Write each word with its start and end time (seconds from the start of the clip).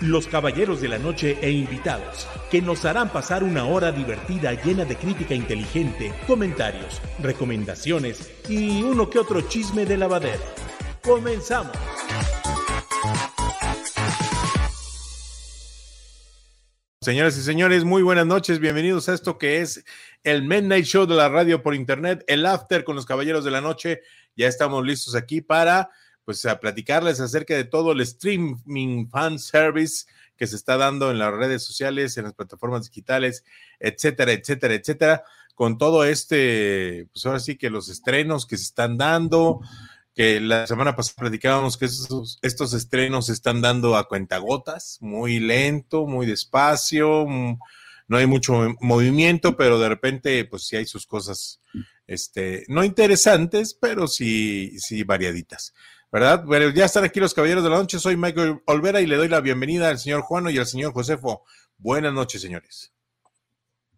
los 0.00 0.26
caballeros 0.26 0.80
de 0.80 0.88
la 0.88 0.98
noche 0.98 1.38
e 1.40 1.50
invitados, 1.50 2.28
que 2.50 2.60
nos 2.60 2.84
harán 2.84 3.10
pasar 3.10 3.42
una 3.42 3.64
hora 3.64 3.92
divertida 3.92 4.52
llena 4.52 4.84
de 4.84 4.96
crítica 4.96 5.34
inteligente, 5.34 6.12
comentarios, 6.26 7.00
recomendaciones 7.20 8.30
y 8.48 8.82
uno 8.82 9.08
que 9.08 9.18
otro 9.18 9.40
chisme 9.42 9.86
de 9.86 9.96
lavadero. 9.96 10.42
¡Comenzamos! 11.02 11.76
Señoras 17.06 17.38
y 17.38 17.42
señores, 17.42 17.84
muy 17.84 18.02
buenas 18.02 18.26
noches. 18.26 18.58
Bienvenidos 18.58 19.08
a 19.08 19.14
esto 19.14 19.38
que 19.38 19.60
es 19.60 19.84
el 20.24 20.42
Midnight 20.42 20.86
Show 20.86 21.06
de 21.06 21.14
la 21.14 21.28
radio 21.28 21.62
por 21.62 21.76
internet, 21.76 22.24
el 22.26 22.44
After 22.44 22.82
con 22.82 22.96
los 22.96 23.06
Caballeros 23.06 23.44
de 23.44 23.52
la 23.52 23.60
Noche. 23.60 24.00
Ya 24.34 24.48
estamos 24.48 24.84
listos 24.84 25.14
aquí 25.14 25.40
para 25.40 25.90
pues 26.26 26.44
a 26.44 26.58
platicarles 26.58 27.20
acerca 27.20 27.54
de 27.54 27.64
todo 27.64 27.92
el 27.92 28.00
streaming 28.02 29.08
fan 29.08 29.38
service 29.38 30.06
que 30.36 30.46
se 30.48 30.56
está 30.56 30.76
dando 30.76 31.10
en 31.10 31.18
las 31.18 31.32
redes 31.32 31.62
sociales, 31.62 32.18
en 32.18 32.24
las 32.24 32.34
plataformas 32.34 32.84
digitales, 32.88 33.44
etcétera, 33.78 34.32
etcétera, 34.32 34.74
etcétera, 34.74 35.24
con 35.54 35.78
todo 35.78 36.04
este, 36.04 37.08
pues 37.12 37.24
ahora 37.24 37.38
sí 37.38 37.56
que 37.56 37.70
los 37.70 37.88
estrenos 37.88 38.44
que 38.44 38.58
se 38.58 38.64
están 38.64 38.98
dando, 38.98 39.60
que 40.16 40.40
la 40.40 40.66
semana 40.66 40.96
pasada 40.96 41.14
platicábamos 41.20 41.76
que 41.76 41.84
estos, 41.84 42.74
estrenos 42.74 43.26
se 43.26 43.32
están 43.32 43.62
dando 43.62 43.96
a 43.96 44.08
cuentagotas, 44.08 44.98
muy 45.00 45.38
lento, 45.38 46.06
muy 46.06 46.26
despacio, 46.26 47.24
mm, 47.24 47.58
no 48.08 48.16
hay 48.16 48.26
mucho 48.26 48.74
movimiento, 48.80 49.56
pero 49.56 49.78
de 49.78 49.88
repente, 49.88 50.44
pues 50.44 50.66
sí 50.66 50.74
hay 50.74 50.86
sus 50.86 51.06
cosas, 51.06 51.60
este, 52.08 52.64
no 52.66 52.82
interesantes, 52.82 53.74
pero 53.74 54.08
sí, 54.08 54.78
sí 54.80 55.04
variaditas. 55.04 55.72
¿Verdad? 56.12 56.44
Bueno, 56.44 56.70
ya 56.70 56.84
están 56.84 57.04
aquí 57.04 57.20
los 57.20 57.34
caballeros 57.34 57.64
de 57.64 57.70
la 57.70 57.76
noche. 57.76 57.98
Soy 57.98 58.16
Michael 58.16 58.60
Olvera 58.66 59.00
y 59.00 59.06
le 59.06 59.16
doy 59.16 59.28
la 59.28 59.40
bienvenida 59.40 59.88
al 59.88 59.98
señor 59.98 60.22
Juano 60.22 60.50
y 60.50 60.58
al 60.58 60.66
señor 60.66 60.92
Josefo. 60.92 61.44
Buenas 61.78 62.12
noches, 62.12 62.40
señores. 62.40 62.92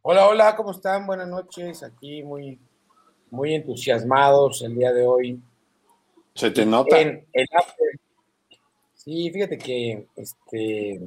Hola, 0.02 0.26
hola, 0.26 0.56
¿cómo 0.56 0.72
están? 0.72 1.06
Buenas 1.06 1.28
noches. 1.28 1.82
Aquí 1.82 2.22
muy, 2.22 2.58
muy 3.30 3.54
entusiasmados 3.54 4.62
el 4.62 4.74
día 4.74 4.92
de 4.92 5.06
hoy 5.06 5.42
se 6.38 6.52
te 6.52 6.64
nota. 6.64 6.96
sí, 8.94 9.28
fíjate 9.32 9.58
que 9.58 10.06
este 10.14 11.00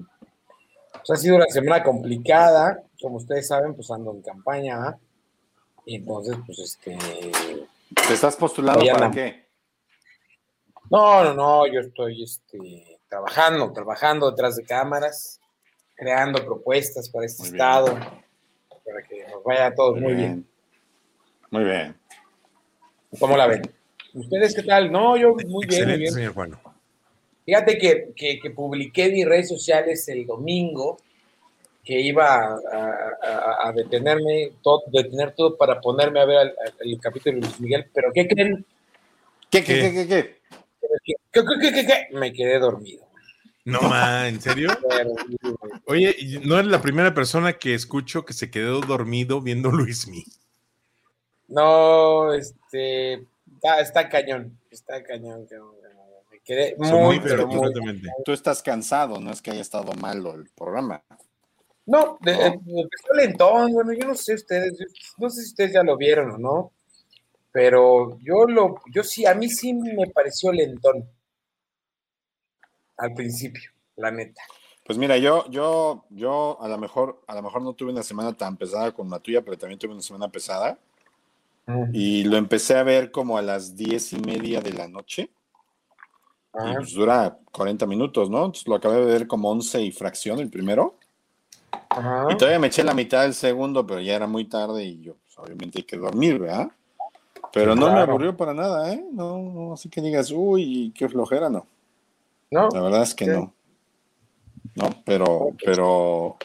pues 0.92 1.10
ha 1.10 1.16
sido 1.16 1.38
una 1.38 1.46
semana 1.46 1.82
complicada. 1.82 2.84
Como 3.02 3.16
ustedes 3.16 3.48
saben, 3.48 3.74
pues 3.74 3.90
ando 3.92 4.12
en 4.12 4.22
campaña. 4.22 4.98
Y 5.86 5.96
entonces, 5.96 6.36
pues 6.46 6.60
este. 6.60 6.98
¿Te 8.08 8.14
estás 8.14 8.36
postulando 8.36 8.86
para 8.92 9.10
qué? 9.10 9.46
No, 10.92 11.24
no, 11.24 11.34
no, 11.34 11.68
yo 11.68 11.80
estoy 11.80 12.22
este, 12.22 13.00
trabajando, 13.08 13.72
trabajando 13.72 14.30
detrás 14.30 14.58
de 14.58 14.66
cámaras, 14.66 15.40
creando 15.96 16.44
propuestas 16.44 17.10
para 17.10 17.26
este 17.26 17.44
estado, 17.44 17.98
para 18.86 19.02
que 19.08 19.26
nos 19.32 19.42
vaya 19.42 19.74
todo 19.74 19.96
muy, 19.96 20.16
bien. 20.16 20.46
Muy 21.50 21.64
bien. 21.64 21.96
¿Cómo 23.18 23.38
la 23.38 23.48
ven? 23.48 23.62
¿Ustedes 24.14 24.54
qué 24.54 24.64
tal? 24.64 24.92
No, 24.92 25.16
yo 25.16 25.34
muy 25.48 25.66
bien, 25.66 25.88
muy 25.88 25.98
bien. 25.98 26.12
señor 26.12 26.34
Juan. 26.34 26.60
Fíjate 27.46 27.78
que, 27.78 28.12
que, 28.14 28.52
publiqué 28.52 29.06
en 29.06 29.14
mis 29.14 29.26
redes 29.26 29.48
sociales 29.48 30.06
el 30.10 30.26
domingo 30.26 30.98
que 31.86 32.02
iba 32.02 32.60
a, 33.64 33.72
detenerme, 33.74 34.52
todo, 34.62 34.84
detener 34.88 35.34
todo 35.36 35.56
para 35.56 35.80
ponerme 35.80 36.20
a 36.20 36.26
ver 36.26 36.54
el, 36.82 37.00
capítulo 37.00 37.36
de 37.36 37.42
Luis 37.44 37.62
Miguel, 37.62 37.90
pero 37.94 38.12
¿qué 38.14 38.28
creen? 38.28 38.66
¿Qué, 39.50 39.64
qué, 39.64 39.80
qué, 39.80 39.94
qué? 39.94 40.08
qué? 40.08 40.41
¿Qué, 41.04 41.14
qué, 41.32 41.72
qué, 41.74 41.86
qué? 41.86 42.08
Me 42.18 42.34
quedé 42.34 42.60
dormido. 42.60 43.08
No, 43.64 43.82
ma, 43.82 44.28
¿en 44.28 44.42
serio? 44.42 44.70
Oye, 45.86 46.16
no 46.44 46.58
eres 46.58 46.72
la 46.72 46.82
primera 46.82 47.14
persona 47.14 47.54
que 47.54 47.74
escucho 47.74 48.26
que 48.26 48.34
se 48.34 48.50
quedó 48.50 48.82
dormido 48.82 49.42
viendo 49.42 49.72
Luis 49.72 50.08
Miguel. 50.08 50.34
No, 51.48 52.34
este, 52.34 53.28
Está, 53.80 54.10
cañón, 54.10 54.58
está 54.72 55.04
cañón. 55.04 55.48
Me 56.32 56.40
quedé 56.40 56.76
muy, 56.78 57.20
pero 57.20 57.48
muy, 57.48 57.72
Tú 58.26 58.32
estás 58.32 58.64
cansado, 58.64 59.20
no 59.20 59.32
es 59.32 59.42
que 59.42 59.52
haya 59.52 59.62
estado 59.62 59.94
malo 59.94 60.34
el 60.34 60.50
programa. 60.50 61.04
No, 61.86 62.18
de, 62.22 62.34
¿No? 62.34 62.46
empezó 62.82 63.14
lentón, 63.14 63.74
bueno, 63.74 63.92
yo 63.94 64.08
no 64.08 64.16
sé 64.16 64.36
ustedes, 64.36 64.74
no 65.18 65.30
sé 65.30 65.42
si 65.42 65.50
ustedes 65.50 65.74
ya 65.74 65.84
lo 65.84 65.98
vieron 65.98 66.32
o 66.32 66.38
no, 66.38 66.72
pero 67.52 68.18
yo 68.20 68.46
lo, 68.46 68.82
yo 68.94 69.04
sí, 69.04 69.26
a 69.26 69.34
mí 69.34 69.50
sí 69.50 69.74
me 69.74 70.08
pareció 70.08 70.52
lentón 70.52 71.10
al 72.98 73.14
principio, 73.14 73.72
la 73.96 74.12
neta. 74.12 74.42
Pues 74.86 74.98
mira, 74.98 75.18
yo, 75.18 75.50
yo, 75.50 76.06
yo 76.10 76.58
a 76.62 76.68
lo 76.68 76.78
mejor, 76.78 77.22
a 77.28 77.36
lo 77.36 77.42
mejor 77.42 77.62
no 77.62 77.74
tuve 77.74 77.92
una 77.92 78.04
semana 78.04 78.34
tan 78.34 78.58
pesada 78.58 78.92
como 78.92 79.12
la 79.12 79.20
tuya, 79.20 79.42
pero 79.42 79.58
también 79.58 79.80
tuve 79.80 79.94
una 79.94 80.02
semana 80.02 80.30
pesada. 80.30 80.78
Y 81.94 82.26
lo 82.26 82.36
empecé 82.36 82.76
a 82.76 82.84
ver 82.84 83.12
como 83.12 83.38
a 83.38 83.42
las 83.42 83.78
diez 83.78 84.12
y 84.12 84.20
media 84.20 84.60
de 84.60 84.74
la 84.74 84.88
noche. 84.90 85.30
Y 86.54 86.76
pues 86.76 86.94
dura 86.94 87.38
40 87.52 87.86
minutos, 87.86 88.30
¿no? 88.30 88.40
Entonces 88.40 88.68
lo 88.68 88.76
acabé 88.76 88.98
de 88.98 89.06
ver 89.06 89.28
como 89.28 89.50
11 89.52 89.82
y 89.82 89.92
fracción 89.92 90.40
el 90.40 90.50
primero. 90.50 90.98
Y 92.30 92.36
todavía 92.36 92.60
me 92.60 92.68
eché 92.68 92.84
la 92.84 92.94
mitad 92.94 93.22
del 93.22 93.34
segundo, 93.34 93.86
pero 93.88 94.02
ya 94.02 94.16
era 94.16 94.28
muy 94.28 94.46
tarde 94.46 94.84
y 94.84 95.02
yo, 95.02 95.16
pues, 95.16 95.38
obviamente 95.38 95.80
hay 95.80 95.84
que 95.84 95.98
dormir, 95.98 96.40
¿verdad? 96.40 96.72
Pero 97.54 97.76
no 97.76 97.92
me 97.92 98.00
aburrió 98.00 98.36
para 98.36 98.54
nada, 98.54 98.94
¿eh? 98.94 99.04
No, 99.12 99.38
no, 99.40 99.74
así 99.74 99.90
que 99.90 100.02
digas, 100.02 100.32
uy, 100.32 100.94
qué 100.96 101.10
flojera, 101.10 101.50
no. 101.50 101.68
No. 102.50 102.70
La 102.70 102.82
verdad 102.82 103.04
es 103.04 103.16
que 103.16 103.28
no. 103.28 103.54
No, 104.76 104.90
pero, 105.06 105.50
pero, 105.64 106.38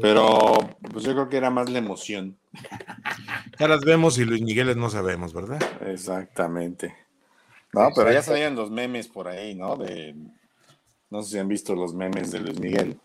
pero, 0.00 0.58
pues 0.92 1.04
yo 1.04 1.12
creo 1.12 1.28
que 1.28 1.36
era 1.36 1.50
más 1.50 1.70
la 1.70 1.78
emoción. 1.78 2.36
Ya 3.58 3.68
las 3.68 3.84
vemos 3.84 4.18
y 4.18 4.24
Luis 4.24 4.42
Miguel 4.42 4.76
no 4.76 4.90
sabemos, 4.90 5.32
¿verdad? 5.32 5.62
Exactamente. 5.86 6.92
No, 7.72 7.88
pero 7.94 8.10
ya 8.10 8.20
salían 8.20 8.56
los 8.56 8.68
memes 8.68 9.06
por 9.06 9.28
ahí, 9.28 9.54
¿no? 9.54 9.76
De, 9.76 10.12
no 11.08 11.22
sé 11.22 11.30
si 11.30 11.38
han 11.38 11.46
visto 11.46 11.76
los 11.76 11.94
memes 11.94 12.32
de 12.32 12.40
Luis 12.40 12.58
Miguel. 12.58 12.98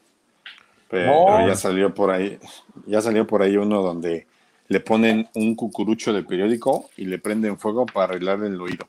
Pero, 0.89 1.47
ya 1.47 1.55
salió 1.55 1.93
por 1.93 2.09
ahí, 2.09 2.39
ya 2.87 2.99
salió 2.99 3.27
por 3.27 3.43
ahí 3.43 3.57
uno 3.57 3.83
donde 3.83 4.25
le 4.69 4.79
ponen 4.79 5.27
un 5.33 5.55
cucurucho 5.55 6.13
de 6.13 6.23
periódico 6.23 6.91
y 6.95 7.05
le 7.05 7.17
prenden 7.17 7.59
fuego 7.59 7.87
para 7.87 8.05
arreglar 8.05 8.43
el 8.43 8.61
oído. 8.61 8.87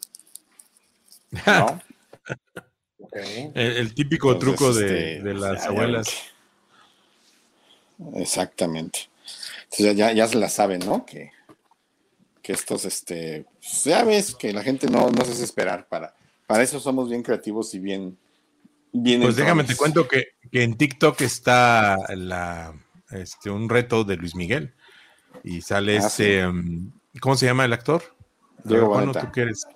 ¿No? 1.47 1.81
el, 3.55 3.95
típico 3.95 4.39
truco 4.39 4.75
de, 4.75 5.17
este, 5.17 5.35
las 5.35 5.51
pues, 5.51 5.67
abuelas. 5.67 6.23
Exactamente. 8.15 9.09
Entonces 9.65 9.97
ya, 9.97 10.13
ya 10.13 10.29
se 10.29 10.37
la 10.37 10.51
saben, 10.51 10.81
¿no? 10.81 11.07
Que, 11.07 11.31
que 12.43 12.53
estos, 12.53 12.85
este, 12.85 13.47
ya 13.85 14.05
ves 14.05 14.35
que 14.35 14.53
la 14.53 14.63
gente 14.63 14.87
no, 14.87 15.11
no 15.11 15.25
se 15.25 15.33
hace 15.33 15.45
esperar 15.45 15.89
para, 15.89 16.15
para 16.47 16.63
eso 16.63 16.79
somos 16.79 17.09
bien 17.09 17.23
creativos 17.23 17.73
y 17.75 17.79
bien, 17.79 18.19
bien. 18.93 19.23
Pues 19.23 19.37
déjame 19.37 19.65
te 19.65 19.77
cuento 19.77 20.07
que, 20.07 20.33
en 20.53 20.77
TikTok 20.77 21.23
está 21.23 21.97
la, 22.15 22.75
este, 23.13 23.49
un 23.49 23.71
reto 23.71 24.05
de 24.05 24.17
Luis 24.17 24.35
Miguel 24.35 24.75
y 25.43 25.63
sale 25.63 25.99
ah, 25.99 26.07
ese, 26.07 26.47
um, 26.47 26.91
¿cómo 27.21 27.37
se 27.37 27.47
llama 27.47 27.65
el 27.65 27.73
actor? 27.73 28.03
Diego 28.65 28.89
Boneta. 28.89 29.21
¿tú 29.21 29.33
quieres? 29.33 29.67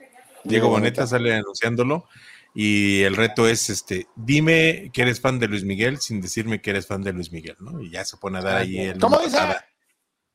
Diego, 0.45 0.69
Boneta, 0.69 1.07
sale 1.07 1.35
anunciándolo 1.35 2.07
y 2.55 3.03
el 3.03 3.17
reto 3.17 3.49
es 3.49 3.69
este, 3.69 4.07
dime 4.15 4.91
que 4.93 5.03
eres 5.03 5.21
fan 5.21 5.41
de 5.41 5.49
Luis 5.49 5.65
Miguel 5.65 5.99
sin 5.99 6.21
decirme 6.21 6.61
que 6.61 6.71
eres 6.71 6.87
fan 6.87 7.03
de 7.03 7.13
Luis 7.13 7.33
Miguel, 7.33 7.57
¿no? 7.59 7.81
Y 7.81 7.91
ya 7.91 8.05
se 8.05 8.17
pone 8.17 8.39
a 8.39 8.43
dar 8.43 8.57
ahí 8.59 8.79
el 8.79 9.01
¿Cómo 9.01 9.19
dice? 9.19 9.39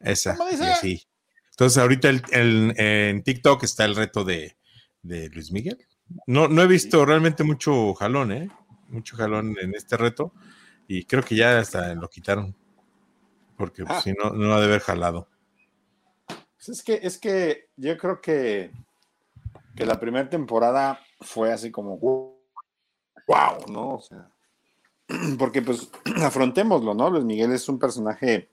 Esa. 0.02 0.38
Y 0.84 1.08
Entonces, 1.52 1.78
ahorita 1.78 2.10
el, 2.10 2.74
en 2.78 3.24
TikTok 3.24 3.64
está 3.64 3.86
el 3.86 3.96
reto 3.96 4.26
de, 4.26 4.58
Luis 5.04 5.52
Miguel. 5.52 5.78
No, 6.28 6.50
no 6.50 6.62
he 6.62 6.68
visto 6.68 7.06
realmente 7.06 7.44
mucho 7.44 7.94
jalón, 7.94 8.32
¿eh? 8.34 8.50
Mucho 8.90 9.16
jalón 9.16 9.56
en 9.62 9.74
este 9.76 9.96
reto. 9.96 10.34
Y 10.88 11.06
creo 11.06 11.24
que 11.24 11.36
ya 11.36 11.60
hasta 11.60 11.94
lo 11.96 12.10
quitaron. 12.10 12.56
Porque 13.60 13.84
pues, 13.84 13.98
ah. 13.98 14.02
si 14.02 14.14
no, 14.14 14.30
no 14.30 14.54
ha 14.54 14.60
de 14.62 14.68
haber 14.68 14.80
jalado. 14.80 15.28
Pues 16.56 16.70
es 16.70 16.82
que, 16.82 17.02
es 17.04 17.18
que 17.18 17.68
yo 17.76 17.98
creo 17.98 18.22
que, 18.22 18.72
que 19.76 19.86
la 19.86 20.00
primera 20.00 20.30
temporada 20.30 21.02
fue 21.20 21.52
así 21.52 21.70
como 21.70 21.98
wow, 22.00 22.38
¿no? 23.68 23.96
O 23.96 24.02
sea, 24.02 24.32
porque 25.38 25.62
pues 25.62 25.90
afrontémoslo, 26.24 26.94
¿no? 26.94 27.10
Luis 27.10 27.26
Miguel 27.26 27.52
es 27.52 27.68
un 27.68 27.78
personaje 27.78 28.50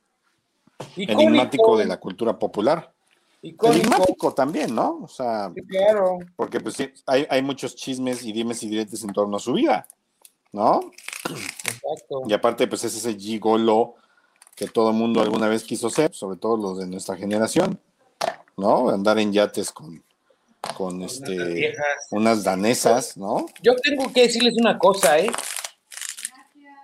enigmático 0.97 1.79
de 1.79 1.85
la 1.85 2.00
cultura 2.00 2.37
popular. 2.37 2.93
Enigmático 3.43 4.35
también, 4.35 4.75
¿no? 4.75 5.03
O 5.05 5.08
sea, 5.08 5.53
claro. 5.69 6.19
porque 6.35 6.58
pues 6.58 6.79
hay, 7.06 7.29
hay 7.31 7.43
muchos 7.43 7.76
chismes 7.76 8.25
y 8.25 8.32
dimes 8.32 8.61
y 8.64 8.69
diretes 8.69 9.05
en 9.05 9.12
torno 9.12 9.37
a 9.37 9.41
su 9.41 9.53
vida, 9.53 9.87
¿no? 10.50 10.81
Exacto. 11.31 12.23
Y 12.26 12.32
aparte, 12.32 12.67
pues 12.67 12.82
es 12.82 12.97
ese 12.97 13.14
gigolo 13.17 13.94
que 14.56 14.67
todo 14.67 14.91
el 14.91 14.97
mundo 14.97 15.20
alguna 15.20 15.49
vez 15.49 15.62
quiso 15.62 15.91
ser, 15.91 16.14
sobre 16.14 16.38
todo 16.38 16.56
los 16.56 16.79
de 16.79 16.87
nuestra 16.87 17.14
generación, 17.14 17.79
¿no? 18.56 18.88
Andar 18.88 19.19
en 19.19 19.32
yates 19.32 19.70
con, 19.70 20.03
con 20.76 21.03
este, 21.03 21.75
unas 22.11 22.43
danesas, 22.43 23.19
¿no? 23.19 23.47
Yo 23.62 23.76
tengo 23.76 24.11
que 24.12 24.23
decirles 24.23 24.55
una 24.58 24.79
cosa, 24.79 25.19
¿eh? 25.19 25.31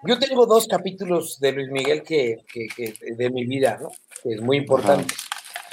Yo 0.05 0.19
tengo 0.19 0.45
dos 0.47 0.67
capítulos 0.67 1.39
de 1.41 1.53
Luis 1.53 1.71
Miguel 1.71 2.03
que, 2.03 2.45
de 3.17 3.31
mi 3.31 3.47
vida, 3.47 3.79
¿no? 3.81 3.89
Que 4.23 4.35
es 4.35 4.43
muy 4.43 4.59
importante. 4.59 5.15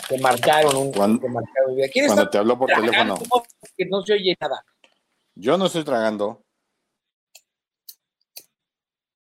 Que 0.07 0.17
marcaron 0.19 0.75
un 0.75 0.91
cuando, 0.93 1.19
que 1.19 1.27
marcaron 1.27 1.75
mi 1.75 1.81
vida. 1.81 2.05
Cuando 2.07 2.29
te 2.29 2.37
habló 2.37 2.57
por 2.57 2.69
teléfono. 2.69 3.19
Que 3.75 3.85
no 3.85 4.01
se 4.03 4.13
oye 4.13 4.37
nada. 4.39 4.63
Yo 5.35 5.57
no 5.57 5.65
estoy 5.65 5.83
tragando. 5.83 6.43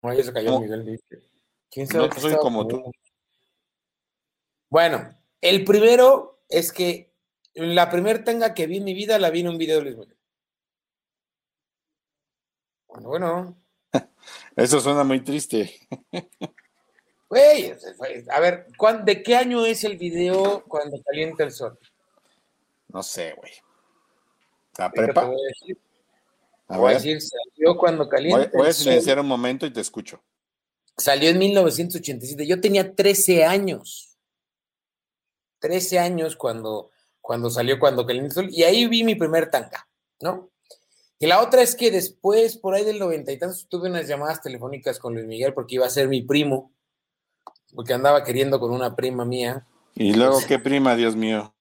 No, 0.03 0.13
ya 0.13 0.25
se 0.25 0.33
cayó 0.33 0.59
Miguel. 0.59 1.01
¿Quién 1.75 1.89
sabe 1.89 2.09
no 2.09 2.15
soy 2.21 2.37
como 2.37 2.69
tú. 2.69 2.93
Bueno, 4.71 5.13
el 5.41 5.65
primero 5.65 6.45
es 6.49 6.73
que 6.73 7.13
la 7.55 7.91
primera 7.91 8.23
tanga 8.23 8.55
que 8.55 8.69
vi 8.69 8.77
en 8.77 8.85
mi 8.85 8.95
vida 8.95 9.19
la 9.19 9.31
vi 9.31 9.41
en 9.41 9.49
un 9.49 9.59
video 9.59 9.79
de 9.79 9.83
Luis 9.83 9.97
Miguel. 9.97 10.17
Bueno, 12.87 13.09
bueno. 13.09 13.57
Eso 14.57 14.79
suena 14.79 15.03
muy 15.03 15.21
triste. 15.21 15.75
Güey, 17.27 17.75
a 18.31 18.39
ver, 18.39 18.69
¿de 19.03 19.23
qué 19.25 19.35
año 19.35 19.67
es 19.67 19.83
el 19.83 19.97
video 19.97 20.63
cuando 20.69 21.03
calienta 21.03 21.43
el 21.43 21.51
sol? 21.51 21.77
No 22.87 23.03
sé, 23.03 23.35
güey. 23.37 23.51
¿La 24.79 24.89
prepa? 24.93 25.25
Voy 25.25 25.41
a 25.41 25.49
decir, 25.49 25.79
voy 26.69 26.91
a 26.93 26.95
decir 26.95 27.21
salió 27.21 27.77
cuando 27.77 28.09
calienta 28.09 28.51
Voy, 28.53 28.59
voy 28.61 28.69
a 28.69 28.73
silenciar 28.73 29.19
un 29.19 29.27
momento 29.27 29.67
y 29.67 29.73
te 29.73 29.81
escucho. 29.81 30.23
Salió 30.97 31.31
en 31.31 31.39
1987. 31.39 32.47
Yo 32.47 32.61
tenía 32.61 32.95
13 32.95 33.45
años. 33.45 34.17
13 35.61 35.99
años 35.99 36.37
cuando, 36.37 36.91
cuando 37.21 37.51
salió 37.51 37.79
Cuando 37.79 38.07
Sol. 38.31 38.49
Y 38.51 38.65
ahí 38.65 38.87
vi 38.87 39.03
mi 39.03 39.15
primer 39.15 39.51
tanga, 39.51 39.89
¿no? 40.21 40.51
Y 41.19 41.27
la 41.27 41.41
otra 41.41 41.63
es 41.63 41.75
que 41.75 41.91
después, 41.91 42.59
por 42.59 42.75
ahí 42.75 42.85
del 42.85 42.99
noventa 42.99 43.33
y 43.33 43.39
tantos, 43.39 43.67
tuve 43.69 43.89
unas 43.89 44.07
llamadas 44.07 44.43
telefónicas 44.43 44.99
con 44.99 45.15
Luis 45.15 45.27
Miguel 45.27 45.55
porque 45.55 45.77
iba 45.77 45.87
a 45.87 45.91
ser 45.91 46.09
mi 46.09 46.23
primo, 46.23 46.73
porque 47.75 47.95
andaba 47.95 48.25
queriendo 48.25 48.61
con 48.61 48.73
una 48.73 48.95
prima 48.95 49.25
mía. 49.25 49.67
¿Y 49.95 50.13
luego 50.13 50.41
qué 50.47 50.59
prima, 50.59 50.97
Dios 50.97 51.17
mío? 51.17 51.55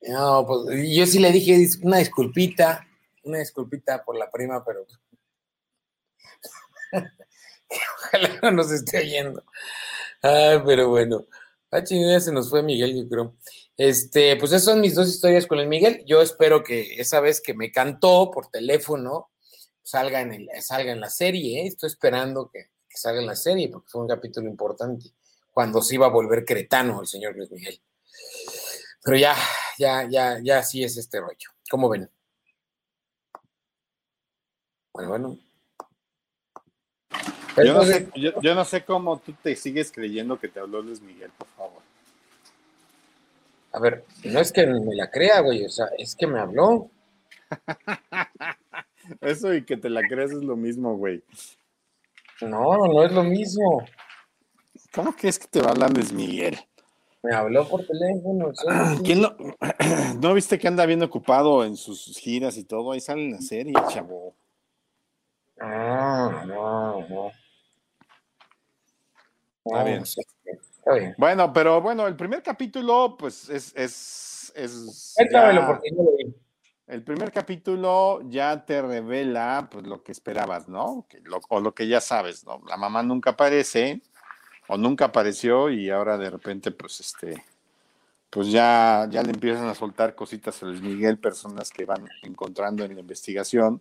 No, 0.00 0.44
pues 0.46 0.88
yo 0.90 1.06
sí 1.06 1.18
le 1.18 1.30
dije 1.30 1.64
una 1.82 1.98
disculpita, 1.98 2.86
una 3.22 3.38
disculpita 3.38 4.04
por 4.04 4.16
la 4.16 4.30
prima, 4.30 4.64
pero 4.64 4.84
ojalá 8.06 8.40
no 8.42 8.50
nos 8.52 8.70
esté 8.70 8.98
oyendo. 8.98 9.42
Ay, 10.22 10.58
pero 10.64 10.88
bueno. 10.88 11.26
Ah, 11.70 11.82
chingada, 11.82 12.20
se 12.20 12.32
nos 12.32 12.50
fue 12.50 12.62
Miguel, 12.62 12.94
yo 12.94 13.08
creo. 13.08 13.36
Este, 13.76 14.36
pues 14.36 14.52
esas 14.52 14.64
son 14.64 14.80
mis 14.80 14.94
dos 14.94 15.08
historias 15.08 15.46
con 15.46 15.58
el 15.58 15.66
Miguel. 15.66 16.04
Yo 16.06 16.22
espero 16.22 16.62
que 16.62 17.00
esa 17.00 17.20
vez 17.20 17.40
que 17.40 17.54
me 17.54 17.72
cantó 17.72 18.30
por 18.30 18.48
teléfono 18.48 19.30
salga 19.82 20.20
en, 20.20 20.32
el, 20.32 20.48
salga 20.62 20.92
en 20.92 21.00
la 21.00 21.10
serie. 21.10 21.62
¿eh? 21.62 21.66
Estoy 21.66 21.88
esperando 21.88 22.50
que, 22.52 22.70
salga 22.88 23.20
en 23.20 23.26
la 23.26 23.34
serie 23.34 23.68
porque 23.68 23.88
fue 23.90 24.02
un 24.02 24.08
capítulo 24.08 24.48
importante 24.48 25.10
cuando 25.52 25.82
se 25.82 25.96
iba 25.96 26.06
a 26.06 26.10
volver 26.10 26.44
cretano 26.44 27.00
el 27.00 27.08
señor 27.08 27.36
Luis 27.36 27.50
Miguel. 27.50 27.80
Pero 29.02 29.16
ya, 29.16 29.36
ya, 29.78 30.08
ya, 30.08 30.38
ya 30.42 30.62
sí 30.62 30.84
es 30.84 30.96
este 30.96 31.20
rollo. 31.20 31.50
¿Cómo 31.68 31.88
ven? 31.88 32.08
Bueno, 34.92 35.08
bueno. 35.08 35.38
Yo 37.56 37.74
no, 37.74 37.82
sé, 37.84 38.08
yo 38.14 38.54
no 38.54 38.64
sé 38.64 38.84
cómo 38.84 39.18
tú 39.18 39.32
te 39.42 39.54
sigues 39.54 39.92
creyendo 39.92 40.38
que 40.38 40.48
te 40.48 40.60
habló 40.60 40.82
Luis 40.82 41.00
Miguel, 41.00 41.30
por 41.36 41.46
favor. 41.48 41.82
A 43.72 43.80
ver, 43.80 44.04
no 44.24 44.40
es 44.40 44.52
que 44.52 44.66
me 44.66 44.94
la 44.94 45.10
crea, 45.10 45.40
güey, 45.40 45.64
o 45.64 45.68
sea, 45.68 45.86
es 45.98 46.14
que 46.14 46.26
me 46.26 46.38
habló. 46.38 46.90
Eso 49.20 49.52
y 49.52 49.64
que 49.64 49.76
te 49.76 49.90
la 49.90 50.02
creas 50.02 50.30
es 50.30 50.42
lo 50.42 50.56
mismo, 50.56 50.96
güey. 50.96 51.22
No, 52.40 52.86
no 52.86 53.04
es 53.04 53.12
lo 53.12 53.24
mismo. 53.24 53.84
¿Cómo 54.92 55.14
que 55.14 55.28
es 55.28 55.38
que 55.38 55.48
te 55.48 55.60
va 55.60 55.68
a 55.68 55.70
hablar 55.72 55.92
Luis 55.92 56.12
Miguel? 56.12 56.56
Me 57.22 57.34
habló 57.34 57.68
por 57.68 57.84
teléfono. 57.84 58.52
¿Quién 59.02 59.22
no, 59.22 59.34
no 60.20 60.34
viste 60.34 60.58
que 60.58 60.68
anda 60.68 60.86
bien 60.86 61.02
ocupado 61.02 61.64
en 61.64 61.76
sus 61.76 62.16
giras 62.18 62.56
y 62.56 62.64
todo? 62.64 62.92
Ahí 62.92 63.00
sale 63.00 63.24
en 63.24 63.32
la 63.32 63.40
serie, 63.40 63.74
chavo. 63.88 64.34
Ah, 65.60 66.44
no, 66.46 67.08
no. 67.08 67.32
Está 69.64 69.84
bien. 69.84 71.14
Bueno, 71.16 71.52
pero 71.52 71.80
bueno, 71.80 72.06
el 72.06 72.16
primer 72.16 72.42
capítulo, 72.42 73.16
pues 73.18 73.48
es. 73.48 73.72
es, 73.74 74.52
es 74.54 75.14
El 76.86 77.02
primer 77.02 77.32
capítulo 77.32 78.20
ya 78.28 78.64
te 78.66 78.82
revela 78.82 79.68
pues 79.70 79.86
lo 79.86 80.02
que 80.02 80.12
esperabas, 80.12 80.68
¿no? 80.68 81.06
o 81.48 81.60
lo 81.60 81.74
que 81.74 81.88
ya 81.88 82.00
sabes, 82.02 82.44
¿no? 82.44 82.60
La 82.68 82.76
mamá 82.76 83.02
nunca 83.02 83.30
aparece, 83.30 84.02
o 84.68 84.76
nunca 84.76 85.06
apareció, 85.06 85.70
y 85.70 85.88
ahora 85.88 86.18
de 86.18 86.30
repente, 86.30 86.70
pues 86.70 87.00
este. 87.00 87.42
Pues 88.28 88.50
ya, 88.50 89.06
ya 89.08 89.22
le 89.22 89.30
empiezan 89.30 89.68
a 89.68 89.76
soltar 89.76 90.16
cositas 90.16 90.60
a 90.62 90.66
Luis 90.66 90.82
Miguel, 90.82 91.18
personas 91.18 91.70
que 91.70 91.84
van 91.84 92.08
encontrando 92.22 92.84
en 92.84 92.94
la 92.94 93.00
investigación, 93.00 93.80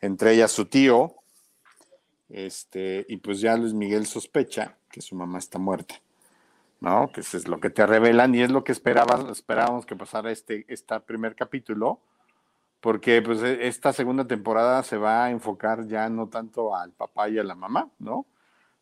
entre 0.00 0.32
ellas 0.32 0.50
su 0.50 0.64
tío, 0.64 1.21
este, 2.32 3.04
y 3.08 3.18
pues 3.18 3.40
ya 3.40 3.56
Luis 3.56 3.74
Miguel 3.74 4.06
sospecha 4.06 4.76
que 4.90 5.02
su 5.02 5.14
mamá 5.14 5.38
está 5.38 5.58
muerta, 5.58 5.96
¿no? 6.80 7.10
Que 7.12 7.20
eso 7.20 7.36
es 7.36 7.46
lo 7.46 7.60
que 7.60 7.70
te 7.70 7.86
revelan 7.86 8.34
y 8.34 8.42
es 8.42 8.50
lo 8.50 8.64
que 8.64 8.72
esperábamos 8.72 9.86
que 9.86 9.96
pasara 9.96 10.30
este, 10.30 10.64
este 10.68 10.98
primer 11.00 11.36
capítulo, 11.36 12.00
porque 12.80 13.20
pues 13.22 13.42
e, 13.42 13.68
esta 13.68 13.92
segunda 13.92 14.26
temporada 14.26 14.82
se 14.82 14.96
va 14.96 15.24
a 15.26 15.30
enfocar 15.30 15.86
ya 15.86 16.08
no 16.08 16.28
tanto 16.28 16.74
al 16.74 16.92
papá 16.92 17.28
y 17.28 17.38
a 17.38 17.44
la 17.44 17.54
mamá, 17.54 17.90
¿no? 17.98 18.26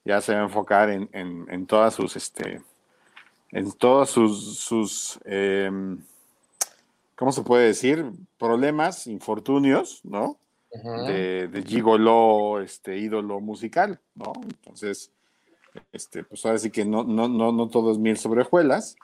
Ya 0.05 0.20
se 0.20 0.32
va 0.32 0.41
a 0.41 0.44
enfocar 0.44 0.88
en, 0.88 1.11
en, 1.12 1.67
todas 1.67 1.95
sus, 1.95 2.16
este, 2.16 2.62
en 3.50 3.73
todos 3.73 4.11
sus, 4.11 4.59
sus 4.59 5.21
em, 5.25 6.02
¿cómo 7.16 7.33
se 7.33 7.42
puede 7.42 7.66
decir? 7.66 8.11
Problemas, 8.38 9.07
infortunios, 9.07 10.00
¿no? 10.04 10.38
De, 10.72 11.48
de 11.48 11.62
gigolo, 11.62 12.60
este 12.60 12.96
ídolo 12.98 13.40
musical, 13.40 14.00
¿no? 14.14 14.32
Entonces, 14.42 15.12
este, 15.92 16.24
pues 16.24 16.44
ahora 16.44 16.58
sí 16.58 16.70
que 16.70 16.84
no, 16.84 17.04
no, 17.04 17.28
no, 17.28 17.52
no 17.52 17.68
todo 17.68 17.92
es 17.92 17.98
miel 17.98 18.16
sobre 18.16 18.42
hojuelas. 18.42 18.96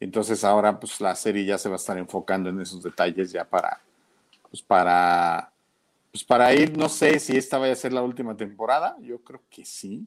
Entonces 0.00 0.42
ahora 0.42 0.80
pues 0.80 1.00
la 1.00 1.14
serie 1.14 1.44
ya 1.44 1.58
se 1.58 1.68
va 1.68 1.76
a 1.76 1.78
estar 1.78 1.96
enfocando 1.96 2.50
en 2.50 2.60
esos 2.60 2.82
detalles 2.82 3.30
ya 3.30 3.44
para, 3.44 3.80
pues 4.50 4.60
para, 4.60 5.52
pues 6.10 6.24
para 6.24 6.52
ir, 6.52 6.76
no 6.76 6.88
sé 6.88 7.20
si 7.20 7.36
esta 7.36 7.58
vaya 7.58 7.74
a 7.74 7.76
ser 7.76 7.92
la 7.92 8.02
última 8.02 8.36
temporada, 8.36 8.96
yo 9.00 9.20
creo 9.22 9.42
que 9.48 9.64
sí. 9.64 10.04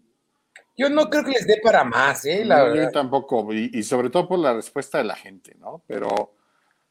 Yo 0.78 0.90
no 0.90 1.10
creo 1.10 1.24
que 1.24 1.32
les 1.32 1.48
dé 1.48 1.62
para 1.64 1.86
más, 1.86 2.26
¿eh? 2.26 2.44
La 2.44 2.76
Yo 2.76 2.92
tampoco, 2.92 3.54
y, 3.54 3.82
sobre 3.84 4.10
todo 4.10 4.28
por 4.28 4.40
la 4.40 4.54
respuesta 4.54 4.98
de 4.98 5.06
la 5.06 5.16
gente, 5.16 5.56
¿no? 5.62 5.82
Pero, 5.88 6.34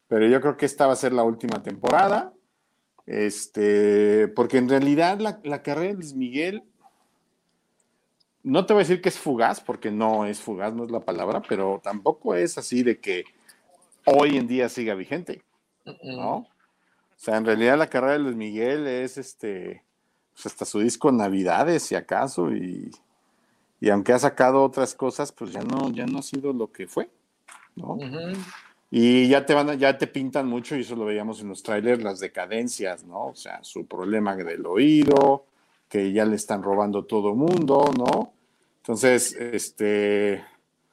pero 0.08 0.26
yo 0.26 0.40
creo 0.40 0.56
que 0.56 0.64
esta 0.64 0.86
va 0.86 0.94
a 0.94 0.96
ser 0.96 1.12
la 1.12 1.24
última 1.24 1.62
temporada, 1.62 2.32
este, 3.06 4.28
porque 4.28 4.58
en 4.58 4.68
realidad 4.68 5.18
la, 5.18 5.40
la 5.44 5.62
carrera 5.62 5.88
de 5.88 5.94
Luis 5.94 6.14
Miguel 6.14 6.64
no 8.44 8.66
te 8.66 8.74
voy 8.74 8.82
a 8.82 8.84
decir 8.84 9.00
que 9.00 9.08
es 9.08 9.18
fugaz, 9.18 9.60
porque 9.60 9.90
no 9.90 10.26
es 10.26 10.40
fugaz, 10.40 10.74
no 10.74 10.84
es 10.84 10.90
la 10.90 11.00
palabra, 11.00 11.42
pero 11.48 11.80
tampoco 11.82 12.34
es 12.34 12.58
así 12.58 12.82
de 12.82 13.00
que 13.00 13.24
hoy 14.04 14.36
en 14.36 14.46
día 14.46 14.68
siga 14.68 14.94
vigente, 14.94 15.42
¿no? 16.02 16.36
O 16.36 16.46
sea, 17.16 17.38
en 17.38 17.46
realidad 17.46 17.78
la 17.78 17.88
carrera 17.88 18.12
de 18.12 18.18
Luis 18.18 18.36
Miguel 18.36 18.86
es 18.86 19.16
este, 19.16 19.82
pues 20.34 20.44
hasta 20.46 20.66
su 20.66 20.80
disco 20.80 21.10
Navidades, 21.10 21.84
si 21.84 21.94
acaso, 21.94 22.52
y, 22.52 22.90
y 23.80 23.88
aunque 23.88 24.12
ha 24.12 24.18
sacado 24.18 24.62
otras 24.62 24.94
cosas, 24.94 25.32
pues 25.32 25.50
ya 25.50 25.62
no, 25.62 25.90
ya 25.90 26.04
no 26.04 26.18
ha 26.18 26.22
sido 26.22 26.52
lo 26.52 26.70
que 26.70 26.86
fue, 26.86 27.08
¿no? 27.76 27.96
Y 28.96 29.26
ya 29.26 29.44
te 29.44 29.54
van, 29.54 29.76
ya 29.76 29.98
te 29.98 30.06
pintan 30.06 30.46
mucho, 30.46 30.76
y 30.76 30.82
eso 30.82 30.94
lo 30.94 31.04
veíamos 31.04 31.40
en 31.40 31.48
los 31.48 31.64
trailers, 31.64 32.00
las 32.00 32.20
decadencias, 32.20 33.02
¿no? 33.02 33.26
O 33.26 33.34
sea, 33.34 33.58
su 33.64 33.88
problema 33.88 34.36
del 34.36 34.64
oído, 34.66 35.46
que 35.88 36.12
ya 36.12 36.24
le 36.24 36.36
están 36.36 36.62
robando 36.62 37.04
todo 37.04 37.34
mundo, 37.34 37.92
¿no? 37.98 38.32
Entonces, 38.76 39.32
este, 39.32 40.44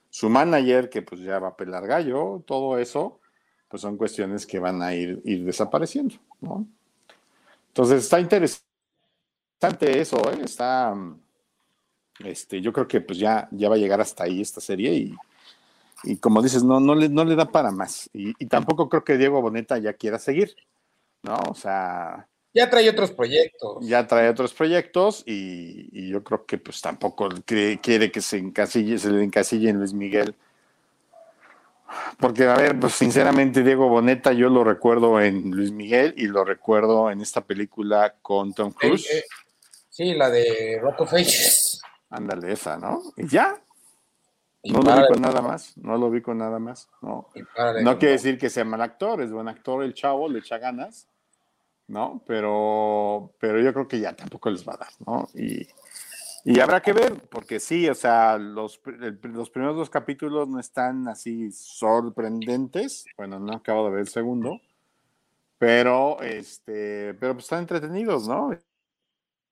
su 0.09 0.31
manager, 0.31 0.89
que 0.89 1.03
pues 1.03 1.21
ya 1.21 1.37
va 1.37 1.49
a 1.49 1.55
pelar 1.55 1.85
gallo, 1.85 2.41
todo 2.47 2.79
eso, 2.79 3.19
pues 3.67 3.83
son 3.83 3.97
cuestiones 3.97 4.47
que 4.47 4.57
van 4.57 4.81
a 4.81 4.95
ir, 4.95 5.21
ir 5.23 5.45
desapareciendo, 5.45 6.15
¿no? 6.39 6.65
Entonces, 7.67 8.05
está 8.05 8.19
interesante 8.19 8.71
eso, 10.01 10.17
¿eh? 10.31 10.39
Está, 10.43 10.95
Este, 12.25 12.61
yo 12.61 12.73
creo 12.73 12.87
que 12.87 13.01
pues 13.01 13.19
ya, 13.19 13.47
ya 13.51 13.69
va 13.69 13.75
a 13.75 13.77
llegar 13.77 14.01
hasta 14.01 14.23
ahí 14.23 14.41
esta 14.41 14.59
serie 14.59 14.91
y, 14.95 15.15
y 16.03 16.17
como 16.17 16.41
dices, 16.41 16.63
no, 16.63 16.79
no, 16.79 16.95
le, 16.95 17.09
no 17.09 17.25
le 17.25 17.35
da 17.35 17.45
para 17.51 17.71
más. 17.71 18.09
Y, 18.13 18.33
y, 18.43 18.47
tampoco 18.47 18.89
creo 18.89 19.03
que 19.03 19.17
Diego 19.17 19.41
Boneta 19.41 19.77
ya 19.77 19.93
quiera 19.93 20.19
seguir, 20.19 20.55
¿no? 21.23 21.37
O 21.49 21.55
sea... 21.55 22.27
Ya 22.53 22.69
trae 22.69 22.89
otros 22.89 23.11
proyectos. 23.11 23.85
Ya 23.85 24.07
trae 24.07 24.27
otros 24.27 24.53
proyectos 24.53 25.23
y, 25.25 25.87
y 25.91 26.09
yo 26.09 26.23
creo 26.23 26.45
que 26.45 26.57
pues 26.57 26.81
tampoco 26.81 27.29
quiere 27.45 28.11
que 28.11 28.21
se 28.21 28.37
encasille, 28.37 28.97
se 28.97 29.09
le 29.09 29.23
encasille 29.23 29.69
en 29.69 29.77
Luis 29.77 29.93
Miguel. 29.93 30.35
Porque, 32.19 32.45
a 32.45 32.55
ver, 32.55 32.79
pues 32.79 32.93
sinceramente 32.93 33.63
Diego 33.63 33.87
Boneta 33.87 34.31
yo 34.33 34.49
lo 34.49 34.63
recuerdo 34.63 35.19
en 35.21 35.51
Luis 35.51 35.71
Miguel 35.71 36.13
y 36.17 36.27
lo 36.27 36.43
recuerdo 36.43 37.11
en 37.11 37.21
esta 37.21 37.41
película 37.41 38.15
con 38.21 38.53
Tom 38.53 38.71
Cruise. 38.71 39.07
Eh, 39.11 39.23
sí, 39.89 40.13
la 40.13 40.29
de 40.29 40.79
Rock 40.81 41.01
of 41.01 41.11
Faces. 41.11 41.81
Ándale, 42.09 42.53
esa, 42.53 42.77
¿no? 42.77 43.01
Y 43.17 43.27
ya, 43.27 43.61
no 44.63 44.81
lo 44.81 44.95
vi 44.95 45.07
con 45.07 45.21
nada 45.21 45.41
más, 45.41 45.77
no 45.77 45.97
lo 45.97 46.11
vi 46.11 46.21
con 46.21 46.37
nada 46.37 46.59
más. 46.59 46.89
No, 47.01 47.29
no 47.81 47.97
quiere 47.97 48.13
decir 48.13 48.37
que 48.37 48.49
sea 48.49 48.63
mal 48.63 48.81
actor, 48.81 49.21
es 49.21 49.31
buen 49.31 49.47
actor 49.47 49.83
el 49.83 49.93
chavo, 49.93 50.29
le 50.29 50.39
echa 50.39 50.57
ganas, 50.57 51.07
¿no? 51.87 52.21
Pero, 52.27 53.33
pero 53.39 53.59
yo 53.59 53.73
creo 53.73 53.87
que 53.87 53.99
ya 53.99 54.15
tampoco 54.15 54.49
les 54.49 54.67
va 54.67 54.73
a 54.73 54.77
dar, 54.77 54.89
¿no? 55.05 55.27
Y, 55.33 55.67
y 56.43 56.59
habrá 56.59 56.81
que 56.81 56.93
ver, 56.93 57.21
porque 57.29 57.59
sí, 57.59 57.89
o 57.89 57.95
sea, 57.95 58.37
los, 58.37 58.81
los 59.23 59.49
primeros 59.49 59.75
dos 59.75 59.89
capítulos 59.89 60.47
no 60.47 60.59
están 60.59 61.07
así 61.07 61.51
sorprendentes. 61.51 63.05
Bueno, 63.17 63.39
no 63.39 63.53
acabo 63.53 63.85
de 63.85 63.91
ver 63.91 63.99
el 64.01 64.07
segundo, 64.07 64.59
pero, 65.57 66.21
este, 66.21 67.13
pero 67.15 67.33
pues 67.33 67.45
están 67.45 67.59
entretenidos, 67.59 68.27
¿no? 68.27 68.53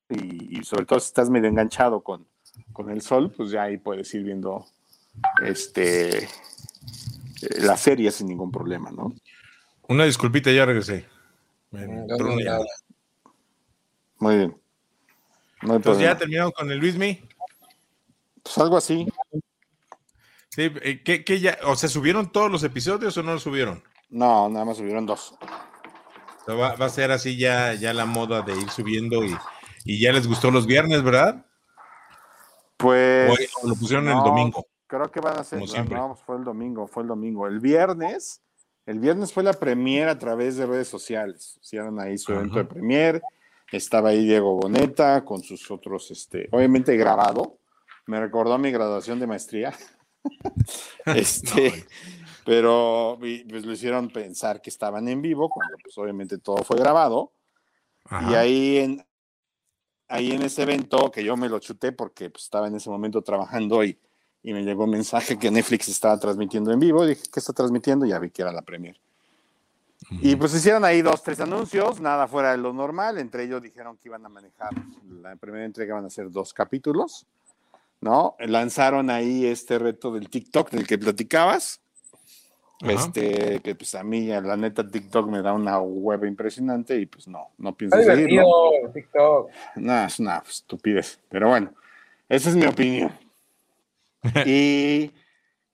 Y, 0.09 0.59
y 0.59 0.63
sobre 0.63 0.85
todo 0.85 0.99
si 0.99 1.07
estás 1.07 1.29
medio 1.29 1.49
enganchado 1.49 2.01
con, 2.01 2.25
con 2.73 2.89
el 2.89 3.01
sol, 3.01 3.31
pues 3.35 3.51
ya 3.51 3.63
ahí 3.63 3.77
puedes 3.77 4.11
ir 4.15 4.23
viendo 4.23 4.65
este, 5.43 6.27
la 7.59 7.77
serie 7.77 8.11
sin 8.11 8.27
ningún 8.27 8.51
problema, 8.51 8.91
¿no? 8.91 9.13
Una 9.87 10.05
disculpita, 10.05 10.51
ya 10.51 10.65
regresé. 10.65 11.07
Muy 14.19 14.35
bien. 14.37 14.61
Entonces 15.61 16.03
ya 16.03 16.17
terminado 16.17 16.51
con 16.51 16.71
el 16.71 16.77
Luismi. 16.77 17.27
Pues 18.43 18.57
algo 18.57 18.77
así. 18.77 19.07
Sí, 20.49 20.71
eh, 20.81 21.03
¿qué, 21.03 21.39
ya? 21.39 21.57
O 21.63 21.75
sea, 21.75 21.89
¿subieron 21.89 22.31
todos 22.31 22.51
los 22.51 22.63
episodios 22.63 23.15
o 23.17 23.23
no 23.23 23.33
los 23.33 23.43
subieron? 23.43 23.83
No, 24.09 24.49
nada 24.49 24.65
más 24.65 24.77
subieron 24.77 25.05
dos. 25.05 25.35
va, 26.49 26.69
a 26.69 26.89
ser 26.89 27.11
así 27.11 27.37
ya, 27.37 27.73
ya 27.73 27.93
la 27.93 28.05
moda 28.05 28.41
de 28.41 28.57
ir 28.57 28.69
subiendo 28.69 29.23
y, 29.23 29.37
y 29.85 29.99
ya 29.99 30.11
les 30.11 30.27
gustó 30.27 30.49
los 30.51 30.65
viernes, 30.65 31.03
¿verdad? 31.03 31.45
Pues. 32.77 33.49
O, 33.61 33.67
lo 33.67 33.75
pusieron 33.75 34.07
el 34.07 34.15
domingo. 34.15 34.65
Creo 34.89 35.11
que 35.11 35.19
van 35.19 35.37
a 35.37 35.43
ser. 35.43 35.61
No, 35.91 36.15
fue 36.15 36.37
el 36.37 36.43
domingo, 36.43 36.87
fue 36.87 37.03
el 37.03 37.09
domingo. 37.09 37.45
El 37.45 37.59
viernes, 37.59 38.41
el 38.87 38.97
viernes 38.97 39.31
fue 39.31 39.43
la 39.43 39.53
premier 39.53 40.09
a 40.09 40.17
través 40.17 40.57
de 40.57 40.65
redes 40.65 40.87
sociales. 40.87 41.59
Hicieron 41.61 41.99
ahí 41.99 42.17
su 42.17 42.33
evento 42.33 42.57
de 42.57 42.65
premier. 42.65 43.21
Estaba 43.71 44.09
ahí 44.09 44.25
Diego 44.25 44.55
Boneta 44.55 45.23
con 45.23 45.43
sus 45.43 45.69
otros, 45.69 46.09
este, 46.09 46.49
obviamente 46.51 46.97
grabado. 46.97 47.59
Me 48.07 48.19
recordó 48.19 48.53
a 48.53 48.57
mi 48.57 48.71
graduación 48.71 49.19
de 49.19 49.27
maestría. 49.27 49.75
este, 51.05 51.85
pero 52.43 53.15
pues 53.19 53.63
lo 53.63 53.71
hicieron 53.71 54.09
pensar 54.09 54.59
que 54.59 54.71
estaban 54.71 55.07
en 55.07 55.21
vivo, 55.21 55.51
cuando 55.51 55.77
pues 55.83 55.95
obviamente 55.99 56.39
todo 56.39 56.63
fue 56.63 56.79
grabado. 56.79 57.31
Y 58.27 58.33
ahí 58.33 58.77
en, 58.77 59.05
ahí 60.07 60.31
en 60.31 60.41
ese 60.41 60.63
evento 60.63 61.11
que 61.11 61.23
yo 61.23 61.37
me 61.37 61.47
lo 61.47 61.59
chuté 61.59 61.91
porque 61.91 62.31
pues, 62.31 62.45
estaba 62.45 62.67
en 62.67 62.75
ese 62.75 62.89
momento 62.89 63.21
trabajando 63.21 63.83
y 63.83 63.99
y 64.43 64.53
me 64.53 64.63
llegó 64.63 64.85
un 64.85 64.91
mensaje 64.91 65.37
que 65.37 65.51
Netflix 65.51 65.89
estaba 65.89 66.19
transmitiendo 66.19 66.71
en 66.71 66.79
vivo. 66.79 67.05
Dije, 67.05 67.23
¿qué 67.31 67.39
está 67.39 67.53
transmitiendo? 67.53 68.05
Ya 68.05 68.19
vi 68.19 68.29
que 68.29 68.41
era 68.41 68.51
la 68.51 68.61
premier. 68.61 68.99
Y 70.11 70.35
pues 70.37 70.53
hicieron 70.53 70.85
ahí 70.85 71.01
dos, 71.01 71.21
tres 71.23 71.39
anuncios, 71.41 71.99
nada 71.99 72.27
fuera 72.27 72.51
de 72.51 72.57
lo 72.57 72.73
normal. 72.73 73.17
Entre 73.17 73.43
ellos 73.43 73.61
dijeron 73.61 73.97
que 73.97 74.07
iban 74.07 74.25
a 74.25 74.29
manejar 74.29 74.69
la 75.21 75.35
primera 75.35 75.65
entrega, 75.65 75.95
van 75.95 76.05
a 76.05 76.09
ser 76.09 76.31
dos 76.31 76.53
capítulos, 76.53 77.27
¿no? 77.99 78.35
Lanzaron 78.39 79.09
ahí 79.09 79.45
este 79.45 79.77
reto 79.77 80.11
del 80.11 80.29
TikTok 80.29 80.71
del 80.71 80.87
que 80.87 80.97
platicabas. 80.97 81.81
Este, 82.81 83.59
que 83.59 83.75
pues 83.75 83.93
a 83.93 84.03
mí, 84.03 84.27
la 84.27 84.55
neta, 84.55 84.87
TikTok 84.87 85.27
me 85.29 85.41
da 85.41 85.51
una 85.51 85.79
web 85.79 86.23
impresionante 86.23 86.97
y 86.97 87.05
pues 87.07 87.27
no, 87.27 87.49
no 87.57 87.75
pienso 87.75 88.01
seguirlo. 88.01 88.45
TikTok. 88.93 89.49
No, 89.75 90.05
es 90.05 90.17
una 90.19 90.41
estupidez. 90.47 91.19
Pero 91.27 91.49
bueno, 91.49 91.73
esa 92.29 92.49
es 92.49 92.55
mi 92.55 92.65
opinión. 92.65 93.11
y, 94.45 95.11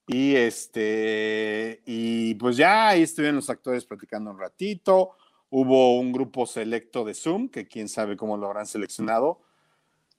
y 0.07 0.35
este, 0.35 1.81
y 1.85 2.35
pues 2.35 2.57
ya 2.57 2.89
ahí 2.89 3.03
estuvieron 3.03 3.37
los 3.37 3.49
actores 3.49 3.85
platicando 3.85 4.31
un 4.31 4.39
ratito. 4.39 5.11
Hubo 5.49 5.97
un 5.99 6.11
grupo 6.11 6.45
selecto 6.45 7.05
de 7.05 7.13
Zoom, 7.13 7.49
que 7.49 7.67
quién 7.67 7.87
sabe 7.89 8.17
cómo 8.17 8.37
lo 8.37 8.47
habrán 8.47 8.65
seleccionado, 8.65 9.41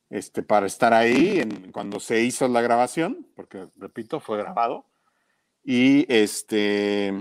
este, 0.09 0.42
para 0.42 0.66
estar 0.66 0.95
ahí 0.95 1.40
en, 1.40 1.73
cuando 1.73 2.00
se 2.00 2.23
hizo 2.23 2.49
la 2.49 2.62
grabación, 2.62 3.28
porque 3.35 3.68
repito, 3.76 4.21
fue 4.21 4.38
grabado. 4.38 4.87
Y 5.62 6.06
este, 6.12 7.12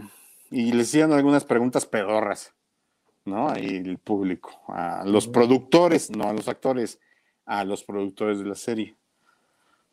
y 0.52 0.72
les 0.72 0.90
hicieron 0.90 1.14
algunas 1.14 1.46
preguntas 1.46 1.86
pedorras, 1.86 2.54
¿no? 3.26 3.50
Ahí 3.50 3.66
el 3.66 3.98
público, 3.98 4.52
a 4.68 5.04
los 5.06 5.28
productores, 5.28 6.12
no 6.12 6.30
a 6.30 6.34
los 6.34 6.48
actores, 6.48 7.00
a 7.46 7.64
los 7.66 7.84
productores 7.84 8.40
de 8.40 8.46
la 8.46 8.56
serie. 8.56 8.96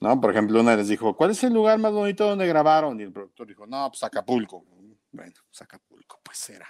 ¿No? 0.02 0.20
Por 0.20 0.32
ejemplo, 0.32 0.60
una 0.60 0.76
les 0.76 0.88
dijo, 0.88 1.16
¿cuál 1.16 1.30
es 1.30 1.42
el 1.44 1.54
lugar 1.54 1.78
más 1.78 1.92
bonito 1.92 2.28
donde 2.28 2.46
grabaron? 2.46 2.98
Y 2.98 3.04
el 3.04 3.12
productor 3.12 3.46
dijo, 3.46 3.66
no, 3.66 3.88
pues 3.88 4.02
Acapulco. 4.02 4.64
Bueno, 5.12 5.32
pues 5.46 5.62
Acapulco, 5.62 6.20
pues 6.22 6.50
era. 6.50 6.68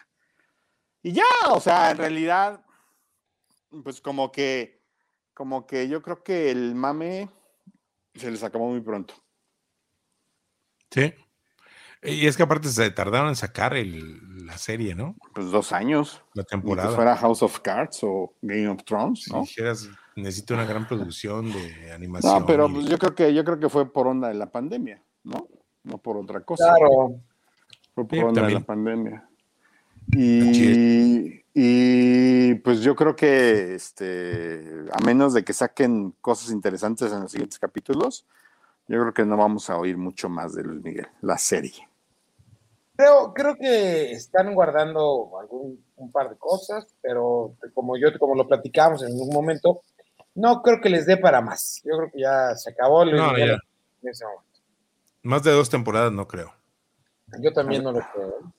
Y 1.02 1.12
ya, 1.12 1.24
o 1.50 1.58
sea, 1.58 1.90
en 1.90 1.96
realidad, 1.96 2.64
pues 3.82 4.00
como 4.00 4.30
que, 4.30 4.82
como 5.32 5.66
que 5.66 5.88
yo 5.88 6.02
creo 6.02 6.22
que 6.22 6.50
el 6.50 6.74
mame 6.74 7.30
se 8.14 8.30
les 8.30 8.42
acabó 8.42 8.68
muy 8.68 8.80
pronto. 8.82 9.14
Sí. 10.90 11.12
Y 12.04 12.26
es 12.26 12.36
que 12.36 12.42
aparte 12.42 12.68
se 12.68 12.90
tardaron 12.90 13.28
en 13.28 13.36
sacar 13.36 13.76
la 13.76 14.58
serie, 14.58 14.94
¿no? 14.94 15.14
Pues 15.34 15.50
dos 15.50 15.72
años. 15.72 16.20
La 16.34 16.42
temporada. 16.42 16.90
Si 16.90 16.96
fuera 16.96 17.16
House 17.16 17.42
of 17.42 17.60
Cards 17.60 18.00
o 18.02 18.34
Game 18.42 18.68
of 18.68 18.82
Thrones, 18.84 19.28
¿no? 19.30 19.44
Si 19.44 19.50
dijeras, 19.50 19.88
necesito 20.16 20.54
una 20.54 20.64
gran 20.64 20.86
producción 20.88 21.52
de 21.52 21.92
animación. 21.92 22.40
No, 22.40 22.46
pero 22.46 22.68
pues 22.68 22.86
yo 22.86 22.98
creo 22.98 23.14
que 23.14 23.32
yo 23.32 23.44
creo 23.44 23.60
que 23.60 23.68
fue 23.68 23.90
por 23.90 24.08
onda 24.08 24.28
de 24.28 24.34
la 24.34 24.50
pandemia, 24.50 25.00
¿no? 25.22 25.46
No 25.84 25.98
por 25.98 26.16
otra 26.16 26.40
cosa. 26.40 26.74
Claro. 26.76 27.20
Fue 27.94 28.06
por 28.06 28.24
onda 28.24 28.46
de 28.46 28.54
la 28.54 28.60
pandemia. 28.60 29.28
Y, 30.08 31.44
y, 31.54 32.54
pues 32.56 32.80
yo 32.80 32.96
creo 32.96 33.14
que 33.14 33.76
este, 33.76 34.86
a 34.92 35.04
menos 35.04 35.32
de 35.34 35.44
que 35.44 35.52
saquen 35.52 36.14
cosas 36.20 36.50
interesantes 36.50 37.12
en 37.12 37.20
los 37.20 37.30
siguientes 37.30 37.60
capítulos, 37.60 38.26
yo 38.88 39.00
creo 39.00 39.14
que 39.14 39.24
no 39.24 39.36
vamos 39.36 39.70
a 39.70 39.76
oír 39.76 39.96
mucho 39.96 40.28
más 40.28 40.54
de 40.54 40.64
Luis 40.64 40.82
Miguel, 40.82 41.06
la 41.20 41.38
serie. 41.38 41.88
Creo, 43.02 43.34
creo 43.34 43.56
que 43.56 44.12
están 44.12 44.54
guardando 44.54 45.36
algún 45.40 45.84
un 45.96 46.12
par 46.12 46.30
de 46.30 46.36
cosas, 46.36 46.86
pero 47.00 47.56
como 47.74 47.96
yo, 47.96 48.16
como 48.16 48.36
lo 48.36 48.46
platicamos 48.46 49.02
en 49.02 49.08
algún 49.08 49.34
momento, 49.34 49.82
no 50.36 50.62
creo 50.62 50.80
que 50.80 50.88
les 50.88 51.04
dé 51.04 51.16
para 51.16 51.40
más. 51.40 51.80
Yo 51.84 51.96
creo 51.96 52.10
que 52.12 52.20
ya 52.20 52.54
se 52.54 52.70
acabó 52.70 53.02
el 53.02 53.16
no, 53.16 53.36
en 53.36 53.58
ese 54.04 54.24
momento. 54.24 54.60
Más 55.22 55.42
de 55.42 55.50
dos 55.50 55.68
temporadas 55.68 56.12
no 56.12 56.28
creo. 56.28 56.54
Yo 57.40 57.52
también 57.52 57.82
no 57.82 57.90
lo 57.90 58.06
creo. 58.12 58.52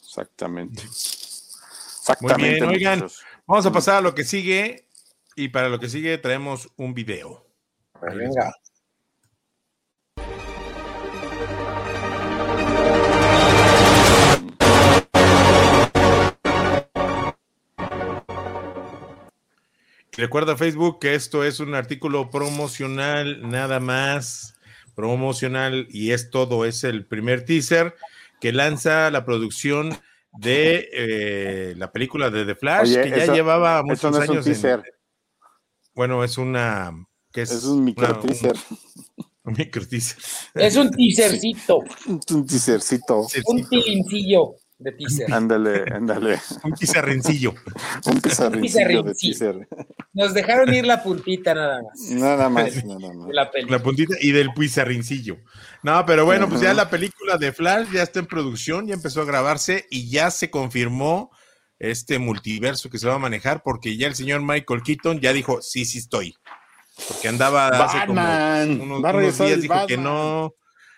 Exactamente. 0.00 0.82
Exactamente. 0.82 2.64
Muy 2.64 2.78
bien, 2.78 2.92
oigan, 2.98 3.08
vamos 3.48 3.66
a 3.66 3.72
pasar 3.72 3.96
a 3.96 4.00
lo 4.00 4.14
que 4.14 4.22
sigue 4.22 4.86
y 5.34 5.48
para 5.48 5.68
lo 5.68 5.80
que 5.80 5.88
sigue 5.88 6.18
traemos 6.18 6.70
un 6.76 6.94
video. 6.94 7.44
Pues 7.98 8.14
venga. 8.14 8.54
Recuerda 20.16 20.56
Facebook 20.56 20.98
que 20.98 21.14
esto 21.14 21.44
es 21.44 21.60
un 21.60 21.74
artículo 21.74 22.30
promocional, 22.30 23.48
nada 23.48 23.80
más 23.80 24.54
promocional 24.94 25.86
y 25.90 26.12
es 26.12 26.30
todo, 26.30 26.64
es 26.64 26.84
el 26.84 27.04
primer 27.04 27.44
teaser 27.44 27.94
que 28.40 28.52
lanza 28.52 29.10
la 29.10 29.26
producción 29.26 29.96
de 30.38 30.88
eh, 30.92 31.74
la 31.76 31.92
película 31.92 32.30
de 32.30 32.46
The 32.46 32.54
Flash, 32.54 32.94
que 32.94 33.10
ya 33.10 33.32
llevaba 33.32 33.82
muchos 33.82 34.16
años. 34.18 34.44
teaser. 34.44 34.82
bueno, 35.94 36.24
es 36.24 36.38
una... 36.38 36.92
Que 37.30 37.42
es, 37.42 37.64
un 37.64 37.84
micro 37.84 38.18
teaser. 38.20 38.56
Un, 39.44 39.52
micro 39.58 39.86
teaser. 39.86 40.16
Es 40.54 40.76
un 40.76 40.90
teasercito. 40.90 41.84
un 42.06 42.46
teasercito. 42.46 43.26
Un 43.44 43.68
tilincillo. 43.68 44.54
De 44.78 44.92
teaser. 44.92 45.32
Ándale, 45.32 45.84
ándale. 45.92 46.38
Un 46.62 46.72
pizarrencillo. 46.72 47.54
Un 48.04 48.20
pizarrencillo 48.20 49.02
de 49.02 49.14
teaser. 49.14 49.68
Nos 50.12 50.34
dejaron 50.34 50.72
ir 50.74 50.86
la 50.86 51.02
puntita 51.02 51.54
nada 51.54 51.82
más. 51.82 52.10
Nada 52.10 52.48
más, 52.48 52.84
nada 52.84 53.12
más. 53.12 53.28
La, 53.30 53.50
la, 53.68 53.82
puntita 53.82 54.14
y 54.20 54.32
del 54.32 54.52
pizarrincillo. 54.52 55.38
No, 55.82 56.04
pero 56.04 56.24
bueno, 56.24 56.48
pues 56.48 56.60
ya 56.60 56.74
la 56.74 56.90
película 56.90 57.38
de 57.38 57.52
Flash 57.52 57.90
ya 57.90 58.02
está 58.02 58.20
en 58.20 58.26
producción, 58.26 58.86
ya 58.86 58.94
empezó 58.94 59.22
a 59.22 59.26
grabarse 59.26 59.86
y 59.90 60.10
ya 60.10 60.30
se 60.30 60.50
confirmó 60.50 61.30
este 61.78 62.18
multiverso 62.18 62.88
que 62.88 62.98
se 62.98 63.06
va 63.06 63.14
a 63.14 63.18
manejar 63.18 63.62
porque 63.62 63.96
ya 63.96 64.06
el 64.06 64.14
señor 64.14 64.40
Michael 64.42 64.82
Keaton 64.82 65.20
ya 65.20 65.32
dijo, 65.32 65.60
sí, 65.62 65.84
sí 65.84 65.98
estoy. 65.98 66.34
Porque 67.08 67.28
andaba 67.28 67.68
hace 67.68 68.06
como 68.06 68.20
unos, 68.20 69.14
unos 69.14 69.38
días, 69.38 69.60
dijo 69.60 69.86
que 69.86 69.98
no, 69.98 70.54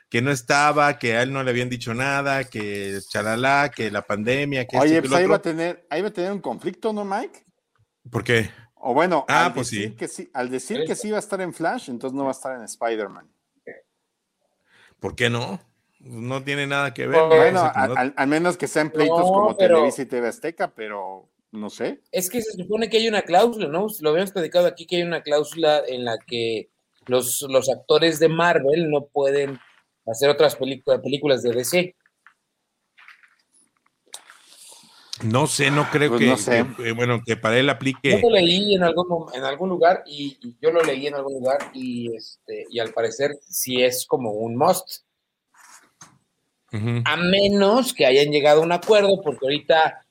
que 0.09 0.23
no 0.23 0.31
estaba, 0.31 0.99
que 0.99 1.17
a 1.17 1.23
él 1.23 1.33
no 1.33 1.43
le 1.43 1.51
habían 1.51 1.69
dicho 1.69 1.93
nada, 1.93 2.45
que 2.45 2.99
chalala, 3.09 3.71
que 3.75 3.91
la 3.91 4.03
pandemia, 4.03 4.67
que 4.67 4.79
Oye, 4.79 5.01
pues 5.03 5.13
ahí 5.13 5.27
va, 5.27 5.37
a 5.37 5.43
tener, 5.43 5.87
ahí 5.91 6.01
va 6.01 6.09
a 6.09 6.13
tener 6.13 6.33
un 6.33 6.41
conflicto, 6.41 6.93
¿no, 6.93 7.05
Mike? 7.05 7.45
¿Por 8.11 8.25
qué? 8.25 8.51
O 8.77 8.95
bueno, 8.95 9.27
ah, 9.29 9.47
al, 9.47 9.55
pues 9.55 9.71
decir 9.71 9.91
sí. 9.91 9.97
Que 9.97 10.09
sí, 10.09 10.31
al 10.33 10.51
decir 10.51 10.85
que 10.87 10.95
sí 10.95 11.11
va 11.11 11.17
a 11.17 11.21
estar 11.21 11.41
en 11.41 11.53
Flash, 11.53 11.91
entonces 11.91 12.17
no 12.17 12.25
va 12.25 12.31
a 12.31 12.33
estar 12.33 12.57
en 12.57 12.63
Spider-Man. 12.63 13.31
¿Por 15.01 15.15
qué 15.15 15.31
no? 15.31 15.61
No 16.01 16.43
tiene 16.43 16.67
nada 16.67 16.95
que 16.95 17.07
ver. 17.07 17.21
Bueno, 17.27 17.65
¿no? 17.65 17.73
al, 17.75 17.97
al, 17.97 18.15
al, 18.17 18.29
menos 18.29 18.57
que 18.57 18.67
sean 18.67 18.91
pleitos 18.91 19.19
No, 19.21 19.27
como 19.27 19.57
pero- 19.57 19.77
Televisa 19.77 20.03
y 20.03 20.07
TV 20.07 20.29
Azteca, 20.29 20.73
pero 20.75 21.29
no 21.51 21.71
sé. 21.71 22.03
Es 22.13 22.31
que 22.31 22.41
se 22.41 22.53
supone 22.53 22.89
que 22.89 22.99
hay 22.99 23.09
una 23.09 23.23
cláusula, 23.23 23.69
¿no? 23.69 23.87
Lo 24.01 24.11
habíamos 24.11 24.33
platicado 24.33 24.67
aquí 24.67 24.87
que 24.87 24.97
hay 24.97 25.03
una 25.03 25.23
cláusula 25.23 25.83
en 25.87 26.05
la 26.05 26.19
que 26.19 26.71
los, 27.07 27.45
los 27.49 27.69
actores 27.69 28.19
de 28.21 28.29
Marvel 28.29 28.91
no 28.91 29.07
pueden 29.07 29.59
hacer 30.11 30.31
otras 30.31 30.57
películas 30.57 31.01
películas 31.01 31.43
de 31.43 31.53
DC. 31.53 31.95
No 35.25 35.49
sé, 35.49 35.71
no 35.73 35.89
creo 35.91 36.11
Pues 36.11 36.21
que, 36.21 36.27
no 36.29 36.37
sé. 36.37 36.65
que, 36.77 36.89
eh, 36.91 36.93
bueno, 36.93 37.21
que 37.27 37.37
para 37.37 37.59
él 37.59 37.67
Yo 37.67 37.73
aplique. 37.73 38.21
lo 38.23 38.31
leí 38.31 38.75
en 38.77 38.85
algún, 38.85 39.27
en 39.35 39.43
algún 39.43 39.69
lugar 39.69 40.05
y, 40.07 40.39
y 40.41 40.57
yo 40.63 40.71
lo 40.71 40.81
leí 40.83 41.09
en 41.09 41.15
algún 41.17 41.33
lugar 41.35 41.59
y, 41.75 42.15
este, 42.15 42.67
y 42.71 42.79
al 42.79 42.93
parecer 42.93 43.33
sí 43.43 43.83
es 43.83 44.07
como 44.07 44.31
un 44.31 44.57
must, 44.57 45.03
a 47.05 47.17
menos 47.17 47.95
que 47.95 48.05
hayan 48.07 48.31
llegado 48.31 48.61
a 48.61 48.65
un 48.65 48.73
acuerdo 48.73 49.21
porque 49.23 49.39
ahorita 49.47 50.05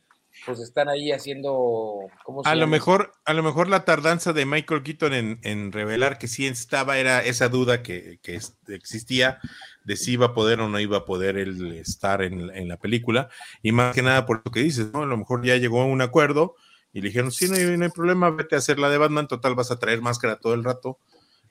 pues 0.47 0.59
están 0.59 0.87
ahí 0.87 1.11
haciendo... 1.11 1.99
¿cómo 2.23 2.41
se 2.41 2.49
A 2.49 2.55
lo 2.55 2.67
mejor, 2.67 3.11
a 3.25 3.33
lo 3.33 3.43
mejor 3.43 3.67
la 3.67 3.83
tardanza 3.83 4.31
de 4.31 4.45
Michael 4.45 4.81
Keaton 4.81 5.13
en, 5.13 5.39
en 5.43 5.73
revelar 5.73 6.17
que 6.17 6.29
sí 6.29 6.47
estaba 6.47 6.97
era 6.97 7.21
esa 7.21 7.49
duda 7.49 7.83
que, 7.83 8.19
que 8.23 8.39
existía 8.69 9.39
de 9.83 9.97
si 9.97 10.13
iba 10.13 10.27
a 10.27 10.33
poder 10.33 10.61
o 10.61 10.69
no 10.69 10.79
iba 10.79 10.99
a 10.99 11.05
poder 11.05 11.37
él 11.37 11.73
estar 11.73 12.21
en, 12.21 12.49
en 12.55 12.69
la 12.69 12.77
película. 12.77 13.27
Y 13.61 13.73
más 13.73 13.93
que 13.93 14.01
nada 14.01 14.25
por 14.25 14.41
lo 14.45 14.49
que 14.51 14.61
dices, 14.61 14.87
¿no? 14.93 15.03
A 15.03 15.05
lo 15.05 15.17
mejor 15.17 15.45
ya 15.45 15.57
llegó 15.57 15.81
a 15.81 15.85
un 15.85 16.01
acuerdo 16.01 16.55
y 16.93 17.01
le 17.01 17.09
dijeron, 17.09 17.31
sí, 17.33 17.49
no 17.49 17.55
hay, 17.57 17.77
no 17.77 17.83
hay 17.83 17.91
problema, 17.91 18.29
vete 18.29 18.55
a 18.55 18.59
hacer 18.59 18.79
la 18.79 18.89
de 18.89 18.97
Batman, 18.97 19.27
total 19.27 19.53
vas 19.53 19.69
a 19.71 19.79
traer 19.79 20.01
máscara 20.01 20.39
todo 20.39 20.53
el 20.53 20.63
rato. 20.63 20.97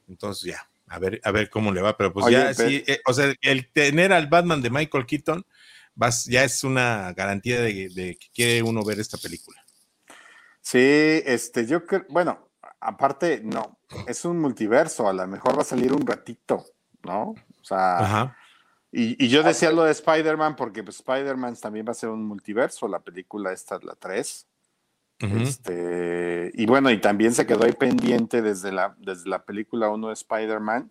Entonces 0.08 0.52
ya, 0.52 0.70
a 0.88 0.98
ver, 0.98 1.20
a 1.22 1.30
ver 1.32 1.50
cómo 1.50 1.70
le 1.70 1.82
va. 1.82 1.98
Pero 1.98 2.14
pues 2.14 2.24
Oye, 2.26 2.36
ya 2.38 2.52
pero- 2.56 2.68
sí, 2.70 2.82
eh, 2.86 3.00
o 3.06 3.12
sea, 3.12 3.34
el 3.42 3.70
tener 3.70 4.14
al 4.14 4.28
Batman 4.28 4.62
de 4.62 4.70
Michael 4.70 5.04
Keaton 5.04 5.44
vas, 5.96 6.24
ya 6.26 6.44
es 6.44 6.62
una 6.62 7.12
garantía 7.14 7.60
de, 7.60 7.88
de 7.88 8.16
que 8.16 8.28
quiere 8.32 8.62
uno 8.62 8.84
ver 8.84 9.00
esta 9.00 9.18
película. 9.18 9.60
Sí, 10.60 11.22
este, 11.24 11.66
yo 11.66 11.84
creo, 11.84 12.04
bueno, 12.08 12.50
aparte, 12.80 13.40
no, 13.42 13.78
es 14.06 14.24
un 14.24 14.38
multiverso, 14.38 15.08
a 15.08 15.12
lo 15.12 15.26
mejor 15.26 15.56
va 15.56 15.62
a 15.62 15.64
salir 15.64 15.92
un 15.92 16.06
ratito, 16.06 16.64
¿no? 17.02 17.30
O 17.30 17.64
sea, 17.64 17.98
Ajá. 17.98 18.36
y, 18.92 19.24
y 19.24 19.28
yo 19.28 19.42
decía 19.42 19.70
lo 19.70 19.84
de 19.84 19.92
Spider-Man 19.92 20.56
porque 20.56 20.82
pues, 20.82 20.96
Spider-Man 20.96 21.56
también 21.56 21.86
va 21.86 21.92
a 21.92 21.94
ser 21.94 22.10
un 22.10 22.24
multiverso, 22.24 22.88
la 22.88 23.00
película 23.00 23.52
esta 23.52 23.76
es 23.76 23.84
la 23.84 23.94
3. 23.94 24.46
Ujú. 25.22 25.36
Este, 25.38 26.50
y 26.54 26.66
bueno, 26.66 26.90
y 26.90 27.00
también 27.00 27.32
se 27.32 27.46
quedó 27.46 27.64
ahí 27.64 27.72
pendiente 27.72 28.42
desde 28.42 28.70
la, 28.70 28.94
desde 28.98 29.30
la 29.30 29.44
película 29.44 29.88
1 29.88 30.08
de 30.08 30.12
Spider-Man, 30.12 30.90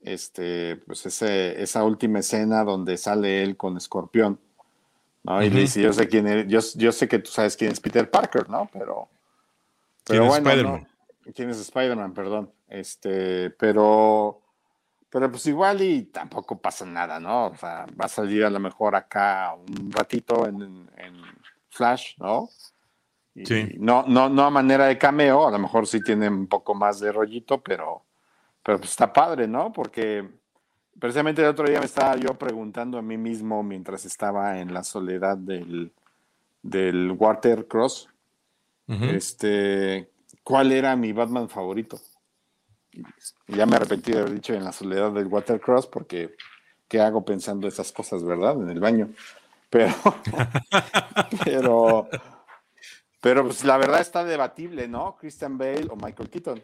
este, 0.00 0.76
pues 0.86 1.04
ese, 1.06 1.60
esa 1.62 1.84
última 1.84 2.20
escena 2.20 2.64
donde 2.64 2.96
sale 2.96 3.42
él 3.42 3.56
con 3.56 3.76
Escorpión, 3.76 4.38
¿no? 5.24 5.42
Y 5.42 5.46
Ujú. 5.46 5.56
le 5.56 5.60
dice, 5.62 5.82
yo 5.82 5.92
sé 5.92 6.08
quién 6.08 6.26
es, 6.26 6.46
yo, 6.46 6.60
yo 6.76 6.92
sé 6.92 7.08
que 7.08 7.18
tú 7.18 7.30
sabes 7.30 7.56
quién 7.56 7.72
es 7.72 7.80
Peter 7.80 8.10
Parker, 8.10 8.48
¿no? 8.48 8.68
Pero, 8.72 9.08
pero 10.04 10.04
¿Quién 10.04 10.22
es 10.22 10.28
bueno, 10.28 10.50
Spider-Man? 10.50 10.88
no, 11.26 11.32
quién 11.32 11.50
es 11.50 11.60
Spider-Man, 11.60 12.14
perdón. 12.14 12.52
Este, 12.68 13.50
pero, 13.50 14.40
pero 15.10 15.30
pues 15.30 15.46
igual 15.46 15.82
y 15.82 16.04
tampoco 16.04 16.58
pasa 16.58 16.84
nada, 16.84 17.18
¿no? 17.18 17.46
O 17.46 17.56
sea, 17.56 17.86
va 18.00 18.04
a 18.06 18.08
salir 18.08 18.44
a 18.44 18.50
lo 18.50 18.60
mejor 18.60 18.94
acá 18.94 19.54
un 19.54 19.90
ratito 19.90 20.46
en, 20.46 20.88
en 20.96 21.14
Flash, 21.70 22.14
¿no? 22.18 22.48
Y 23.34 23.46
Sí. 23.46 23.76
No, 23.78 24.04
no, 24.06 24.28
no 24.28 24.42
a 24.44 24.50
manera 24.50 24.86
de 24.86 24.98
cameo, 24.98 25.46
a 25.46 25.50
lo 25.50 25.58
mejor 25.58 25.86
sí 25.86 26.02
tiene 26.02 26.28
un 26.28 26.46
poco 26.48 26.74
más 26.74 26.98
de 26.98 27.12
rollito, 27.12 27.60
pero, 27.62 28.02
pero 28.68 28.80
pues 28.80 28.90
está 28.90 29.10
padre, 29.10 29.48
¿no? 29.48 29.72
Porque 29.72 30.28
precisamente 31.00 31.40
el 31.40 31.48
otro 31.48 31.66
día 31.66 31.78
me 31.78 31.86
estaba 31.86 32.16
yo 32.16 32.34
preguntando 32.34 32.98
a 32.98 33.02
mí 33.02 33.16
mismo 33.16 33.62
mientras 33.62 34.04
estaba 34.04 34.60
en 34.60 34.74
la 34.74 34.84
soledad 34.84 35.38
del, 35.38 35.90
del 36.60 37.16
este, 38.86 40.10
¿cuál 40.42 40.72
era 40.72 40.94
mi 40.96 41.14
Batman 41.14 41.48
favorito? 41.48 41.98
Y 42.92 43.56
ya 43.56 43.64
me 43.64 43.76
arrepentí 43.76 44.12
de 44.12 44.18
haber 44.18 44.34
dicho 44.34 44.52
en 44.52 44.64
la 44.64 44.72
soledad 44.72 45.12
del 45.12 45.28
Watercross 45.28 45.86
porque 45.86 46.36
¿qué 46.88 47.00
hago 47.00 47.24
pensando 47.24 47.68
esas 47.68 47.90
cosas, 47.90 48.22
verdad? 48.22 48.60
En 48.60 48.68
el 48.68 48.80
baño. 48.80 49.08
Pero, 49.70 49.94
pero, 51.42 52.08
pero 53.22 53.44
pues 53.44 53.64
la 53.64 53.78
verdad 53.78 54.02
está 54.02 54.24
debatible, 54.24 54.88
¿no? 54.88 55.16
Christian 55.16 55.56
Bale 55.56 55.86
o 55.88 55.96
Michael 55.96 56.28
Keaton. 56.28 56.62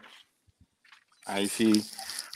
Ahí 1.26 1.48
sí. 1.48 1.84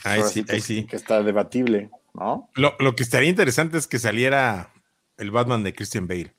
Ahí 0.03 0.21
sí, 0.31 0.43
que- 0.43 0.53
ahí 0.53 0.61
sí. 0.61 0.85
Que 0.85 0.95
está 0.95 1.21
debatible, 1.23 1.89
¿no? 2.13 2.49
Lo, 2.55 2.75
lo 2.79 2.95
que 2.95 3.03
estaría 3.03 3.29
interesante 3.29 3.77
es 3.77 3.87
que 3.87 3.99
saliera 3.99 4.71
el 5.17 5.31
Batman 5.31 5.63
de 5.63 5.73
Christian 5.73 6.07
Bale. 6.07 6.33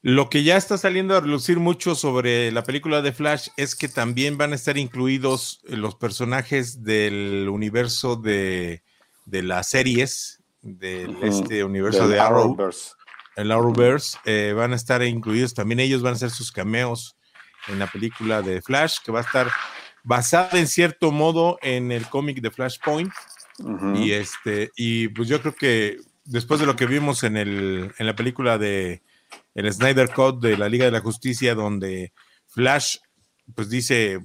Lo 0.00 0.30
que 0.30 0.44
ya 0.44 0.56
está 0.56 0.78
saliendo 0.78 1.16
a 1.16 1.20
relucir 1.20 1.58
mucho 1.58 1.94
sobre 1.96 2.52
la 2.52 2.62
película 2.62 3.02
de 3.02 3.12
Flash 3.12 3.48
es 3.56 3.74
que 3.74 3.88
también 3.88 4.38
van 4.38 4.52
a 4.52 4.54
estar 4.54 4.78
incluidos 4.78 5.60
los 5.64 5.96
personajes 5.96 6.84
del 6.84 7.48
universo 7.50 8.14
de, 8.14 8.84
de 9.26 9.42
las 9.42 9.68
series, 9.68 10.40
del 10.62 11.16
este 11.22 11.64
universo 11.64 12.02
Del 12.02 12.12
de 12.12 12.20
Arrow, 12.20 12.42
Arrowverse. 12.42 12.92
el 13.36 13.50
Arrowverse, 13.50 14.18
eh, 14.24 14.52
van 14.56 14.72
a 14.72 14.76
estar 14.76 15.02
incluidos 15.02 15.54
también 15.54 15.80
ellos, 15.80 16.00
van 16.02 16.12
a 16.12 16.16
hacer 16.16 16.30
sus 16.30 16.52
cameos 16.52 17.16
en 17.66 17.80
la 17.80 17.88
película 17.88 18.40
de 18.40 18.62
Flash, 18.62 18.98
que 19.04 19.10
va 19.10 19.18
a 19.18 19.22
estar 19.22 19.50
basada 20.04 20.58
en 20.58 20.66
cierto 20.66 21.10
modo 21.10 21.58
en 21.62 21.92
el 21.92 22.08
cómic 22.08 22.40
de 22.40 22.50
Flashpoint. 22.50 23.12
Ujú. 23.58 23.96
Y 23.96 24.12
este, 24.12 24.70
y 24.76 25.08
pues 25.08 25.28
yo 25.28 25.40
creo 25.40 25.54
que 25.54 25.98
después 26.24 26.60
de 26.60 26.66
lo 26.66 26.76
que 26.76 26.86
vimos 26.86 27.24
en 27.24 27.36
el, 27.36 27.92
en 27.98 28.06
la 28.06 28.14
película 28.14 28.58
de 28.58 29.02
el 29.54 29.72
Snyder 29.72 30.10
Cut 30.10 30.40
de 30.40 30.56
la 30.56 30.68
Liga 30.68 30.84
de 30.84 30.92
la 30.92 31.00
Justicia, 31.00 31.54
donde 31.54 32.12
Flash, 32.46 32.98
pues 33.54 33.68
dice, 33.68 34.20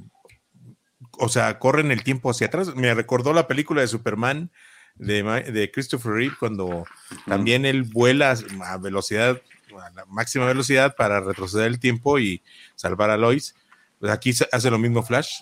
o 1.13 1.29
sea, 1.29 1.59
corre 1.59 1.81
en 1.81 1.91
el 1.91 2.03
tiempo 2.03 2.29
hacia 2.29 2.47
atrás. 2.47 2.75
Me 2.75 2.93
recordó 2.93 3.33
la 3.33 3.47
película 3.47 3.81
de 3.81 3.88
Superman 3.88 4.51
de, 4.95 5.71
Christopher 5.73 6.13
Reeve, 6.13 6.36
cuando 6.39 6.86
también 7.25 7.65
él 7.65 7.83
vuela 7.83 8.36
a 8.63 8.77
velocidad, 8.77 9.41
a 9.81 9.89
la 9.91 10.05
máxima 10.05 10.45
velocidad 10.45 10.95
para 10.95 11.19
retroceder 11.19 11.67
el 11.67 11.79
tiempo 11.79 12.19
y 12.19 12.43
salvar 12.75 13.09
a 13.09 13.17
Lois. 13.17 13.55
Pues 13.99 14.12
aquí 14.12 14.33
hace 14.51 14.69
lo 14.69 14.77
mismo 14.77 15.03
Flash, 15.03 15.41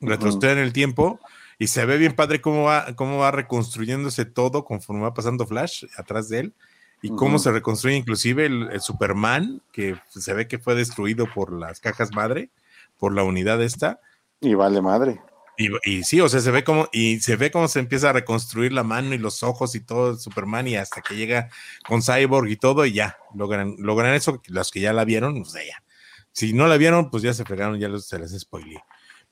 retrocede 0.00 0.52
en 0.52 0.58
el 0.58 0.72
tiempo 0.72 1.20
y 1.58 1.68
se 1.68 1.84
ve 1.86 1.96
bien 1.96 2.14
padre 2.14 2.40
cómo 2.40 2.64
va, 2.64 2.94
cómo 2.94 3.18
va 3.18 3.30
reconstruyéndose 3.30 4.24
todo 4.24 4.64
conforme 4.64 5.02
va 5.02 5.14
pasando 5.14 5.46
Flash 5.46 5.84
atrás 5.96 6.28
de 6.28 6.40
él 6.40 6.54
y 7.02 7.10
cómo 7.10 7.38
se 7.38 7.52
reconstruye 7.52 7.96
inclusive 7.96 8.46
el, 8.46 8.68
el 8.72 8.80
Superman, 8.80 9.62
que 9.72 9.96
se 10.08 10.34
ve 10.34 10.48
que 10.48 10.58
fue 10.58 10.74
destruido 10.74 11.26
por 11.32 11.52
las 11.52 11.78
cajas 11.80 12.10
madre, 12.12 12.50
por 12.98 13.14
la 13.14 13.22
unidad 13.22 13.62
esta. 13.62 14.00
Y 14.40 14.54
vale 14.54 14.80
madre. 14.80 15.20
Y, 15.58 15.68
y 15.84 16.04
sí, 16.04 16.20
o 16.20 16.28
sea, 16.28 16.40
se 16.40 16.50
ve 16.50 16.64
como, 16.64 16.88
y 16.92 17.20
se 17.20 17.36
ve 17.36 17.50
cómo 17.50 17.68
se 17.68 17.78
empieza 17.78 18.10
a 18.10 18.12
reconstruir 18.12 18.72
la 18.72 18.82
mano 18.82 19.14
y 19.14 19.18
los 19.18 19.42
ojos 19.42 19.74
y 19.74 19.80
todo 19.80 20.10
el 20.10 20.18
Superman, 20.18 20.68
y 20.68 20.76
hasta 20.76 21.00
que 21.00 21.16
llega 21.16 21.48
con 21.86 22.02
Cyborg 22.02 22.48
y 22.48 22.56
todo, 22.56 22.84
y 22.84 22.92
ya, 22.92 23.16
logran, 23.34 23.76
logran 23.78 24.14
eso, 24.14 24.42
los 24.48 24.70
que 24.70 24.80
ya 24.80 24.92
la 24.92 25.04
vieron, 25.04 25.42
pues 25.42 25.54
ya. 25.54 25.82
Si 26.32 26.52
no 26.52 26.66
la 26.66 26.76
vieron, 26.76 27.10
pues 27.10 27.22
ya 27.22 27.32
se 27.32 27.44
fregaron, 27.44 27.78
ya 27.78 27.88
los, 27.88 28.06
se 28.06 28.18
les 28.18 28.38
spoileé. 28.38 28.82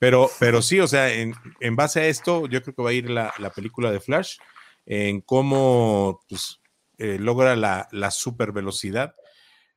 Pero, 0.05 0.31
pero 0.39 0.61
sí, 0.61 0.81
o 0.81 0.87
sea, 0.87 1.11
en, 1.15 1.33
en 1.61 1.77
base 1.77 2.01
a 2.01 2.07
esto, 2.09 2.47
yo 2.47 2.63
creo 2.63 2.75
que 2.75 2.83
va 2.83 2.91
a 2.91 2.93
ir 2.93 3.09
la, 3.09 3.33
la 3.39 3.49
película 3.49 3.91
de 3.91 4.01
Flash, 4.01 4.37
en 4.85 5.23
cómo 5.23 6.21
pues, 6.29 6.61
eh, 6.99 7.17
logra 7.19 7.57
la, 7.57 7.89
la 7.91 8.11
super 8.11 8.53
velocidad. 8.53 9.15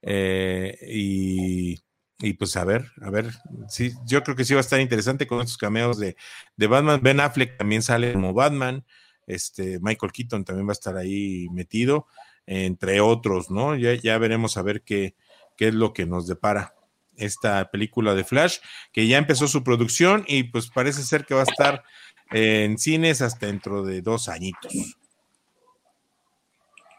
eh, 0.02 0.78
y, 0.86 1.80
y 2.20 2.34
pues 2.34 2.58
a 2.58 2.66
ver, 2.66 2.92
a 3.02 3.10
ver, 3.10 3.28
sí, 3.70 3.94
yo 4.06 4.22
creo 4.22 4.36
que 4.36 4.44
sí 4.44 4.54
va 4.54 4.60
a 4.60 4.68
estar 4.68 4.82
interesante 4.82 5.28
con 5.28 5.40
estos 5.40 5.58
cameos 5.58 5.98
de, 5.98 6.18
de 6.58 6.68
Batman. 6.68 7.00
Ben 7.02 7.22
Affleck 7.22 7.58
también 7.58 7.82
sale 7.82 8.12
como 8.12 8.34
Batman, 8.34 8.84
este, 9.28 9.80
Michael 9.80 10.12
Keaton 10.12 10.44
también 10.44 10.68
va 10.68 10.72
a 10.72 10.74
estar 10.74 10.98
ahí 10.98 11.48
metido. 11.54 12.08
entre 12.46 13.00
otros, 13.02 13.50
¿no? 13.50 13.76
Ya, 13.78 13.94
ya 13.96 14.18
veremos 14.18 14.58
a 14.58 14.62
ver 14.62 14.82
qué, 14.84 15.16
qué 15.56 15.70
es 15.70 15.74
lo 15.74 15.94
que 15.94 16.06
nos 16.06 16.28
depara 16.28 16.76
esta 17.17 17.69
película 17.71 18.15
de 18.15 18.23
Flash, 18.23 18.58
que 18.91 19.08
ya 19.08 19.17
empezó 19.17 19.47
su 19.47 19.63
producción 19.63 20.23
y 20.27 20.43
pues 20.43 20.69
parece 20.69 21.03
ser 21.03 21.25
que 21.25 21.36
va 21.36 21.41
a 21.41 21.43
estar 21.49 21.84
en 22.32 22.77
cines 22.77 23.21
hasta 23.21 23.47
dentro 23.47 23.84
de 23.84 24.01
dos 24.01 24.30
añitos. 24.30 24.97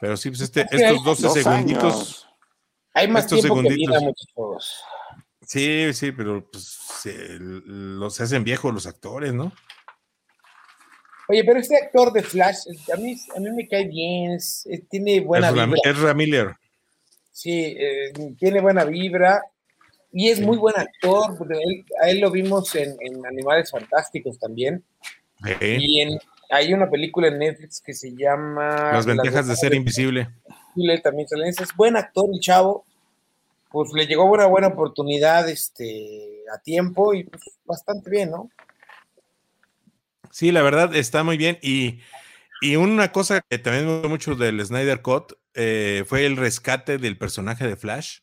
Pero 0.00 0.16
sí, 0.16 0.30
pues 0.30 0.42
este, 0.42 0.66
estos 0.70 1.04
12 1.04 1.42
segunditos. 1.42 2.28
Hay 2.94 3.08
más 3.08 3.24
estos 3.24 3.40
tiempo 3.40 3.62
segunditos. 3.62 4.82
Sí, 5.46 5.92
sí, 5.94 6.12
pero 6.12 6.48
pues 6.50 6.78
los 7.40 8.20
hacen 8.20 8.44
viejos 8.44 8.72
los 8.74 8.86
actores, 8.86 9.32
¿no? 9.32 9.52
Oye, 11.28 11.44
pero 11.44 11.58
este 11.60 11.76
actor 11.76 12.12
de 12.12 12.22
Flash, 12.22 12.56
a 12.92 12.96
mí, 12.96 13.16
a 13.36 13.40
mí 13.40 13.50
me 13.50 13.68
cae 13.68 13.86
bien, 13.86 14.38
tiene 14.88 15.20
buena 15.20 15.50
vibra. 15.50 15.80
Es 15.84 15.98
Ramiller. 15.98 16.56
Sí, 17.30 17.76
eh, 17.78 18.12
tiene 18.38 18.60
buena 18.60 18.84
vibra 18.84 19.42
y 20.12 20.28
es 20.30 20.40
muy 20.40 20.56
buen 20.56 20.78
actor. 20.78 21.36
a 22.02 22.08
él 22.08 22.20
lo 22.20 22.30
vimos 22.30 22.74
en, 22.74 22.96
Animales 23.26 23.70
Fantásticos 23.70 24.38
también. 24.38 24.82
Y 25.60 26.00
en, 26.00 26.18
hay 26.50 26.72
una 26.72 26.88
película 26.88 27.28
en 27.28 27.38
Netflix 27.38 27.80
que 27.80 27.92
se 27.92 28.14
llama... 28.14 28.92
Las 28.92 29.06
ventajas 29.06 29.46
de 29.46 29.56
ser 29.56 29.74
invisible. 29.74 30.28
También 31.02 31.26
es 31.48 31.76
buen 31.76 31.96
actor 31.96 32.26
el 32.32 32.40
chavo. 32.40 32.84
Pues 33.70 33.90
le 33.92 34.06
llegó 34.06 34.24
una 34.24 34.46
buena 34.46 34.68
oportunidad 34.68 35.48
este, 35.48 36.42
a 36.54 36.58
tiempo 36.58 37.12
y 37.12 37.24
pues, 37.24 37.42
bastante 37.66 38.08
bien, 38.08 38.30
¿no? 38.30 38.50
Sí, 40.30 40.52
la 40.52 40.62
verdad 40.62 40.94
está 40.96 41.22
muy 41.22 41.36
bien. 41.36 41.58
Y, 41.60 42.00
una 42.76 43.12
cosa 43.12 43.40
que 43.48 43.58
también 43.58 43.86
me 43.86 43.92
gustó 43.92 44.08
mucho 44.08 44.34
del 44.34 44.64
Snyder 44.64 45.02
Cut 45.02 45.34
eh, 45.54 46.04
fue 46.06 46.26
el 46.26 46.36
rescate 46.36 46.98
del 46.98 47.18
personaje 47.18 47.66
de 47.66 47.76
Flash, 47.76 48.20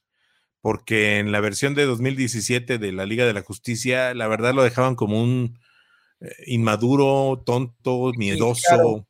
porque 0.66 1.20
en 1.20 1.32
la 1.32 1.42
versión 1.42 1.76
de 1.76 1.86
2017 1.86 2.80
de 2.80 2.92
la 2.92 3.06
Liga 3.06 3.28
de 3.28 3.34
la 3.34 3.44
Justicia, 3.44 4.16
la 4.16 4.28
verdad 4.28 4.56
lo 4.56 4.64
dejaban 4.64 4.96
como 4.96 5.22
un 5.22 5.60
eh, 6.22 6.28
inmaduro, 6.48 7.44
tonto, 7.46 8.12
miedoso. 8.18 9.06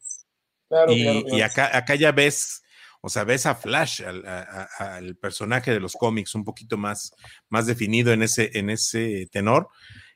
y, 0.89 1.39
acá, 1.39 1.77
acá 1.77 1.95
ya 1.95 2.11
ves, 2.11 2.61
o 2.99 3.07
sea, 3.07 3.23
ves 3.23 3.45
a 3.45 3.55
Flash, 3.55 4.01
al, 4.03 5.15
personaje 5.15 5.71
de 5.71 5.79
los 5.79 5.93
cómics, 5.93 6.35
un 6.35 6.43
poquito 6.43 6.75
más, 6.75 7.13
más 7.47 7.67
definido 7.67 8.11
en 8.11 8.23
ese, 8.23 8.51
en 8.55 8.69
ese 8.69 9.29
tenor 9.31 9.69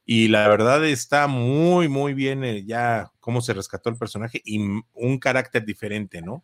y 0.03 0.27
la 0.27 0.45
verdad 0.49 0.83
está 0.83 1.27
muy, 1.27 1.87
muy 1.87 2.13
bien 2.13 2.43
eh, 2.43 2.65
ya 2.65 3.13
cómo 3.21 3.39
se 3.39 3.53
rescató 3.53 3.89
el 3.89 3.97
personaje 3.97 4.41
y 4.43 4.59
un 4.59 5.19
carácter 5.19 5.63
diferente, 5.63 6.21
¿no? 6.21 6.43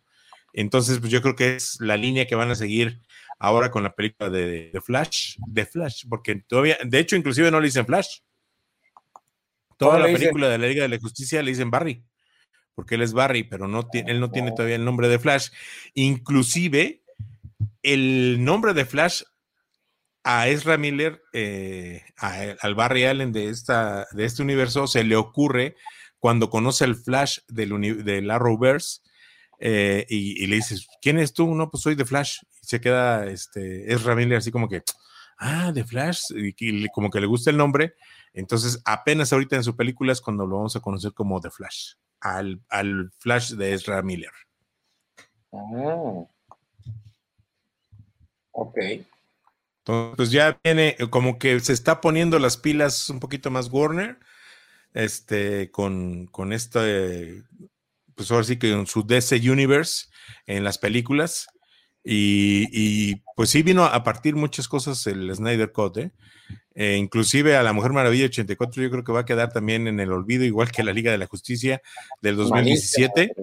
Entonces, 0.54 1.00
pues 1.00 1.12
yo 1.12 1.20
creo 1.20 1.36
que 1.36 1.56
es 1.56 1.76
la 1.80 1.98
línea 1.98 2.26
que 2.26 2.34
van 2.34 2.50
a 2.50 2.54
seguir 2.54 3.02
ahora 3.38 3.70
con 3.70 3.82
la 3.82 3.94
película 3.94 4.30
de, 4.30 4.72
Flash, 4.84 5.36
de 5.46 5.66
Flash, 5.66 6.04
porque 6.08 6.36
todavía, 6.36 6.78
de 6.84 6.98
hecho, 6.98 7.16
inclusive 7.16 7.50
no 7.50 7.60
le 7.60 7.66
dicen 7.66 7.86
Flash. 7.86 8.20
Toda 9.76 9.98
la 9.98 10.06
película 10.06 10.48
de 10.48 10.58
la 10.58 10.66
Liga 10.66 10.82
de 10.82 10.88
la 10.88 10.98
Justicia 10.98 11.42
le 11.42 11.50
dicen 11.50 11.70
Barry, 11.70 12.02
porque 12.74 12.94
él 12.94 13.02
es 13.02 13.12
Barry, 13.12 13.44
pero 13.44 13.68
no 13.68 13.86
tiene, 13.86 14.10
él 14.10 14.20
no 14.20 14.30
tiene 14.30 14.52
todavía 14.52 14.76
el 14.76 14.84
nombre 14.84 15.08
de 15.08 15.18
Flash. 15.18 15.48
Inclusive, 15.92 17.02
el 17.82 18.42
nombre 18.42 18.72
de 18.72 18.86
Flash 18.86 19.22
a 20.24 20.48
Ezra 20.48 20.76
Miller, 20.76 21.22
eh, 21.32 22.02
al 22.16 22.74
Barry 22.74 23.04
Allen 23.04 23.32
de, 23.32 23.48
esta, 23.48 24.06
de 24.12 24.24
este 24.24 24.42
universo, 24.42 24.86
se 24.86 25.04
le 25.04 25.14
ocurre 25.14 25.76
cuando 26.18 26.50
conoce 26.50 26.84
el 26.84 26.96
Flash 26.96 27.38
del, 27.48 28.02
del 28.02 28.30
Arrowverse 28.30 29.02
eh, 29.58 30.04
y, 30.08 30.46
le 30.46 30.56
dices, 30.56 30.86
¿quién 31.00 31.18
es 31.18 31.32
tú? 31.32 31.54
No, 31.54 31.70
pues 31.70 31.82
soy 31.82 31.94
de 31.94 32.04
Flash. 32.04 32.38
Se 32.66 32.80
queda 32.80 33.26
este, 33.26 33.92
Ezra 33.92 34.14
Miller 34.14 34.38
así 34.38 34.50
como 34.50 34.68
que, 34.68 34.82
ah, 35.38 35.72
de 35.72 35.84
Flash, 35.84 36.32
y, 36.34 36.88
como 36.88 37.10
que 37.10 37.20
le 37.20 37.26
gusta 37.26 37.50
el 37.50 37.56
nombre. 37.56 37.94
Entonces, 38.32 38.82
apenas 38.84 39.32
ahorita 39.32 39.56
en 39.56 39.64
su 39.64 39.76
película 39.76 40.12
es 40.12 40.20
cuando 40.20 40.46
lo 40.46 40.56
vamos 40.56 40.76
a 40.76 40.80
conocer 40.80 41.12
como 41.12 41.40
The 41.40 41.50
Flash, 41.50 41.94
al, 42.20 42.60
al 42.68 43.10
Flash 43.18 43.52
de 43.52 43.72
Ezra 43.72 44.02
Miller. 44.02 44.32
Oh. 45.50 46.28
Ok. 48.52 48.78
Entonces 49.86 50.16
pues 50.16 50.30
ya 50.32 50.58
viene, 50.64 50.96
como 51.10 51.38
que 51.38 51.60
se 51.60 51.72
está 51.72 52.00
poniendo 52.00 52.40
las 52.40 52.56
pilas 52.56 53.08
un 53.08 53.20
poquito 53.20 53.52
más 53.52 53.68
Warner, 53.70 54.18
este, 54.94 55.70
con, 55.70 56.26
con 56.26 56.52
este, 56.52 57.44
pues 58.16 58.30
ahora 58.30 58.44
sí 58.44 58.58
que 58.58 58.72
en 58.72 58.86
su 58.86 59.06
DC 59.06 59.36
Universe 59.48 60.06
en 60.46 60.64
las 60.64 60.78
películas. 60.78 61.46
Y, 62.08 63.16
pues 63.34 63.50
sí 63.50 63.62
vino 63.62 63.84
a 63.84 64.04
partir 64.04 64.36
muchas 64.36 64.68
cosas 64.68 65.04
el 65.08 65.34
Snyder 65.34 65.72
Cut, 65.72 65.96
¿eh? 65.98 66.12
¿eh? 66.76 66.96
inclusive 66.96 67.56
a 67.56 67.64
la 67.64 67.72
Mujer 67.72 67.92
Maravilla 67.92 68.26
84 68.26 68.80
yo 68.80 68.90
creo 68.90 69.02
que 69.02 69.10
va 69.10 69.20
a 69.20 69.24
quedar 69.24 69.52
también 69.52 69.88
en 69.88 69.98
el 69.98 70.12
olvido, 70.12 70.44
igual 70.44 70.70
que 70.70 70.84
la 70.84 70.92
Liga 70.92 71.10
de 71.10 71.18
la 71.18 71.26
Justicia 71.26 71.82
del 72.22 72.36
2017. 72.36 73.34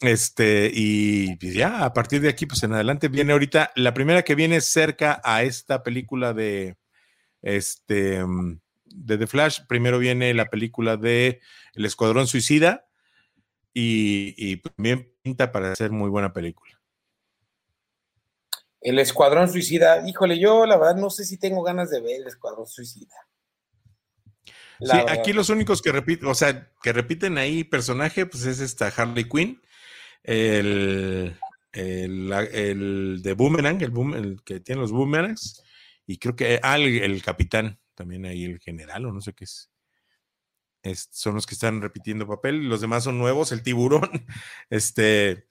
Este, 0.00 0.70
y 0.72 1.34
pues 1.36 1.54
ya, 1.54 1.84
a 1.84 1.94
partir 1.94 2.20
de 2.20 2.28
aquí, 2.28 2.44
pues 2.44 2.62
en 2.62 2.74
adelante 2.74 3.08
viene 3.08 3.32
ahorita, 3.32 3.72
la 3.74 3.94
primera 3.94 4.22
que 4.22 4.34
viene 4.34 4.60
cerca 4.60 5.22
a 5.24 5.42
esta 5.42 5.82
película 5.82 6.34
de, 6.34 6.76
este, 7.40 8.22
mm, 8.22 8.60
de 8.84 9.18
The 9.18 9.26
Flash, 9.26 9.60
primero 9.66 9.98
viene 9.98 10.34
la 10.34 10.46
película 10.46 10.98
de 10.98 11.40
El 11.74 11.86
Escuadrón 11.86 12.26
Suicida, 12.26 12.86
y, 13.72 14.34
y 14.36 14.56
pues, 14.56 14.74
también 14.74 15.10
pinta 15.22 15.52
para 15.52 15.74
ser 15.74 15.90
muy 15.90 16.10
buena 16.10 16.34
película. 16.34 16.79
El 18.80 18.98
Escuadrón 18.98 19.50
Suicida, 19.50 20.08
híjole, 20.08 20.38
yo 20.38 20.66
la 20.66 20.76
verdad 20.76 20.96
no 20.96 21.10
sé 21.10 21.24
si 21.24 21.38
tengo 21.38 21.62
ganas 21.62 21.90
de 21.90 22.00
ver 22.00 22.20
el 22.20 22.26
Escuadrón 22.26 22.66
Suicida. 22.66 23.14
sí, 24.80 24.96
aquí 25.08 25.32
los 25.32 25.50
únicos 25.50 25.82
que 25.82 25.92
repiten, 25.92 26.28
o 26.28 26.34
sea, 26.34 26.70
que 26.82 26.92
repiten 26.92 27.38
ahí 27.38 27.64
personaje, 27.64 28.26
pues 28.26 28.46
es 28.46 28.60
esta 28.60 28.88
Harley 28.88 29.28
Quinn 29.28 29.60
el, 30.22 31.36
el, 31.72 33.20
de 33.22 33.32
Boomerang, 33.34 33.82
el, 33.82 33.90
boom, 33.90 34.14
el, 34.14 34.42
que 34.44 34.60
tiene 34.60 34.80
los 34.80 34.92
Boomerangs, 34.92 35.62
y 36.06 36.18
creo 36.18 36.36
que 36.36 36.60
ah, 36.62 36.76
el, 36.76 37.22
capitán, 37.22 37.78
también 37.94 38.26
ahí 38.26 38.44
el 38.44 38.60
general, 38.60 39.06
o 39.06 39.12
no 39.12 39.20
sé 39.20 39.32
qué 39.32 39.44
es. 39.44 39.70
son 41.10 41.34
los 41.34 41.46
que 41.46 41.54
están 41.54 41.80
repitiendo 41.80 42.26
papel, 42.26 42.68
los 42.68 42.80
demás 42.80 43.04
son 43.04 43.18
nuevos, 43.18 43.52
el 43.52 43.62
tiburón, 43.62 44.10
este, 44.70 45.46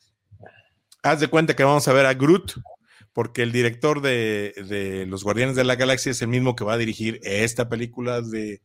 haz 1.04 1.20
de 1.20 1.28
cuenta 1.28 1.56
que 1.56 1.64
vamos 1.64 1.88
a 1.88 1.94
ver 1.94 2.06
a 2.06 2.14
Groot, 2.14 2.54
porque 3.14 3.44
el 3.44 3.52
director 3.52 4.02
de, 4.02 4.54
de, 4.68 5.06
Los 5.06 5.24
Guardianes 5.24 5.56
de 5.56 5.64
la 5.64 5.76
Galaxia 5.76 6.12
es 6.12 6.22
el 6.22 6.28
mismo 6.28 6.56
que 6.56 6.64
va 6.64 6.74
a 6.74 6.78
dirigir 6.78 7.20
esta 7.24 7.70
película 7.70 8.22
de, 8.22 8.62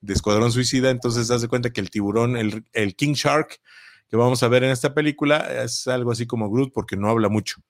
de 0.00 0.12
Escuadrón 0.12 0.52
Suicida, 0.52 0.90
entonces 0.90 1.30
haz 1.30 1.42
de 1.42 1.48
cuenta 1.48 1.70
que 1.70 1.80
el 1.80 1.90
tiburón, 1.90 2.36
el, 2.36 2.64
el 2.72 2.94
King 2.94 3.14
Shark, 3.14 3.60
que 4.08 4.16
vamos 4.16 4.42
a 4.42 4.48
ver 4.48 4.64
en 4.64 4.70
esta 4.70 4.94
película 4.94 5.38
es 5.64 5.86
algo 5.88 6.12
así 6.12 6.26
como 6.26 6.50
Groot 6.50 6.72
porque 6.72 6.96
no 6.96 7.08
habla 7.08 7.28
mucho, 7.28 7.62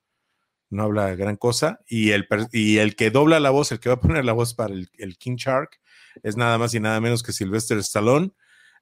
no 0.69 0.83
habla 0.83 1.15
gran 1.15 1.37
cosa 1.37 1.79
y 1.87 2.11
el, 2.11 2.27
y 2.51 2.77
el 2.77 2.95
que 2.95 3.09
dobla 3.09 3.39
la 3.39 3.51
voz, 3.51 3.71
el 3.71 3.79
que 3.79 3.89
va 3.89 3.95
a 3.95 3.99
poner 3.99 4.25
la 4.25 4.33
voz 4.33 4.53
para 4.53 4.73
el, 4.73 5.17
King 5.17 5.37
Shark 5.37 5.79
es 6.23 6.37
nada 6.37 6.57
más 6.57 6.73
y 6.73 6.79
nada 6.79 6.99
menos 7.01 7.23
que 7.23 7.33
Sylvester 7.33 7.77
Stallone. 7.79 8.31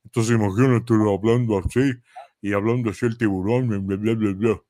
Entonces 0.03 0.35
imagínate 0.35 0.93
hablando 0.93 1.59
así 1.59 1.93
y 2.41 2.53
hablando 2.53 2.89
así 2.89 3.05
el 3.05 3.17
tiburón, 3.17 3.67
bla, 3.69 3.95
bla, 3.97 4.13
bla, 4.13 4.33
bla. 4.33 4.61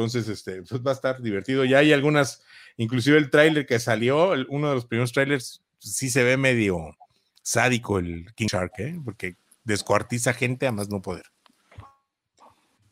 Entonces, 0.00 0.28
este, 0.28 0.62
pues 0.62 0.80
va 0.80 0.92
a 0.92 0.94
estar 0.94 1.20
divertido. 1.20 1.62
Ya 1.66 1.76
hay 1.76 1.92
algunas, 1.92 2.42
inclusive 2.78 3.18
el 3.18 3.28
tráiler 3.28 3.66
que 3.66 3.78
salió, 3.78 4.32
uno 4.48 4.70
de 4.70 4.74
los 4.74 4.86
primeros 4.86 5.12
trailers, 5.12 5.62
sí 5.78 6.08
se 6.08 6.24
ve 6.24 6.38
medio 6.38 6.96
sádico 7.42 7.98
el 7.98 8.24
King 8.34 8.46
Shark, 8.50 8.72
¿eh? 8.78 8.98
porque 9.04 9.36
descuartiza 9.62 10.32
gente 10.32 10.66
a 10.66 10.72
más 10.72 10.88
no 10.88 11.02
poder. 11.02 11.24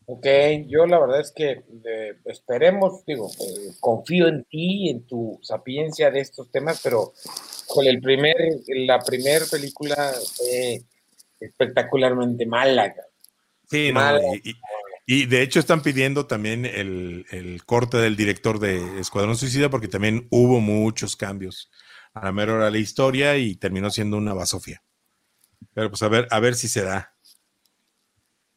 Ok, 0.04 0.26
yo 0.66 0.84
la 0.84 0.98
verdad 0.98 1.22
es 1.22 1.32
que 1.32 1.62
esperemos, 2.26 3.06
digo, 3.06 3.30
eh, 3.40 3.70
confío 3.80 4.28
en 4.28 4.44
ti, 4.44 4.90
en 4.90 5.06
tu 5.06 5.38
sapiencia 5.42 6.10
de 6.10 6.20
estos 6.20 6.50
temas, 6.50 6.78
pero 6.84 7.14
con 7.68 7.86
el 7.86 8.02
primer, 8.02 8.36
la 8.66 8.98
primera 8.98 9.46
película 9.50 10.12
fue 10.36 10.82
espectacularmente 11.40 12.44
mala. 12.44 12.94
Sí, 13.70 13.92
no, 13.94 14.34
y, 14.34 14.54
de 15.26 15.42
hecho 15.42 15.58
están 15.58 15.82
pidiendo 15.82 16.26
también 16.26 16.66
el, 16.66 17.24
el, 17.30 17.64
corte 17.64 17.96
del 17.96 18.16
director 18.16 18.58
de 18.58 19.00
Escuadrón 19.00 19.36
Suicida 19.36 19.70
porque 19.70 19.88
también 19.88 20.28
hubo 20.30 20.60
muchos 20.60 21.16
cambios 21.16 21.70
a 22.12 22.26
la 22.26 22.32
mera 22.32 22.54
hora 22.54 22.64
de 22.66 22.72
la 22.72 22.78
historia 22.78 23.36
y 23.38 23.56
terminó 23.56 23.90
siendo 23.90 24.16
una 24.16 24.34
basofia. 24.34 24.82
Pero 25.72 25.90
pues 25.90 26.02
a 26.02 26.08
ver, 26.08 26.28
a 26.30 26.40
ver 26.40 26.54
si 26.54 26.68
se 26.68 26.82
da 26.82 27.14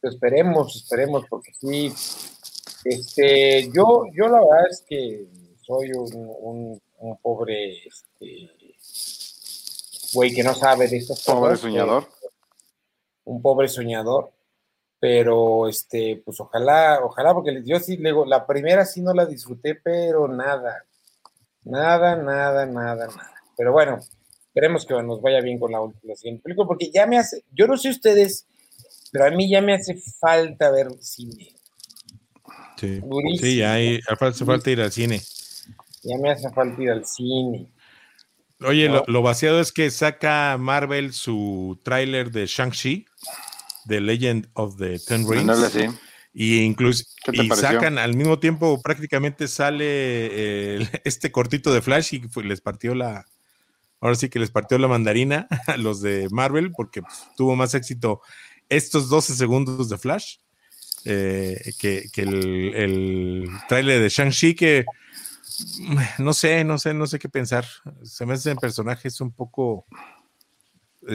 esperemos, 0.02 0.76
esperemos, 0.76 1.24
porque 1.28 1.52
sí, 1.54 1.92
este, 2.84 3.70
yo, 3.72 4.04
yo 4.12 4.28
la 4.28 4.40
verdad 4.40 4.70
es 4.70 4.84
que 4.88 5.26
soy 5.60 5.90
un, 5.92 6.80
pobre, 7.22 7.86
este, 7.86 8.50
güey 10.12 10.32
que 10.34 10.42
no 10.42 10.54
sabe 10.54 10.88
de 10.88 10.98
estos 10.98 11.24
Pobre 11.24 11.56
soñador. 11.56 12.08
Un 13.24 13.40
pobre 13.40 13.68
soñador. 13.68 14.32
Pero 15.02 15.66
este, 15.66 16.22
pues 16.24 16.38
ojalá, 16.38 17.00
ojalá, 17.02 17.34
porque 17.34 17.60
yo 17.64 17.80
sí, 17.80 17.96
digo, 17.96 18.24
la 18.24 18.46
primera 18.46 18.84
sí 18.84 19.02
no 19.02 19.12
la 19.12 19.26
disfruté, 19.26 19.74
pero 19.74 20.28
nada, 20.28 20.84
nada, 21.64 22.14
nada, 22.14 22.66
nada, 22.66 23.08
nada. 23.08 23.34
Pero 23.56 23.72
bueno, 23.72 23.98
esperemos 24.46 24.86
que 24.86 24.94
nos 25.02 25.20
vaya 25.20 25.40
bien 25.40 25.58
con 25.58 25.72
la, 25.72 25.80
la 26.04 26.14
siguiente 26.14 26.44
película, 26.44 26.68
porque 26.68 26.92
ya 26.92 27.08
me 27.08 27.18
hace, 27.18 27.42
yo 27.50 27.66
no 27.66 27.76
sé 27.76 27.90
ustedes, 27.90 28.46
pero 29.10 29.26
a 29.26 29.30
mí 29.32 29.50
ya 29.50 29.60
me 29.60 29.74
hace 29.74 29.96
falta 30.20 30.70
ver 30.70 30.86
cine. 31.00 31.48
Sí, 32.76 33.00
sí 33.40 33.56
ya 33.56 33.72
hay, 33.72 33.98
hace 34.20 34.44
falta 34.44 34.70
ir 34.70 34.82
al 34.82 34.92
cine. 34.92 35.20
Ya 36.04 36.16
me 36.18 36.30
hace 36.30 36.48
falta 36.50 36.80
ir 36.80 36.90
al 36.90 37.04
cine. 37.04 37.72
Oye, 38.60 38.88
lo, 38.88 39.22
vaciado 39.22 39.58
es 39.58 39.72
que 39.72 39.90
saca 39.90 40.56
Marvel 40.60 41.12
su 41.12 41.80
tráiler 41.82 42.30
de 42.30 42.46
Shang-Chi, 42.46 43.06
The 43.86 44.00
Legend 44.00 44.48
of 44.54 44.76
the 44.76 44.98
Ten 44.98 45.28
Rings. 45.28 45.74
Y 46.34 46.60
incluso 46.60 47.04
y 47.30 47.48
sacan 47.50 47.98
al 47.98 48.16
mismo 48.16 48.38
tiempo, 48.38 48.80
prácticamente 48.80 49.48
sale 49.48 49.84
eh, 49.86 50.88
este 51.04 51.30
cortito 51.30 51.74
de 51.74 51.82
Flash 51.82 52.14
y 52.14 52.42
les 52.42 52.62
partió 52.62 52.94
la, 52.94 53.26
ahora 54.00 54.14
sí 54.14 54.30
que 54.30 54.38
les 54.38 54.50
partió 54.50 54.78
la 54.78 54.88
mandarina 54.88 55.46
a 55.66 55.76
los 55.76 56.00
de 56.00 56.28
Marvel, 56.30 56.72
porque 56.72 57.02
pues, 57.02 57.26
tuvo 57.36 57.54
más 57.54 57.74
éxito 57.74 58.22
estos 58.70 59.10
12 59.10 59.34
segundos 59.34 59.90
de 59.90 59.98
Flash 59.98 60.36
eh, 61.04 61.72
que, 61.78 62.08
el, 62.16 62.74
el 62.74 63.48
tráiler 63.68 64.00
de 64.00 64.08
Shang-Chi, 64.08 64.54
que 64.54 64.86
no 66.18 66.32
sé, 66.32 66.64
no 66.64 66.78
sé, 66.78 66.94
no 66.94 67.06
sé 67.06 67.18
qué 67.18 67.28
pensar. 67.28 67.66
Se 68.02 68.24
me 68.26 68.34
hacen 68.34 68.56
personajes 68.56 69.20
un 69.20 69.32
poco 69.32 69.86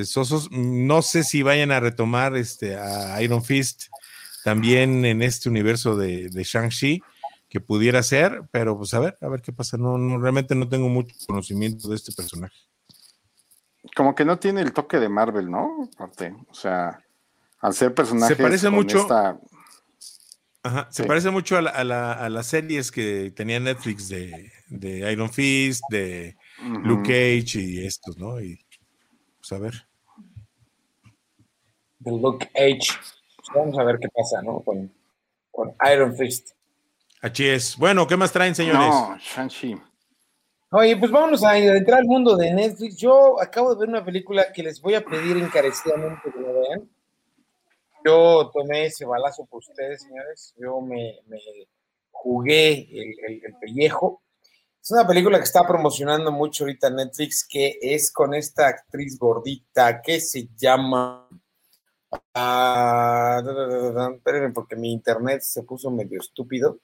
sosos. 0.05 0.49
No 0.51 1.01
sé 1.01 1.23
si 1.23 1.43
vayan 1.43 1.71
a 1.71 1.79
retomar 1.79 2.35
este, 2.35 2.75
a 2.75 3.21
Iron 3.21 3.43
Fist 3.43 3.85
también 4.43 5.05
en 5.05 5.21
este 5.21 5.49
universo 5.49 5.97
de, 5.97 6.29
de 6.29 6.43
Shang-Chi, 6.43 7.01
que 7.49 7.59
pudiera 7.59 8.01
ser, 8.03 8.43
pero 8.51 8.77
pues 8.77 8.93
a 8.93 8.99
ver, 8.99 9.17
a 9.21 9.27
ver 9.27 9.41
qué 9.41 9.51
pasa. 9.51 9.77
No, 9.77 9.97
no, 9.97 10.19
realmente 10.19 10.55
no 10.55 10.67
tengo 10.69 10.89
mucho 10.89 11.15
conocimiento 11.25 11.89
de 11.89 11.95
este 11.95 12.11
personaje. 12.11 12.55
Como 13.95 14.15
que 14.15 14.25
no 14.25 14.37
tiene 14.37 14.61
el 14.61 14.73
toque 14.73 14.99
de 14.99 15.09
Marvel, 15.09 15.49
¿no? 15.49 15.89
o 15.99 16.53
sea, 16.53 17.03
al 17.59 17.73
ser 17.73 17.93
personaje. 17.93 18.35
Se 18.35 18.41
parece 18.41 18.69
mucho. 18.69 19.07
se 20.89 21.03
parece 21.05 21.29
mucho 21.29 21.57
a, 21.57 21.83
las 21.83 22.47
series 22.47 22.91
que 22.91 23.31
tenía 23.35 23.59
Netflix 23.59 24.09
de, 24.09 24.51
Iron 25.11 25.31
Fist, 25.31 25.81
de 25.89 26.35
Luke 26.83 27.03
Cage 27.03 27.59
y 27.59 27.85
estos, 27.85 28.17
¿no? 28.17 28.41
Y 28.41 28.59
pues 29.47 29.59
a 29.59 29.63
ver. 29.63 29.73
Luke 31.99 32.49
Cage. 32.53 32.99
Pues, 33.35 33.49
vamos 33.53 33.77
a 33.77 33.83
ver 33.83 33.97
qué 33.99 34.09
pasa, 34.09 34.41
¿no? 34.41 34.61
Con, 34.61 34.91
Iron 35.91 36.15
Fist. 36.15 36.51
Así 37.21 37.47
es. 37.47 37.77
Bueno, 37.77 38.05
¿qué 38.05 38.15
más 38.15 38.31
traen, 38.31 38.53
señores? 38.53 38.79
No, 38.79 39.17
Shang-Chi. 39.17 39.75
Oye, 40.71 40.97
pues 40.97 41.11
vámonos 41.11 41.43
a 41.43 41.57
entrar 41.57 41.99
al 41.99 42.05
mundo 42.05 42.35
de 42.35 42.53
Netflix. 42.53 42.97
Yo 42.97 43.41
acabo 43.41 43.73
de 43.73 43.79
ver 43.79 43.89
una 43.89 44.03
película 44.03 44.51
que 44.53 44.63
les 44.63 44.81
voy 44.81 44.95
a 44.95 45.03
pedir 45.03 45.37
encarecidamente 45.37 46.29
que 46.31 46.39
lo 46.39 46.59
vean. 46.59 46.89
Yo 48.05 48.51
tomé 48.53 48.85
ese 48.85 49.05
balazo 49.05 49.45
por 49.45 49.59
ustedes, 49.59 50.03
señores. 50.03 50.53
Yo 50.57 50.79
me, 50.81 51.19
jugué 52.11 52.87
el, 52.91 53.55
pellejo. 53.59 54.21
Es 54.81 54.91
una 54.91 55.05
película 55.05 55.37
que 55.37 55.43
está 55.43 55.67
promocionando 55.67 56.31
mucho 56.31 56.63
ahorita 56.63 56.89
Netflix, 56.89 57.45
que 57.47 57.77
es 57.81 58.11
con 58.11 58.33
esta 58.33 58.67
actriz 58.67 59.17
gordita 59.19 60.01
que 60.01 60.19
se 60.19 60.49
llama. 60.55 61.27
Ah, 62.33 63.41
espérenme, 64.15 64.51
porque 64.51 64.75
mi 64.75 64.93
internet 64.93 65.41
se 65.41 65.63
puso 65.63 65.91
medio 65.91 66.19
estúpido 66.21 66.79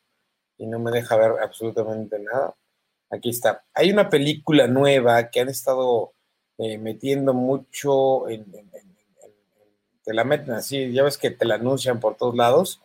y 0.58 0.68
no 0.68 0.80
me 0.80 0.92
deja 0.92 1.16
ver 1.16 1.34
absolutamente 1.42 2.20
nada. 2.20 2.56
Aquí 3.10 3.30
está. 3.30 3.64
Hay 3.74 3.92
una 3.92 4.10
película 4.10 4.68
nueva 4.68 5.30
que 5.30 5.40
han 5.40 5.50
estado 5.50 6.14
eh, 6.58 6.78
metiendo 6.78 7.34
mucho 7.34 8.28
en, 8.28 8.46
te 10.04 10.14
la 10.14 10.24
meten 10.24 10.52
así, 10.52 10.92
ya 10.92 11.04
ves 11.04 11.18
que 11.18 11.32
te 11.32 11.46
la 11.46 11.56
anuncian 11.56 12.00
por 12.00 12.16
todos 12.18 12.36
lados 12.36 12.82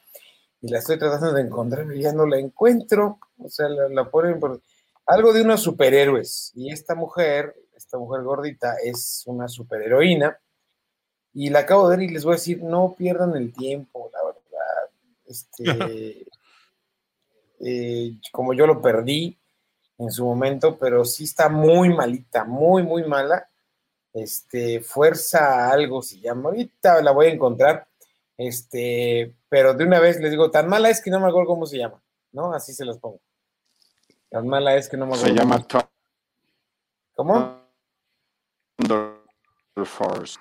y 0.60 0.68
la 0.68 0.78
estoy 0.78 0.98
tratando 0.98 1.32
de 1.32 1.42
encontrar 1.42 1.92
y 1.94 2.02
ya 2.02 2.12
no 2.12 2.26
la 2.26 2.38
encuentro. 2.38 3.18
O 3.38 3.48
sea, 3.48 3.68
la, 3.68 4.10
ponen 4.10 4.40
por 4.40 4.60
algo 5.08 5.32
de 5.32 5.42
unos 5.42 5.62
superhéroes 5.62 6.52
y 6.54 6.70
esta 6.70 6.94
mujer, 6.94 7.56
esta 7.74 7.98
mujer 7.98 8.22
gordita 8.22 8.76
es 8.84 9.24
una 9.26 9.48
superheroína 9.48 10.38
y 11.34 11.50
la 11.50 11.60
acabo 11.60 11.88
de 11.88 11.96
ver 11.96 12.08
y 12.08 12.12
les 12.12 12.24
voy 12.24 12.34
a 12.34 12.36
decir, 12.36 12.62
no 12.62 12.94
pierdan 12.96 13.34
el 13.36 13.52
tiempo, 13.52 14.10
la 14.12 14.24
verdad. 14.24 14.90
Este, 15.26 16.26
eh, 17.60 18.12
como 18.32 18.54
yo 18.54 18.66
lo 18.66 18.80
perdí, 18.80 19.38
en 19.98 20.12
su 20.12 20.24
momento, 20.24 20.78
pero 20.78 21.04
sí 21.04 21.24
está 21.24 21.48
muy 21.48 21.92
malita, 21.92 22.44
muy, 22.44 22.82
muy 22.82 23.04
mala. 23.04 23.48
Este, 24.14 24.80
Fuerza 24.80 25.70
algo 25.70 26.02
se 26.02 26.20
llama, 26.20 26.50
ahorita 26.50 27.02
la 27.02 27.10
voy 27.10 27.26
a 27.26 27.32
encontrar, 27.32 27.86
este, 28.36 29.34
pero 29.48 29.74
de 29.74 29.84
una 29.84 30.00
vez 30.00 30.20
les 30.20 30.30
digo, 30.30 30.50
tan 30.50 30.68
mala 30.68 30.88
es 30.88 31.02
que 31.02 31.10
no 31.10 31.20
me 31.20 31.28
acuerdo 31.28 31.48
cómo 31.48 31.66
se 31.66 31.78
llama, 31.78 32.00
¿no? 32.32 32.52
Así 32.54 32.72
se 32.72 32.84
las 32.84 32.98
pongo. 32.98 33.20
Tan 34.30 34.46
mala 34.46 34.76
es 34.76 34.88
que 34.88 34.96
no 34.96 35.06
me 35.06 35.14
acuerdo. 35.14 35.34
Se 35.34 35.40
llama 35.40 35.66
¿Cómo? 37.14 37.58
Thunder 38.76 39.16
Force. 39.84 40.38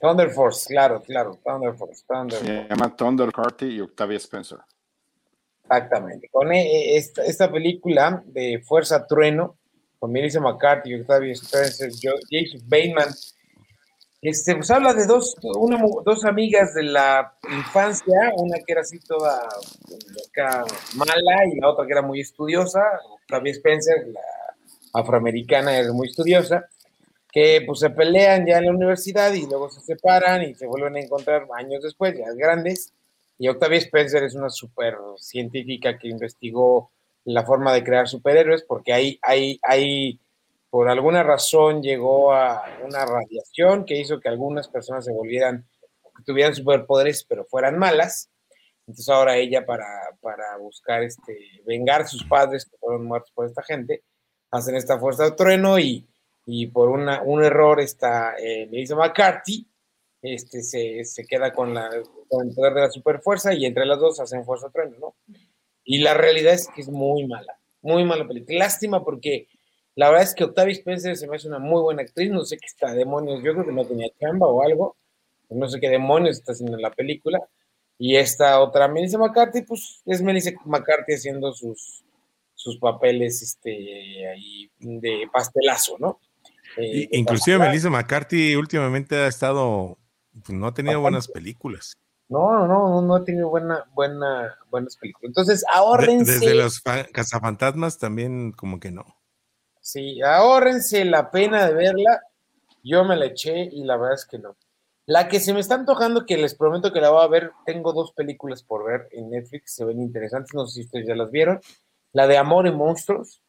Thunder 0.00 0.30
Force, 0.30 0.68
claro, 0.68 1.02
claro, 1.02 1.38
Thunder 1.44 1.74
Force. 1.74 2.04
se 2.30 2.66
llama 2.68 2.94
Thunder 2.96 3.32
Carty 3.32 3.66
y 3.66 3.80
Octavia 3.80 4.16
Spencer. 4.16 4.58
Exactamente. 5.64 6.28
Con 6.30 6.52
e, 6.52 6.96
esta, 6.96 7.24
esta, 7.24 7.50
película 7.50 8.22
de 8.26 8.62
Fuerza 8.64 9.06
Trueno, 9.06 9.56
con 9.98 10.12
Melissa 10.12 10.40
McCarthy, 10.40 10.94
Octavio 10.94 11.32
Spencer, 11.32 11.90
Jason 11.90 12.60
Bateman, 12.68 13.08
este, 14.28 14.56
pues 14.56 14.70
habla 14.70 14.92
de 14.92 15.06
dos, 15.06 15.36
una, 15.42 15.80
dos 16.04 16.24
amigas 16.24 16.74
de 16.74 16.82
la 16.82 17.32
infancia, 17.48 18.32
una 18.36 18.58
que 18.58 18.72
era 18.72 18.80
así 18.80 18.98
toda 18.98 19.48
mala 20.96 21.46
y 21.46 21.60
la 21.60 21.68
otra 21.68 21.86
que 21.86 21.92
era 21.92 22.02
muy 22.02 22.20
estudiosa, 22.20 22.80
Octavia 23.22 23.52
Spencer, 23.52 24.08
la 24.08 25.00
afroamericana, 25.00 25.76
era 25.76 25.92
muy 25.92 26.08
estudiosa, 26.08 26.68
que 27.30 27.62
pues 27.66 27.80
se 27.80 27.90
pelean 27.90 28.46
ya 28.46 28.58
en 28.58 28.64
la 28.64 28.72
universidad 28.72 29.32
y 29.32 29.46
luego 29.46 29.70
se 29.70 29.80
separan 29.80 30.42
y 30.42 30.54
se 30.54 30.66
vuelven 30.66 30.96
a 30.96 31.00
encontrar 31.00 31.46
años 31.56 31.82
después, 31.82 32.16
ya 32.18 32.32
grandes, 32.34 32.94
y 33.38 33.48
Octavia 33.48 33.78
Spencer 33.78 34.24
es 34.24 34.34
una 34.34 34.50
super 34.50 34.94
científica 35.18 35.98
que 35.98 36.08
investigó 36.08 36.90
la 37.24 37.44
forma 37.44 37.72
de 37.72 37.84
crear 37.84 38.08
superhéroes, 38.08 38.62
porque 38.62 38.92
ahí, 38.92 39.18
hay, 39.22 39.60
hay, 39.62 40.18
por 40.76 40.90
alguna 40.90 41.22
razón 41.22 41.82
llegó 41.82 42.34
a 42.34 42.62
una 42.84 43.06
radiación 43.06 43.86
que 43.86 43.96
hizo 43.96 44.20
que 44.20 44.28
algunas 44.28 44.68
personas 44.68 45.06
se 45.06 45.10
volvieran, 45.10 45.66
tuvieran 46.26 46.54
superpoderes, 46.54 47.24
pero 47.24 47.46
fueran 47.46 47.78
malas. 47.78 48.30
Entonces 48.80 49.08
ahora 49.08 49.38
ella 49.38 49.64
para, 49.64 49.86
para 50.20 50.58
buscar 50.58 51.02
este, 51.02 51.62
vengar 51.64 52.06
sus 52.06 52.24
padres 52.24 52.66
que 52.66 52.76
fueron 52.76 53.06
muertos 53.06 53.32
por 53.34 53.46
esta 53.46 53.62
gente, 53.62 54.04
hacen 54.50 54.74
esta 54.74 54.98
fuerza 54.98 55.24
de 55.24 55.30
trueno 55.30 55.78
y, 55.78 56.06
y 56.44 56.66
por 56.66 56.90
una, 56.90 57.22
un 57.22 57.42
error 57.42 57.80
está 57.80 58.34
eh, 58.38 58.68
Melissa 58.70 58.96
McCarthy, 58.96 59.66
este, 60.20 60.60
se, 60.60 61.06
se 61.06 61.24
queda 61.24 61.54
con, 61.54 61.72
la, 61.72 61.88
con 62.28 62.48
el 62.48 62.54
poder 62.54 62.74
de 62.74 62.80
la 62.82 62.90
superfuerza 62.90 63.54
y 63.54 63.64
entre 63.64 63.86
las 63.86 63.98
dos 63.98 64.20
hacen 64.20 64.44
fuerza 64.44 64.68
trueno, 64.68 64.98
¿no? 65.00 65.16
Y 65.84 66.00
la 66.00 66.12
realidad 66.12 66.52
es 66.52 66.68
que 66.68 66.82
es 66.82 66.90
muy 66.90 67.26
mala, 67.26 67.58
muy 67.80 68.04
mala 68.04 68.28
película. 68.28 68.58
Lástima 68.58 69.02
porque 69.02 69.48
la 69.96 70.10
verdad 70.10 70.24
es 70.24 70.34
que 70.34 70.44
Octavia 70.44 70.74
Spencer 70.74 71.16
se 71.16 71.26
me 71.26 71.36
hace 71.36 71.48
una 71.48 71.58
muy 71.58 71.80
buena 71.80 72.02
actriz, 72.02 72.30
no 72.30 72.44
sé 72.44 72.58
qué 72.58 72.66
está, 72.66 72.92
demonios, 72.92 73.42
yo 73.42 73.52
creo 73.54 73.64
que 73.64 73.72
no 73.72 73.84
tenía 73.86 74.08
chamba 74.20 74.46
o 74.46 74.62
algo, 74.62 74.96
no 75.48 75.68
sé 75.68 75.80
qué 75.80 75.88
demonios 75.88 76.38
está 76.38 76.52
haciendo 76.52 76.76
en 76.76 76.82
la 76.82 76.90
película. 76.90 77.40
Y 77.98 78.16
esta 78.16 78.60
otra, 78.60 78.88
Melissa 78.88 79.16
McCarthy, 79.16 79.62
pues 79.62 80.02
es 80.04 80.20
Melissa 80.20 80.50
McCarthy 80.66 81.14
haciendo 81.14 81.50
sus, 81.54 82.04
sus 82.54 82.78
papeles 82.78 83.40
este, 83.40 84.28
ahí 84.28 84.70
de 84.80 85.30
pastelazo, 85.32 85.96
¿no? 85.98 86.20
Eh, 86.76 87.08
inclusive 87.12 87.58
Melissa 87.58 87.88
McCarthy 87.88 88.54
últimamente 88.54 89.16
ha 89.16 89.28
estado 89.28 89.96
pues, 90.44 90.58
no 90.58 90.66
ha 90.66 90.74
tenido 90.74 91.00
buenas 91.00 91.28
películas. 91.28 91.96
No, 92.28 92.52
no, 92.52 92.66
no, 92.66 93.00
no 93.00 93.16
ha 93.16 93.24
tenido 93.24 93.48
buena, 93.48 93.84
buena, 93.94 94.58
buenas 94.68 94.96
películas. 94.96 95.30
Entonces, 95.30 95.64
ahórrense. 95.72 96.32
desde 96.32 96.54
los 96.54 96.82
cazafantasmas 97.12 97.98
también 97.98 98.52
como 98.52 98.78
que 98.78 98.90
no. 98.90 99.15
Sí, 99.86 100.20
ahórrense 100.20 101.04
la 101.04 101.30
pena 101.30 101.64
de 101.64 101.72
verla. 101.72 102.20
Yo 102.82 103.04
me 103.04 103.14
la 103.14 103.26
eché 103.26 103.68
y 103.70 103.84
la 103.84 103.96
verdad 103.96 104.14
es 104.14 104.26
que 104.26 104.36
no. 104.36 104.56
La 105.06 105.28
que 105.28 105.38
se 105.38 105.54
me 105.54 105.60
está 105.60 105.76
antojando, 105.76 106.26
que 106.26 106.36
les 106.36 106.56
prometo 106.56 106.92
que 106.92 107.00
la 107.00 107.10
voy 107.10 107.22
a 107.22 107.28
ver, 107.28 107.52
tengo 107.64 107.92
dos 107.92 108.10
películas 108.10 108.64
por 108.64 108.84
ver 108.84 109.06
en 109.12 109.30
Netflix, 109.30 109.76
se 109.76 109.84
ven 109.84 110.00
interesantes, 110.00 110.52
no 110.54 110.66
sé 110.66 110.74
si 110.74 110.86
ustedes 110.86 111.06
ya 111.06 111.14
las 111.14 111.30
vieron. 111.30 111.60
La 112.12 112.26
de 112.26 112.36
Amor 112.36 112.66
y 112.66 112.72
Monstruos 112.72 113.40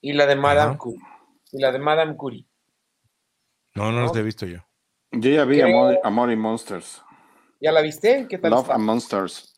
y 0.00 0.14
la 0.14 0.24
de 0.24 0.36
Madame 0.36 0.78
Curie. 0.78 1.04
Y 1.52 1.60
la 1.60 1.70
de 1.70 1.78
Madame 1.80 2.16
No, 3.74 3.92
no, 3.92 4.00
las 4.00 4.16
he 4.16 4.22
visto 4.22 4.46
yo. 4.46 4.60
Yo 5.12 5.30
ya 5.32 5.44
vi 5.44 5.60
Amor, 5.60 6.32
y 6.32 6.36
Monsters. 6.36 7.02
¿Ya 7.60 7.72
la 7.72 7.82
viste? 7.82 8.26
¿Qué 8.26 8.38
tal? 8.38 8.52
Love 8.52 8.70
and 8.70 8.84
Monsters. 8.84 9.54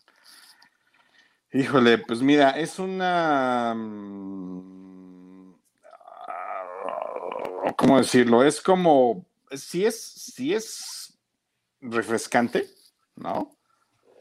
Híjole, 1.53 1.99
pues 1.99 2.21
mira, 2.21 2.51
es 2.51 2.81
una. 2.81 3.77
¿Cómo 7.77 7.99
decirlo? 7.99 8.45
Es 8.45 8.61
como. 8.61 9.27
Sí 9.51 9.85
es, 9.85 10.01
sí 10.03 10.55
es 10.55 11.19
refrescante, 11.81 12.69
¿no? 13.17 13.57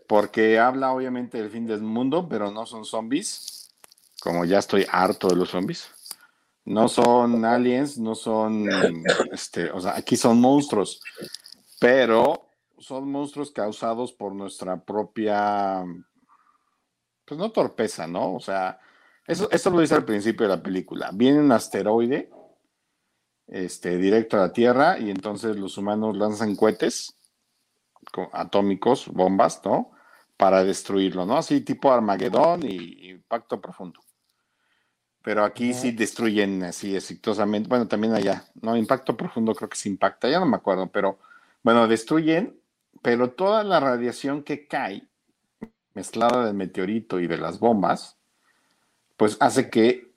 Porque 0.08 0.60
habla 0.60 0.92
obviamente 0.92 1.38
del 1.38 1.50
fin 1.50 1.66
del 1.66 1.82
mundo, 1.82 2.28
pero 2.28 2.52
no 2.52 2.66
son 2.66 2.84
zombies. 2.84 3.70
Como 4.22 4.46
ya 4.46 4.60
estoy 4.60 4.86
harto 4.92 5.30
de 5.30 5.36
los 5.36 5.50
zombies. 5.50 5.90
No 6.66 6.88
son 6.88 7.44
aliens, 7.46 7.98
no 7.98 8.16
son. 8.16 8.68
Este, 9.32 9.72
o 9.72 9.80
sea, 9.80 9.96
aquí 9.96 10.16
son 10.16 10.40
monstruos. 10.40 11.02
Pero 11.80 12.50
son 12.78 13.10
monstruos 13.10 13.52
causados 13.52 14.12
por 14.12 14.34
nuestra 14.34 14.84
propia, 14.84 15.84
pues 17.26 17.40
no 17.40 17.52
torpeza, 17.52 18.08
¿no? 18.08 18.36
O 18.36 18.40
sea, 18.40 18.80
eso, 19.26 19.50
eso 19.52 19.70
lo 19.70 19.80
dice 19.80 19.96
al 19.96 20.06
principio 20.06 20.48
de 20.48 20.56
la 20.56 20.64
película. 20.64 21.12
Viene 21.14 21.40
un 21.40 21.52
asteroide 21.52 22.30
este, 23.52 23.98
directo 23.98 24.38
a 24.38 24.48
la 24.48 24.54
Tierra 24.54 24.98
y 24.98 25.12
entonces 25.12 25.58
los 25.58 25.78
humanos 25.78 26.18
lanzan 26.18 26.56
cohetes 26.56 27.16
atómicos, 28.34 29.08
bombas, 29.08 29.62
¿no? 29.64 29.92
Para 30.38 30.64
destruirlo, 30.64 31.26
¿no? 31.28 31.38
Así 31.38 31.62
tipo 31.62 31.92
Armagedón 31.92 32.64
y 32.64 33.12
Impacto 33.12 33.62
Profundo. 33.62 34.00
Pero 35.22 35.44
aquí 35.46 35.76
sí 35.76 35.92
destruyen 35.92 36.64
así 36.64 36.96
exitosamente. 36.96 37.70
Bueno, 37.70 37.88
también 37.88 38.16
allá, 38.16 38.44
¿no? 38.60 38.76
Impacto 38.76 39.16
Profundo 39.16 39.54
creo 39.54 39.70
que 39.70 39.78
se 39.78 39.90
impacta, 39.90 40.28
ya 40.28 40.40
no 40.40 40.48
me 40.48 40.58
acuerdo, 40.58 40.88
pero 40.88 41.20
bueno, 41.62 41.88
destruyen 41.88 42.60
pero 43.02 43.32
toda 43.32 43.64
la 43.64 43.80
radiación 43.80 44.44
que 44.44 44.68
cae, 44.68 45.08
mezclada 45.94 46.46
del 46.46 46.54
meteorito 46.54 47.20
y 47.20 47.28
de 47.28 47.38
las 47.38 47.60
bombas, 47.60 48.18
pues 49.18 49.38
hace 49.40 49.70
que 49.70 50.11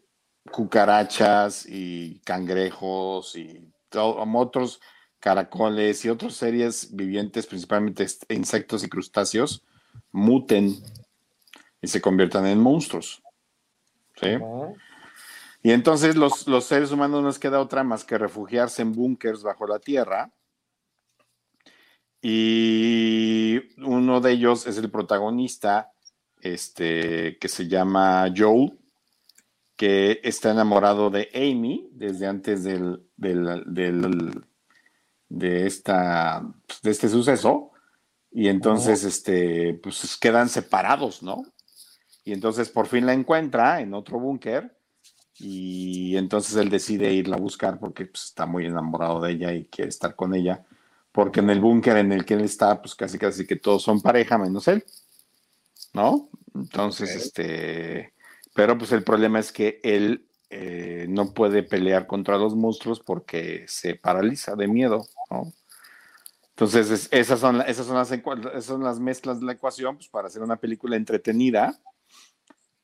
cucarachas 0.50 1.66
y 1.68 2.20
cangrejos 2.20 3.36
y 3.36 3.72
otros 3.92 4.80
caracoles 5.20 6.04
y 6.04 6.10
otras 6.10 6.34
series 6.34 6.94
vivientes, 6.94 7.46
principalmente 7.46 8.06
insectos 8.28 8.84
y 8.84 8.88
crustáceos, 8.88 9.64
muten 10.12 10.76
y 11.80 11.86
se 11.86 12.00
conviertan 12.00 12.46
en 12.46 12.60
monstruos. 12.60 13.22
¿sí? 14.20 14.36
Y 15.62 15.70
entonces 15.70 16.16
los, 16.16 16.46
los 16.46 16.64
seres 16.64 16.92
humanos 16.92 17.22
no 17.22 17.28
les 17.28 17.38
queda 17.38 17.60
otra 17.60 17.84
más 17.84 18.04
que 18.04 18.18
refugiarse 18.18 18.82
en 18.82 18.92
búnkers 18.92 19.42
bajo 19.42 19.66
la 19.66 19.78
tierra 19.78 20.30
y 22.26 23.60
uno 23.82 24.18
de 24.22 24.32
ellos 24.32 24.66
es 24.66 24.78
el 24.78 24.90
protagonista, 24.90 25.92
este, 26.40 27.36
que 27.38 27.48
se 27.50 27.68
llama 27.68 28.32
Joel, 28.34 28.78
que 29.84 30.20
está 30.24 30.50
enamorado 30.50 31.10
de 31.10 31.28
Amy 31.34 31.90
desde 31.92 32.26
antes 32.26 32.64
del, 32.64 33.02
de, 35.28 35.66
esta, 35.66 36.42
de 36.82 36.90
este 36.90 37.10
suceso. 37.10 37.72
Y 38.32 38.48
entonces, 38.48 39.04
este, 39.04 39.74
pues 39.74 40.16
quedan 40.16 40.48
separados, 40.48 41.22
¿no? 41.22 41.42
Y 42.24 42.32
entonces 42.32 42.70
por 42.70 42.86
fin 42.86 43.04
la 43.04 43.12
encuentra 43.12 43.82
en 43.82 43.92
otro 43.92 44.18
búnker 44.18 44.74
y 45.38 46.16
entonces 46.16 46.56
él 46.56 46.70
decide 46.70 47.12
irla 47.12 47.36
a 47.36 47.40
buscar 47.40 47.78
porque 47.78 48.06
pues, 48.06 48.24
está 48.24 48.46
muy 48.46 48.64
enamorado 48.64 49.20
de 49.20 49.32
ella 49.32 49.52
y 49.52 49.66
quiere 49.66 49.90
estar 49.90 50.16
con 50.16 50.34
ella 50.34 50.64
porque 51.12 51.40
en 51.40 51.50
el 51.50 51.60
búnker 51.60 51.98
en 51.98 52.10
el 52.10 52.24
que 52.24 52.32
él 52.32 52.40
está, 52.40 52.80
pues 52.80 52.94
casi 52.94 53.18
casi 53.18 53.46
que 53.46 53.56
todos 53.56 53.82
son 53.82 54.00
pareja 54.00 54.38
menos 54.38 54.66
él, 54.66 54.82
¿no? 55.92 56.30
Entonces, 56.54 57.14
este, 57.14 58.13
pero 58.54 58.78
pues 58.78 58.92
el 58.92 59.04
problema 59.04 59.38
es 59.40 59.52
que 59.52 59.80
él 59.82 60.26
eh, 60.48 61.06
no 61.08 61.34
puede 61.34 61.62
pelear 61.62 62.06
contra 62.06 62.38
los 62.38 62.54
monstruos 62.54 63.00
porque 63.00 63.64
se 63.68 63.96
paraliza 63.96 64.54
de 64.54 64.68
miedo, 64.68 65.06
¿no? 65.30 65.52
Entonces, 66.50 67.08
esas, 67.10 67.40
son, 67.40 67.62
esas, 67.62 67.84
son 67.84 67.96
las, 67.96 68.12
esas 68.12 68.64
son 68.64 68.84
las 68.84 69.00
mezclas 69.00 69.40
de 69.40 69.46
la 69.46 69.52
ecuación 69.52 69.96
pues, 69.96 70.08
para 70.08 70.28
hacer 70.28 70.40
una 70.40 70.54
película 70.54 70.94
entretenida. 70.94 71.80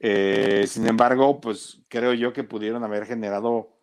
Eh, 0.00 0.64
sin 0.66 0.88
embargo, 0.88 1.40
pues 1.40 1.80
creo 1.86 2.12
yo 2.14 2.32
que 2.32 2.42
pudieron 2.42 2.82
haber 2.82 3.06
generado 3.06 3.76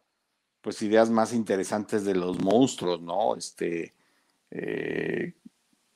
pues 0.59 0.81
ideas 0.81 1.09
más 1.09 1.31
interesantes 1.31 2.03
de 2.03 2.15
los 2.15 2.37
monstruos, 2.41 3.01
¿no? 3.01 3.37
Este, 3.37 3.93
eh, 4.51 5.35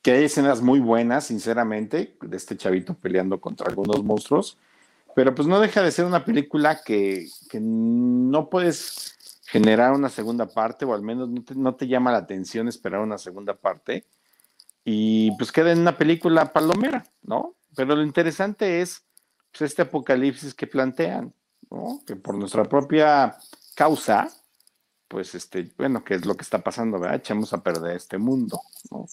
que 0.01 0.12
hay 0.12 0.23
escenas 0.23 0.62
muy 0.62 0.80
buenas, 0.80 1.25
sinceramente, 1.25 2.15
de 2.21 2.38
este 2.38 2.56
chavito 2.56 2.93
peleando 2.93 3.41
contra 3.41 3.67
algunos 3.67 4.01
monstruos, 4.06 4.58
pero 5.15 5.36
pues 5.36 5.47
no 5.47 5.60
deja 5.60 5.82
de 5.82 5.91
ser 5.91 6.06
una 6.06 6.26
película 6.26 6.82
que, 6.84 7.28
no 7.54 8.50
puedes 8.50 9.39
generar 9.45 9.91
una 9.93 10.10
segunda 10.10 10.47
parte, 10.47 10.86
o 10.86 10.93
al 10.93 11.02
menos 11.02 11.30
no 11.56 11.76
te, 11.76 11.88
llama 11.88 12.12
la 12.12 12.19
atención 12.19 12.67
esperar 12.67 13.02
una 13.02 13.17
segunda 13.17 13.56
parte, 13.56 14.06
y 14.84 15.36
pues 15.38 15.52
queda 15.52 15.71
en 15.71 15.80
una 15.80 15.97
película 15.97 16.54
palomera, 16.54 17.04
¿no? 17.21 17.56
Pero 17.76 17.95
lo 17.95 18.04
interesante 18.04 18.82
es 18.82 19.04
pues, 19.52 19.69
este 19.71 19.84
apocalipsis 19.84 20.54
que 20.54 20.67
plantean, 20.67 21.34
¿no? 21.69 22.02
Que 22.06 22.15
por 22.15 22.36
nuestra 22.36 22.63
propia 22.63 23.38
causa, 23.76 24.30
pues 25.08 25.36
este, 25.36 25.71
bueno, 25.78 26.04
qué 26.04 26.15
es 26.15 26.26
lo 26.26 26.36
que 26.36 26.43
está 26.43 26.60
pasando, 26.60 27.00
¿verdad? 27.00 27.17
Echamos 27.17 27.54
a 27.54 27.62
perder 27.62 27.97
este 27.97 28.17
mundo, 28.17 28.62
¿no? 28.89 29.06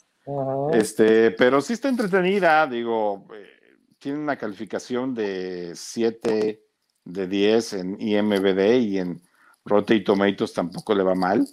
Este, 0.73 1.31
pero 1.33 1.61
sí 1.61 1.73
está 1.73 1.89
entretenida, 1.89 2.67
digo, 2.67 3.27
eh, 3.35 3.58
tiene 3.99 4.19
una 4.19 4.37
calificación 4.37 5.15
de 5.15 5.73
7 5.75 6.63
de 7.05 7.27
10 7.27 7.73
en 7.75 8.01
IMBD 8.01 8.81
y 8.81 8.99
en 8.99 9.23
Rotten 9.65 10.05
Tomatoes 10.05 10.53
tampoco 10.53 10.95
le 10.95 11.03
va 11.03 11.15
mal. 11.15 11.47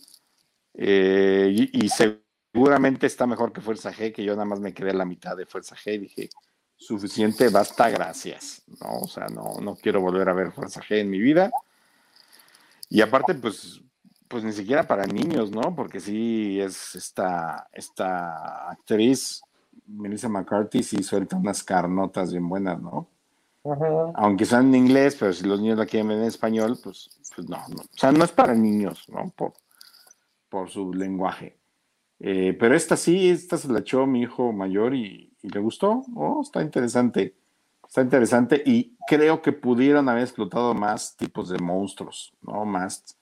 Eh, 0.74 1.70
y, 1.72 1.90
seguramente 1.90 3.08
está 3.08 3.26
mejor 3.26 3.54
que 3.54 3.62
Fuerza 3.62 3.94
G, 3.94 4.14
que 4.14 4.24
yo 4.24 4.34
nada 4.34 4.46
más 4.46 4.60
me 4.60 4.74
quedé 4.74 4.92
a 4.92 4.96
la 4.96 5.06
mitad 5.06 5.36
de 5.36 5.46
Fuerza 5.46 5.76
G 5.76 5.96
y 5.96 5.98
dije, 6.00 6.30
suficiente, 6.76 7.50
basta, 7.50 7.90
gracias. 7.90 8.64
No, 8.82 9.00
o 9.00 9.08
sea, 9.08 9.28
no, 9.28 9.60
no 9.62 9.76
quiero 9.76 10.02
volver 10.02 10.28
a 10.30 10.34
ver 10.34 10.52
Fuerza 10.52 10.82
G 10.82 11.00
en 11.00 11.10
mi 11.10 11.20
vida. 11.20 11.52
Y 12.90 13.02
aparte, 13.02 13.34
pues 13.36 13.82
pues 14.28 14.44
ni 14.44 14.52
siquiera 14.52 14.88
para 14.88 15.06
niños, 15.06 15.52
¿no? 15.52 15.76
Porque 15.76 16.00
sí 16.00 16.60
es 16.60 16.96
esta, 16.96 17.70
esta 17.72 18.70
actriz, 18.70 19.42
Melissa 19.88 20.30
McCarthy, 20.30 20.84
sí 20.84 21.04
suelta 21.04 21.36
unas 21.36 21.64
carnotas 21.64 22.32
bien 22.32 22.48
buenas, 22.48 22.82
¿no? 22.82 23.08
Aunque 24.16 24.46
sean 24.46 24.68
en 24.68 24.76
inglés, 24.76 25.16
pero 25.20 25.34
si 25.34 25.46
los 25.46 25.60
niños 25.60 25.78
la 25.78 25.88
quieren 25.88 26.08
ver 26.08 26.20
en 26.20 26.26
español, 26.26 26.78
pues, 26.84 27.10
pues 27.36 27.50
no, 27.50 27.58
no, 27.58 27.82
O 27.82 27.98
sea, 27.98 28.12
no 28.12 28.24
es 28.24 28.32
para 28.32 28.54
niños, 28.54 29.10
¿no? 29.10 29.32
Por, 29.36 29.54
por 30.50 30.70
su 30.70 30.94
lenguaje. 30.94 31.58
Eh, 32.20 32.56
pero 32.60 32.76
esta 32.76 32.96
sí, 32.96 33.30
esta 33.30 33.58
se 33.58 33.72
la 33.72 33.80
echó 33.80 34.06
mi 34.06 34.22
hijo 34.22 34.54
mayor 34.54 34.94
y, 34.94 35.34
y, 35.42 35.50
le 35.50 35.60
gustó. 35.60 36.04
Oh, 36.16 36.42
está 36.44 36.62
interesante. 36.62 37.36
Está 37.88 38.02
interesante 38.02 38.62
y 38.66 38.96
creo 39.08 39.42
que 39.42 39.52
pudieron 39.52 40.10
haber 40.10 40.24
explotado 40.24 40.74
más 40.74 41.18
tipos 41.18 41.50
de 41.50 41.58
monstruos, 41.58 42.34
¿no? 42.42 42.66
Más 42.66 43.18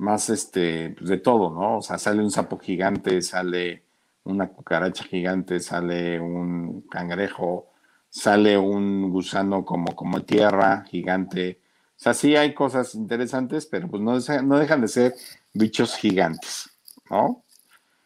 más 0.00 0.30
este, 0.30 0.90
pues, 0.98 1.10
de 1.10 1.18
todo, 1.18 1.50
¿no? 1.50 1.78
O 1.78 1.82
sea, 1.82 1.98
sale 1.98 2.22
un 2.22 2.30
sapo 2.30 2.58
gigante, 2.58 3.20
sale 3.22 3.84
una 4.24 4.48
cucaracha 4.48 5.04
gigante, 5.04 5.60
sale 5.60 6.20
un 6.20 6.82
cangrejo, 6.82 7.70
sale 8.08 8.58
un 8.58 9.10
gusano 9.10 9.64
como, 9.64 9.94
como 9.94 10.22
tierra 10.22 10.84
gigante. 10.84 11.60
O 11.90 12.02
sea, 12.02 12.14
sí 12.14 12.36
hay 12.36 12.54
cosas 12.54 12.94
interesantes, 12.94 13.66
pero 13.66 13.88
pues 13.88 14.02
no, 14.02 14.18
no 14.42 14.58
dejan 14.58 14.80
de 14.80 14.88
ser 14.88 15.14
bichos 15.52 15.96
gigantes, 15.96 16.70
¿no? 17.10 17.44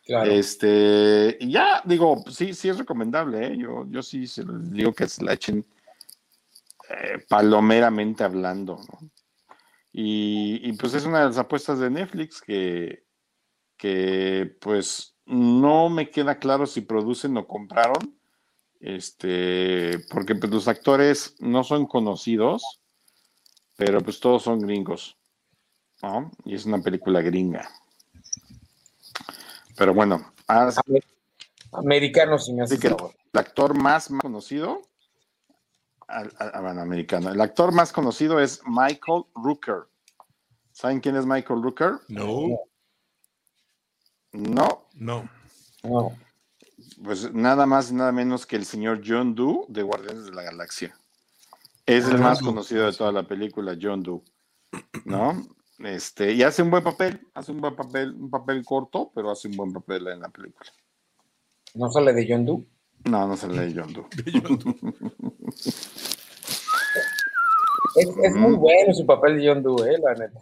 Claro. 0.04 0.30
Este, 0.30 1.36
y 1.40 1.52
ya 1.52 1.80
digo, 1.84 2.22
pues, 2.22 2.36
sí, 2.36 2.52
sí 2.52 2.68
es 2.68 2.78
recomendable, 2.78 3.46
¿eh? 3.46 3.56
yo, 3.56 3.86
yo 3.88 4.02
sí 4.02 4.26
se 4.26 4.44
les 4.44 4.70
digo 4.70 4.92
que 4.92 5.08
se 5.08 5.24
la 5.24 5.32
echen 5.32 5.64
eh, 6.90 7.24
palomeramente 7.26 8.22
hablando, 8.22 8.76
¿no? 8.76 9.10
Y, 9.96 10.72
pues 10.72 10.92
es 10.94 11.04
una 11.04 11.20
de 11.20 11.26
las 11.26 11.38
apuestas 11.38 11.78
de 11.78 11.88
Netflix 11.88 12.42
que, 12.42 13.04
que 13.76 14.56
pues 14.60 15.13
no 15.26 15.88
me 15.88 16.10
queda 16.10 16.38
claro 16.38 16.66
si 16.66 16.80
producen 16.80 17.36
o 17.36 17.46
compraron, 17.46 18.18
este, 18.80 19.98
porque 20.10 20.34
pues 20.34 20.52
los 20.52 20.68
actores 20.68 21.36
no 21.40 21.64
son 21.64 21.86
conocidos, 21.86 22.80
pero 23.76 24.00
pues 24.00 24.20
todos 24.20 24.42
son 24.42 24.60
gringos, 24.60 25.16
¿no? 26.02 26.30
Y 26.44 26.54
es 26.54 26.66
una 26.66 26.82
película 26.82 27.22
gringa. 27.22 27.68
Pero 29.76 29.94
bueno, 29.94 30.32
americanos, 31.72 32.46
si 32.46 32.52
me 32.52 32.62
hace 32.62 32.76
El 32.76 33.38
actor 33.40 33.76
más 33.76 34.08
conocido 34.20 34.82
americano. 36.08 37.30
El 37.30 37.40
actor 37.40 37.72
más 37.72 37.92
conocido 37.92 38.40
es 38.40 38.60
Michael 38.66 39.24
Rooker. 39.34 39.84
¿Saben 40.72 41.00
quién 41.00 41.16
es 41.16 41.26
Michael 41.26 41.62
Rooker? 41.62 41.92
No. 42.08 42.60
No. 44.34 44.86
No. 44.94 45.28
no. 45.84 46.12
pues 47.02 47.32
nada 47.32 47.66
más 47.66 47.90
y 47.90 47.94
nada 47.94 48.12
menos 48.12 48.46
que 48.46 48.56
el 48.56 48.64
señor 48.64 49.00
John 49.06 49.34
Doe 49.34 49.64
de 49.68 49.82
Guardianes 49.82 50.26
de 50.26 50.32
la 50.32 50.42
Galaxia. 50.42 50.94
Es 51.86 52.08
el 52.08 52.18
más 52.18 52.40
conocido 52.40 52.86
de 52.86 52.96
toda 52.96 53.12
la 53.12 53.22
película, 53.22 53.76
John 53.80 54.02
Doe. 54.02 54.22
¿No? 55.04 55.40
Este, 55.78 56.32
y 56.32 56.42
hace 56.42 56.62
un 56.62 56.70
buen 56.70 56.82
papel, 56.82 57.20
hace 57.34 57.52
un 57.52 57.60
buen 57.60 57.76
papel, 57.76 58.14
un 58.14 58.30
papel 58.30 58.64
corto, 58.64 59.12
pero 59.14 59.30
hace 59.30 59.48
un 59.48 59.56
buen 59.56 59.72
papel 59.72 60.08
en 60.08 60.20
la 60.20 60.28
película. 60.28 60.70
No 61.74 61.90
sale 61.90 62.12
de 62.12 62.26
John 62.28 62.44
Doe. 62.44 62.64
No, 63.04 63.28
no 63.28 63.36
se 63.36 63.48
lee 63.48 63.74
John 63.76 63.92
Doe. 63.92 64.06
Es, 67.96 68.08
es 68.08 68.34
muy 68.34 68.54
bueno 68.54 68.92
su 68.92 69.06
papel 69.06 69.38
de 69.38 69.48
John 69.48 69.62
Doe, 69.62 69.94
eh, 69.94 69.98
la 70.02 70.14
neta. 70.14 70.40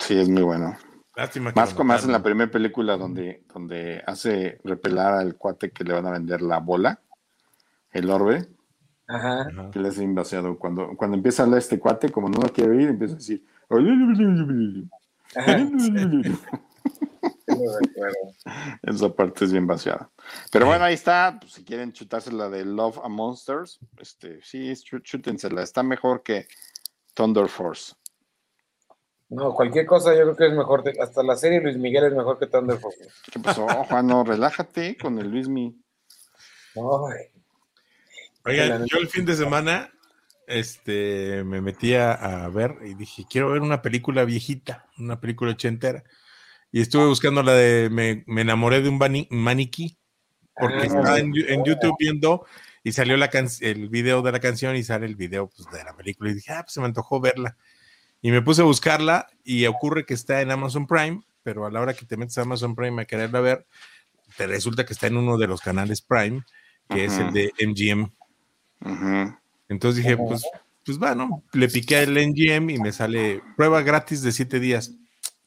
Sí, 0.00 0.18
es 0.18 0.28
muy 0.28 0.42
bueno. 0.42 0.76
Lástima 1.16 1.52
que 1.52 1.60
Más 1.60 1.74
como 1.74 1.88
más 1.88 2.04
en 2.04 2.12
la 2.12 2.22
primera 2.22 2.50
película 2.50 2.96
donde, 2.96 3.44
donde 3.52 4.02
hace 4.06 4.60
repelar 4.64 5.14
al 5.14 5.36
cuate 5.36 5.70
que 5.70 5.84
le 5.84 5.92
van 5.92 6.06
a 6.06 6.12
vender 6.12 6.40
la 6.40 6.58
bola, 6.58 7.00
el 7.92 8.10
orbe, 8.10 8.48
Ajá. 9.10 9.50
Que 9.72 9.80
le 9.80 9.88
hace 9.88 10.04
invasiado. 10.04 10.56
Cuando, 10.56 10.96
cuando 10.96 11.16
empieza 11.16 11.42
a 11.42 11.46
hablar 11.46 11.58
este 11.58 11.80
cuate, 11.80 12.10
como 12.10 12.28
no 12.28 12.40
lo 12.40 12.48
quiere 12.52 12.70
oír, 12.70 12.88
empieza 12.88 13.14
a 13.14 13.16
decir. 13.16 13.44
Ajá. 15.34 15.58
sí. 15.78 16.38
Esa 18.82 19.12
parte 19.12 19.44
es 19.44 19.52
bien 19.52 19.66
vaciada. 19.66 20.10
Pero 20.52 20.66
bueno, 20.66 20.84
ahí 20.84 20.94
está. 20.94 21.38
pues, 21.40 21.52
si 21.52 21.64
quieren 21.64 21.92
chutarse 21.92 22.32
la 22.32 22.48
de 22.48 22.64
Love 22.64 23.00
a 23.02 23.08
Monsters, 23.08 23.80
este, 23.98 24.40
sí, 24.42 24.72
chútensela. 25.02 25.62
Está 25.62 25.82
mejor 25.82 26.22
que 26.22 26.46
Thunder 27.14 27.48
Force. 27.48 27.94
No, 29.30 29.54
cualquier 29.54 29.86
cosa 29.86 30.12
yo 30.12 30.22
creo 30.22 30.36
que 30.36 30.46
es 30.48 30.52
mejor. 30.52 30.82
de- 30.82 31.00
hasta 31.00 31.22
la 31.22 31.36
serie 31.36 31.60
Luis 31.60 31.76
Miguel 31.76 32.04
es 32.04 32.12
mejor 32.12 32.38
que 32.38 32.48
Thunder 32.48 32.78
Force. 32.78 33.08
¿Qué 33.32 33.38
pasó, 33.38 33.66
Juan? 33.66 34.06
No, 34.06 34.24
relájate 34.24 34.96
con 34.96 35.18
el 35.18 35.30
Luismi. 35.30 35.80
Ay, 36.74 37.26
Oigan, 38.44 38.86
yo 38.86 38.98
el 38.98 39.08
fin 39.08 39.24
de 39.24 39.36
semana 39.36 39.92
este, 40.46 41.44
me 41.44 41.60
metí 41.60 41.94
a, 41.94 42.48
ver 42.48 42.76
y 42.84 42.94
dije, 42.94 43.24
quiero 43.30 43.50
ver 43.52 43.62
una 43.62 43.82
película 43.82 44.24
viejita, 44.24 44.86
una 44.98 45.20
película 45.20 45.52
ochentera. 45.52 46.02
Y 46.72 46.80
estuve 46.80 47.06
buscando 47.06 47.42
la 47.42 47.52
de 47.54 47.88
Me, 47.90 48.24
me 48.26 48.40
enamoré 48.42 48.80
de 48.80 48.88
un 48.88 48.98
maniquí, 49.30 49.96
porque 50.56 50.76
Ah, 50.80 50.84
estaba 50.86 51.18
en 51.18 51.32
YouTube 51.32 51.96
viendo 51.98 52.46
y 52.82 52.92
salió 52.92 53.16
la 53.16 53.28
can- 53.28 53.48
el 53.60 53.88
video 53.88 54.22
de 54.22 54.32
la 54.32 54.40
canción 54.40 54.74
y 54.74 54.82
sale 54.82 55.06
el 55.06 55.16
video 55.16 55.48
pues, 55.48 55.68
de 55.70 55.84
la 55.84 55.94
película. 55.96 56.30
Y 56.30 56.34
dije, 56.34 56.52
ah, 56.52 56.62
pues 56.62 56.74
se 56.74 56.80
me 56.80 56.86
antojó 56.86 57.20
verla. 57.20 57.56
Y 58.22 58.30
me 58.30 58.42
puse 58.42 58.62
a 58.62 58.64
buscarla 58.64 59.28
y 59.44 59.66
ocurre 59.66 60.04
que 60.04 60.14
está 60.14 60.40
en 60.42 60.50
Amazon 60.50 60.86
Prime, 60.86 61.22
pero 61.42 61.66
a 61.66 61.70
la 61.70 61.80
hora 61.80 61.94
que 61.94 62.04
te 62.04 62.16
metes 62.16 62.36
a 62.38 62.42
Amazon 62.42 62.74
Prime 62.74 63.02
a 63.02 63.06
quererla 63.06 63.40
ver, 63.40 63.66
te 64.36 64.46
resulta 64.46 64.84
que 64.84 64.92
está 64.92 65.06
en 65.06 65.16
uno 65.16 65.38
de 65.38 65.46
los 65.46 65.60
canales 65.60 66.02
Prime, 66.02 66.42
que 66.88 67.04
es 67.04 67.18
el 67.18 67.32
de 67.32 67.52
MGM. 67.60 68.10
Entonces 69.68 70.02
dije, 70.02 70.16
pues, 70.16 70.42
pues 70.84 70.98
va, 71.00 71.14
¿no? 71.14 71.42
Le 71.52 71.68
piqué 71.68 71.98
al 71.98 72.14
NGM 72.14 72.70
y 72.70 72.78
me 72.78 72.92
sale 72.92 73.42
prueba 73.56 73.82
gratis 73.82 74.22
de 74.22 74.32
siete 74.32 74.60
días. 74.60 74.92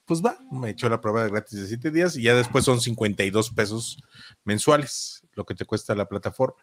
Pues 0.05 0.21
va, 0.21 0.38
me 0.51 0.71
echó 0.71 0.89
la 0.89 0.99
prueba 0.99 1.24
de 1.24 1.30
gratis 1.30 1.59
de 1.59 1.67
siete 1.67 1.91
días 1.91 2.15
y 2.17 2.24
ya 2.24 2.36
después 2.36 2.65
son 2.65 2.82
52 2.82 3.51
pesos 3.51 3.97
mensuales, 4.43 5.24
lo 5.34 5.45
que 5.45 5.55
te 5.55 5.65
cuesta 5.65 5.95
la 5.95 6.07
plataforma. 6.07 6.57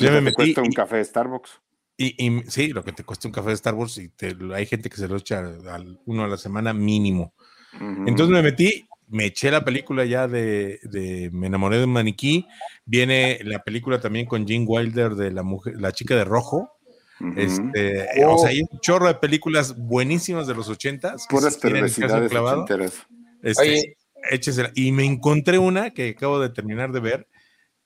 Ya 0.00 0.10
me 0.10 0.16
Te 0.16 0.20
metí 0.22 0.34
cuesta 0.34 0.62
un 0.62 0.72
café 0.72 0.96
de 0.96 1.04
Starbucks. 1.04 1.60
Y, 2.00 2.14
y 2.24 2.42
sí, 2.48 2.68
lo 2.68 2.84
que 2.84 2.92
te 2.92 3.02
cuesta 3.02 3.26
un 3.26 3.32
café 3.32 3.50
de 3.50 3.56
Starbucks 3.56 3.98
y 3.98 4.08
te- 4.10 4.36
hay 4.54 4.66
gente 4.66 4.88
que 4.88 4.96
se 4.96 5.08
lo 5.08 5.16
echa 5.16 5.40
al, 5.40 5.98
uno 6.06 6.24
a 6.24 6.28
la 6.28 6.38
semana 6.38 6.72
mínimo. 6.72 7.34
Ujú. 7.74 8.04
Entonces 8.06 8.28
me 8.28 8.40
metí, 8.40 8.86
me 9.08 9.26
eché 9.26 9.50
la 9.50 9.64
película 9.64 10.04
ya 10.04 10.28
de, 10.28 10.78
de 10.84 11.28
Me 11.32 11.48
enamoré 11.48 11.78
de 11.78 11.84
un 11.84 11.92
maniquí. 11.92 12.46
Viene 12.84 13.40
la 13.42 13.58
película 13.64 14.00
también 14.00 14.26
con 14.26 14.46
Jim 14.46 14.64
Wilder 14.66 15.16
de 15.16 15.32
la 15.32 15.42
mujer, 15.42 15.74
la 15.80 15.90
chica 15.92 16.14
de 16.14 16.24
rojo. 16.24 16.70
Ujú. 17.20 17.32
Este, 17.36 18.06
Oh. 18.24 18.36
O 18.36 18.38
sea, 18.38 18.50
hay 18.50 18.60
un 18.60 18.78
chorro 18.80 19.08
de 19.08 19.16
películas 19.16 19.76
buenísimas 19.76 20.46
de 20.46 20.54
los 20.54 20.68
ochentas. 20.68 21.26
Puras 21.28 21.56
perversidades 21.56 22.30
este, 23.42 23.62
Oye, 23.62 23.96
échesela. 24.30 24.70
Y 24.74 24.92
me 24.92 25.04
encontré 25.04 25.58
una 25.58 25.90
que 25.90 26.10
acabo 26.10 26.38
de 26.38 26.50
terminar 26.50 26.92
de 26.92 27.00
ver, 27.00 27.28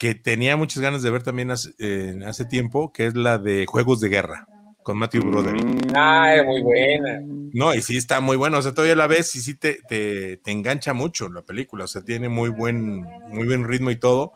que 0.03 0.17
tenía 0.17 0.57
muchas 0.57 0.83
ganas 0.83 1.05
de 1.05 1.13
ver 1.13 1.23
también 1.23 1.53
hace, 1.53 1.71
eh, 1.79 2.19
hace 2.27 2.45
tiempo, 2.45 2.93
que 2.93 3.07
es 3.07 3.15
la 3.15 3.39
de 3.39 3.67
Juegos 3.67 4.01
de 4.01 4.09
Guerra, 4.09 4.49
con 4.83 4.99
Matthew 4.99 5.23
Broderick. 5.31 5.65
Mm. 5.65 5.93
Ay, 5.95 6.45
muy 6.45 6.61
buena. 6.61 7.21
No, 7.53 7.73
y 7.73 7.83
sí 7.83 7.97
está 7.97 8.21
muy 8.21 8.37
bueno, 8.37 8.59
o 8.59 8.63
sea, 8.63 8.75
todavía 8.75 8.97
la 8.97 9.07
ves 9.07 9.37
y 9.37 9.41
sí 9.41 9.55
te, 9.55 9.79
te, 9.89 10.39
te 10.39 10.51
engancha 10.51 10.93
mucho 10.93 11.29
la 11.29 11.43
película, 11.43 11.85
o 11.85 11.87
sea, 11.87 12.03
tiene 12.03 12.29
muy 12.29 12.49
buen, 12.49 13.03
muy 13.29 13.47
buen 13.47 13.63
ritmo 13.63 13.93
y 13.93 13.97
todo, 13.97 14.33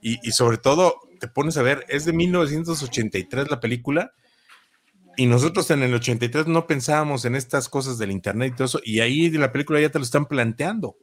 y, 0.00 0.18
y 0.26 0.32
sobre 0.32 0.56
todo 0.56 0.94
te 1.20 1.28
pones 1.28 1.58
a 1.58 1.62
ver, 1.62 1.84
es 1.90 2.06
de 2.06 2.14
1983 2.14 3.50
la 3.50 3.60
película, 3.60 4.14
y 5.18 5.26
nosotros 5.26 5.70
en 5.72 5.82
el 5.82 5.92
83 5.92 6.46
no 6.46 6.66
pensábamos 6.66 7.26
en 7.26 7.36
estas 7.36 7.68
cosas 7.68 7.98
del 7.98 8.12
internet 8.12 8.52
y 8.54 8.56
todo 8.56 8.64
eso, 8.64 8.80
y 8.82 9.00
ahí 9.00 9.26
en 9.26 9.42
la 9.42 9.52
película 9.52 9.78
ya 9.78 9.90
te 9.90 9.98
lo 9.98 10.06
están 10.06 10.24
planteando. 10.24 10.96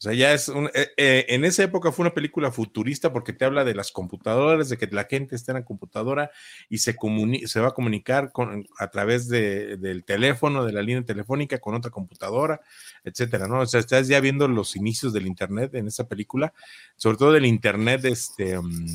O 0.00 0.02
sea, 0.02 0.14
ya 0.14 0.32
es 0.32 0.48
un, 0.48 0.68
eh, 0.72 0.88
eh, 0.96 1.26
en 1.28 1.44
esa 1.44 1.62
época 1.62 1.92
fue 1.92 2.04
una 2.04 2.14
película 2.14 2.50
futurista 2.50 3.12
porque 3.12 3.34
te 3.34 3.44
habla 3.44 3.64
de 3.64 3.74
las 3.74 3.92
computadoras, 3.92 4.70
de 4.70 4.78
que 4.78 4.86
la 4.86 5.04
gente 5.04 5.36
está 5.36 5.52
en 5.52 5.58
la 5.58 5.64
computadora 5.66 6.30
y 6.70 6.78
se, 6.78 6.96
comuni- 6.96 7.46
se 7.46 7.60
va 7.60 7.68
a 7.68 7.74
comunicar 7.74 8.32
a 8.78 8.88
través 8.90 9.28
de- 9.28 9.76
del 9.76 10.04
teléfono, 10.04 10.64
de 10.64 10.72
la 10.72 10.80
línea 10.80 11.04
telefónica 11.04 11.58
con 11.58 11.74
otra 11.74 11.90
computadora, 11.90 12.62
etcétera, 13.04 13.46
¿no? 13.46 13.60
O 13.60 13.66
sea, 13.66 13.80
estás 13.80 14.08
ya 14.08 14.20
viendo 14.20 14.48
los 14.48 14.74
inicios 14.74 15.12
del 15.12 15.26
Internet 15.26 15.74
en 15.74 15.86
esa 15.88 16.08
película, 16.08 16.54
sobre 16.96 17.18
todo 17.18 17.32
del 17.32 17.44
Internet, 17.44 18.02
este, 18.06 18.58
mm, 18.58 18.86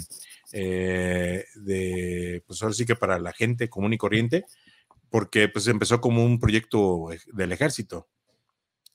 eh, 0.53 1.45
de, 1.56 2.43
pues 2.47 2.62
ahora 2.62 2.74
sí 2.74 2.86
que 2.86 2.95
para 2.95 3.20
la 3.20 3.34
gente 3.34 3.70
común 3.70 3.93
y 3.93 3.97
corriente, 3.97 4.45
porque 5.10 5.49
pues 5.49 5.68
empezó 5.68 6.01
como 6.01 6.24
un 6.26 6.39
proyecto 6.39 7.12
ej- 7.12 7.26
del 7.34 7.51
ejército, 7.51 8.08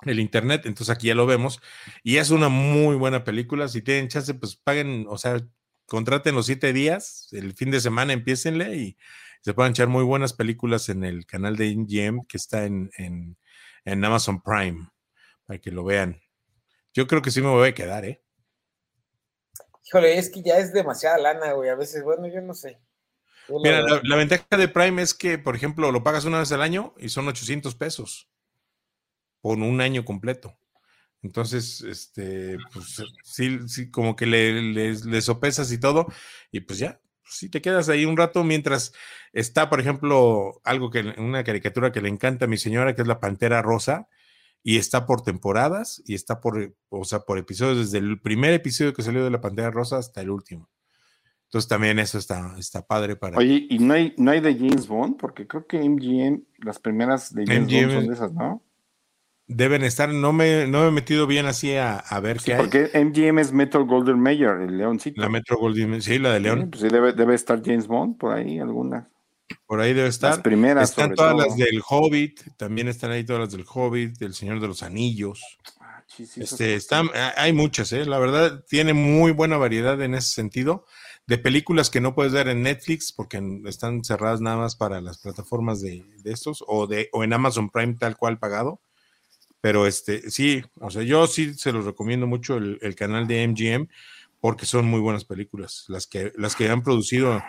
el 0.03 0.21
Internet, 0.21 0.63
entonces 0.65 0.95
aquí 0.95 1.09
ya 1.09 1.15
lo 1.15 1.27
vemos, 1.27 1.61
y 2.03 2.17
es 2.17 2.31
una 2.31 2.49
muy 2.49 2.97
buena 2.97 3.25
película, 3.25 3.69
si 3.69 3.83
tienen 3.83 4.09
chance, 4.09 4.33
pues 4.35 4.57
paguen, 4.57 5.07
o 5.09 5.19
sea, 5.19 5.41
contraten 5.87 6.35
los 6.35 6.47
siete 6.47 6.73
días, 6.73 7.29
el 7.33 7.53
fin 7.55 7.71
de 7.71 7.81
semana 7.81 8.13
empiecenle 8.13 8.77
y 8.77 8.97
se 9.43 9.55
pueden 9.55 9.73
echar 9.73 9.89
muy 9.89 10.05
buenas 10.05 10.33
películas 10.33 10.89
en 10.89 11.05
el 11.05 11.27
canal 11.27 11.57
de 11.57 11.75
MGM 11.75 12.27
que 12.27 12.37
está 12.37 12.65
en, 12.65 12.91
en, 12.97 13.37
en 13.85 14.05
Amazon 14.05 14.43
Prime, 14.43 14.89
para 15.47 15.59
que 15.59 15.71
lo 15.71 15.85
vean. 15.85 16.21
Yo 16.93 17.07
creo 17.07 17.23
que 17.23 17.31
sí 17.31 17.41
me 17.41 17.49
voy 17.49 17.69
a 17.69 17.75
quedar, 17.75 18.05
¿eh? 18.05 18.23
Híjole, 19.87 20.19
es 20.19 20.31
que 20.31 20.43
ya 20.43 20.59
es 20.59 20.73
demasiada 20.73 21.19
lana, 21.19 21.53
güey. 21.53 21.69
A 21.69 21.75
veces, 21.75 22.05
bueno, 22.05 22.29
yo 22.29 22.41
no 22.41 22.55
sé. 22.55 22.81
Yo 23.49 23.59
Mira, 23.59 23.83
la 24.03 24.17
ventaja 24.17 24.57
de 24.57 24.69
Prime 24.69 25.03
es 25.03 25.15
que, 25.15 25.39
por 25.39 25.57
ejemplo, 25.57 25.91
lo 25.91 26.05
pagas 26.05 26.25
una 26.25 26.39
vez 26.39 26.53
al 26.53 26.63
año 26.63 26.95
y 26.99 27.09
son 27.09 27.27
800 27.27 27.75
pesos 27.75 28.30
por 29.41 29.59
un 29.59 29.81
año 29.81 30.05
completo. 30.05 30.57
Entonces, 31.23 31.83
este, 31.83 32.57
pues 32.73 33.03
sí, 33.25 33.59
sí, 33.69 33.91
como 33.91 34.17
que 34.17 34.27
le, 34.27 34.63
le, 34.63 34.95
le 34.95 35.21
sopesas 35.21 35.71
y 35.73 35.79
todo, 35.79 36.07
y 36.51 36.61
pues 36.61 36.79
ya, 36.79 37.01
si 37.31 37.49
te 37.49 37.61
quedas 37.61 37.89
ahí 37.89 38.05
un 38.05 38.17
rato 38.17 38.43
mientras 38.43 38.93
está, 39.33 39.71
por 39.71 39.81
ejemplo, 39.81 40.61
algo 40.65 40.91
que 40.91 41.15
una 41.19 41.45
caricatura 41.45 41.93
que 41.93 42.01
le 42.01 42.09
encanta 42.09 42.47
a 42.47 42.49
mi 42.49 42.57
señora, 42.57 42.95
que 42.95 43.03
es 43.03 43.09
la 43.09 43.21
Pantera 43.21 43.63
Rosa, 43.63 44.09
y 44.63 44.77
está 44.77 45.07
por 45.07 45.23
temporadas, 45.23 46.03
y 46.05 46.15
está 46.15 46.41
por, 46.41 46.75
o 46.89 47.05
sea, 47.05 47.21
por 47.21 47.39
episodios, 47.39 47.79
desde 47.79 47.99
el 47.99 48.21
primer 48.21 48.53
episodio 48.53 48.93
que 48.93 49.03
salió 49.03 49.25
de 49.25 49.31
la 49.31 49.41
Pantera 49.41 49.71
Rosa 49.71 49.99
hasta 49.99 50.21
el 50.21 50.31
último. 50.31 50.69
Entonces 51.45 51.69
también 51.69 51.99
eso 51.99 52.19
está, 52.19 52.55
está 52.59 52.87
padre 52.87 53.17
para... 53.17 53.37
Oye, 53.37 53.67
¿y 53.69 53.79
no 53.79 53.95
hay, 53.95 54.15
no 54.17 54.31
hay 54.31 54.41
de 54.41 54.55
James 54.55 54.87
Bond? 54.87 55.17
Porque 55.17 55.47
creo 55.47 55.67
que 55.67 55.79
MGM, 55.79 56.45
las 56.59 56.79
primeras 56.79 57.35
de 57.35 57.45
James 57.47 57.63
MGM 57.63 57.87
Bond 57.87 57.93
son 57.93 58.07
de 58.07 58.15
esas, 58.15 58.33
¿no? 58.33 58.65
Deben 59.53 59.83
estar, 59.83 60.09
no 60.13 60.33
me, 60.33 60.67
no 60.69 60.83
me 60.83 60.89
he 60.89 60.91
metido 60.93 61.27
bien 61.27 61.47
así 61.47 61.75
a, 61.75 61.97
a 61.99 62.21
ver 62.21 62.39
Sí, 62.39 62.45
qué 62.45 62.55
hay. 62.55 62.61
porque 62.61 62.91
MGM 62.95 63.39
es 63.41 63.53
Metal 63.53 63.85
Golden 63.85 64.21
Mayer, 64.21 64.61
el 64.61 64.79
leoncito. 64.79 65.21
La 65.21 65.29
Metro 65.29 65.59
Goldwyn, 65.59 66.01
sí, 66.03 66.19
la 66.19 66.33
de 66.35 66.39
Sí, 66.39 66.43
León, 66.45 66.71
pues 66.71 66.83
sí, 66.83 66.89
debe, 66.89 67.13
debe 67.13 67.35
estar 67.35 67.61
James 67.65 67.87
Bond 67.89 68.17
por 68.19 68.33
ahí, 68.33 68.59
algunas. 68.61 69.09
por 69.67 69.81
ahí 69.81 69.93
debe 69.93 70.09
estar. 70.09 70.31
Las 70.31 70.41
primeras, 70.41 70.91
Están 70.91 71.15
todas 71.15 71.35
todo. 71.35 71.45
las 71.47 71.57
del 71.57 71.83
Hobbit, 71.89 72.57
también 72.57 72.87
están 72.89 73.11
ahí 73.11 73.25
todas 73.25 73.41
las 73.41 73.53
del 73.53 73.65
Hobbit, 73.69 74.19
del 74.19 74.35
Señor 74.35 74.61
de 74.61 74.69
los 74.69 74.83
Anillos. 74.85 75.43
Ah, 75.81 76.05
Este, 76.37 76.75
están, 76.75 77.09
hay 77.37 77.53
muchas, 77.53 77.93
¿eh? 77.93 78.05
la 78.07 78.19
verdad, 78.19 78.65
tiene 78.69 78.93
muy 78.95 79.33
buena 79.33 79.57
variedad 79.57 80.01
en 80.03 80.15
ese 80.15 80.29
sentido 80.33 80.85
de 81.27 81.39
películas 81.39 81.91
que 81.91 82.01
no 82.01 82.15
puedes 82.15 82.33
ver 82.33 82.49
en 82.49 82.63
Netflix 82.63 83.13
porque 83.13 83.41
están 83.67 84.03
cerradas 84.05 84.41
nada 84.41 84.57
más 84.57 84.77
para 84.77 85.01
las 85.01 85.19
plataformas 85.19 85.81
de, 85.81 86.05
de 86.23 86.33
estos 86.33 86.65
o, 86.67 86.87
de, 86.87 87.09
o 87.13 87.23
en 87.25 87.33
Amazon 87.33 87.71
Prime 87.71 87.95
tal 87.99 88.17
cual 88.17 88.39
pagado. 88.39 88.81
Pero 89.61 89.87
este, 89.87 90.31
sí, 90.31 90.63
o 90.81 90.91
sea, 90.91 91.03
yo 91.03 91.27
sí 91.27 91.55
se 91.55 91.73
los 91.73 91.85
recomiendo 91.85 92.27
mucho 92.27 92.57
el, 92.57 92.79
el 92.81 92.95
canal 92.95 93.27
de 93.27 93.47
MGM 93.47 93.89
porque 94.41 94.67
son 94.67 94.87
muy 94.87 95.01
buenas 95.01 95.25
películas. 95.25 95.85
Las 95.89 96.07
que, 96.07 96.33
las 96.37 96.57
que 96.57 96.69
han 96.69 96.83
producido 96.83 97.43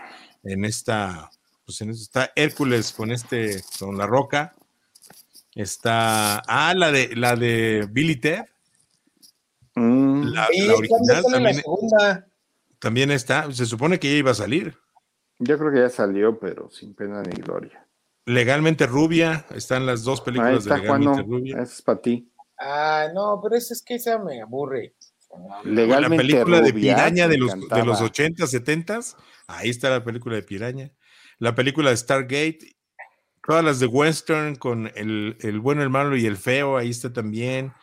en 0.44 0.66
esta, 0.66 1.30
pues 1.66 1.82
en 1.82 1.92
esta, 1.92 2.24
está 2.26 2.34
Hércules 2.36 2.92
con 2.92 3.12
este, 3.12 3.62
con 3.80 3.98
La 3.98 4.06
Roca. 4.06 4.54
Está, 5.56 6.40
ah, 6.40 6.74
la 6.76 6.92
de, 6.92 7.16
la 7.16 7.36
de 7.36 7.88
Billy 7.90 8.18
Ted. 8.18 8.44
Mm, 9.76 10.24
La, 10.34 10.48
Oye, 10.48 10.66
la 10.68 10.74
¿cuándo 10.74 10.78
original 10.78 11.24
la 11.24 11.32
también. 11.32 11.56
segunda? 11.56 12.28
También 12.80 13.12
está, 13.12 13.52
se 13.52 13.66
supone 13.66 14.00
que 14.00 14.10
ya 14.12 14.18
iba 14.18 14.32
a 14.32 14.36
salir. 14.36 14.78
Yo 15.40 15.58
creo 15.58 15.72
que 15.72 15.80
ya 15.80 15.90
salió, 15.90 16.40
pero 16.40 16.70
sin 16.72 16.94
pena 16.94 17.22
ni 17.22 17.42
gloria. 17.42 17.86
Legalmente 18.26 18.86
Rubia, 18.86 19.46
están 19.56 19.86
las 19.86 20.04
dos 20.04 20.22
películas 20.22 20.66
de 20.66 20.78
Legalmente 20.78 21.24
Rubia. 21.24 21.62
es 21.62 21.82
para 21.82 22.02
ti. 22.02 22.32
Ah, 22.60 23.08
no, 23.14 23.40
pero 23.42 23.56
eso 23.56 23.74
es 23.74 23.82
que 23.82 23.96
esa 23.96 24.20
me 24.20 24.42
aburre. 24.42 24.94
Legalmente 25.64 26.24
la 26.24 26.30
película 26.30 26.62
de 26.62 26.74
Piraña 26.74 27.28
de 27.28 27.38
los, 27.38 27.68
de 27.70 27.86
los 27.86 28.02
80, 28.02 28.46
70, 28.46 29.00
ahí 29.48 29.70
está 29.70 29.90
la 29.90 30.04
película 30.04 30.36
de 30.36 30.44
Piraña. 30.44 30.92
La 31.40 31.56
película 31.56 31.90
de 31.90 31.98
Stargate, 31.98 32.76
todas 33.46 33.64
las 33.64 33.80
de 33.80 33.88
Western 33.88 34.56
con 34.56 34.92
el, 34.96 35.38
el 35.40 35.60
bueno, 35.60 35.82
el 35.82 35.90
malo 35.90 36.16
y 36.16 36.26
el 36.26 36.38
feo, 36.38 36.78
ahí 36.78 36.90
está 36.90 37.12
también. 37.12 37.74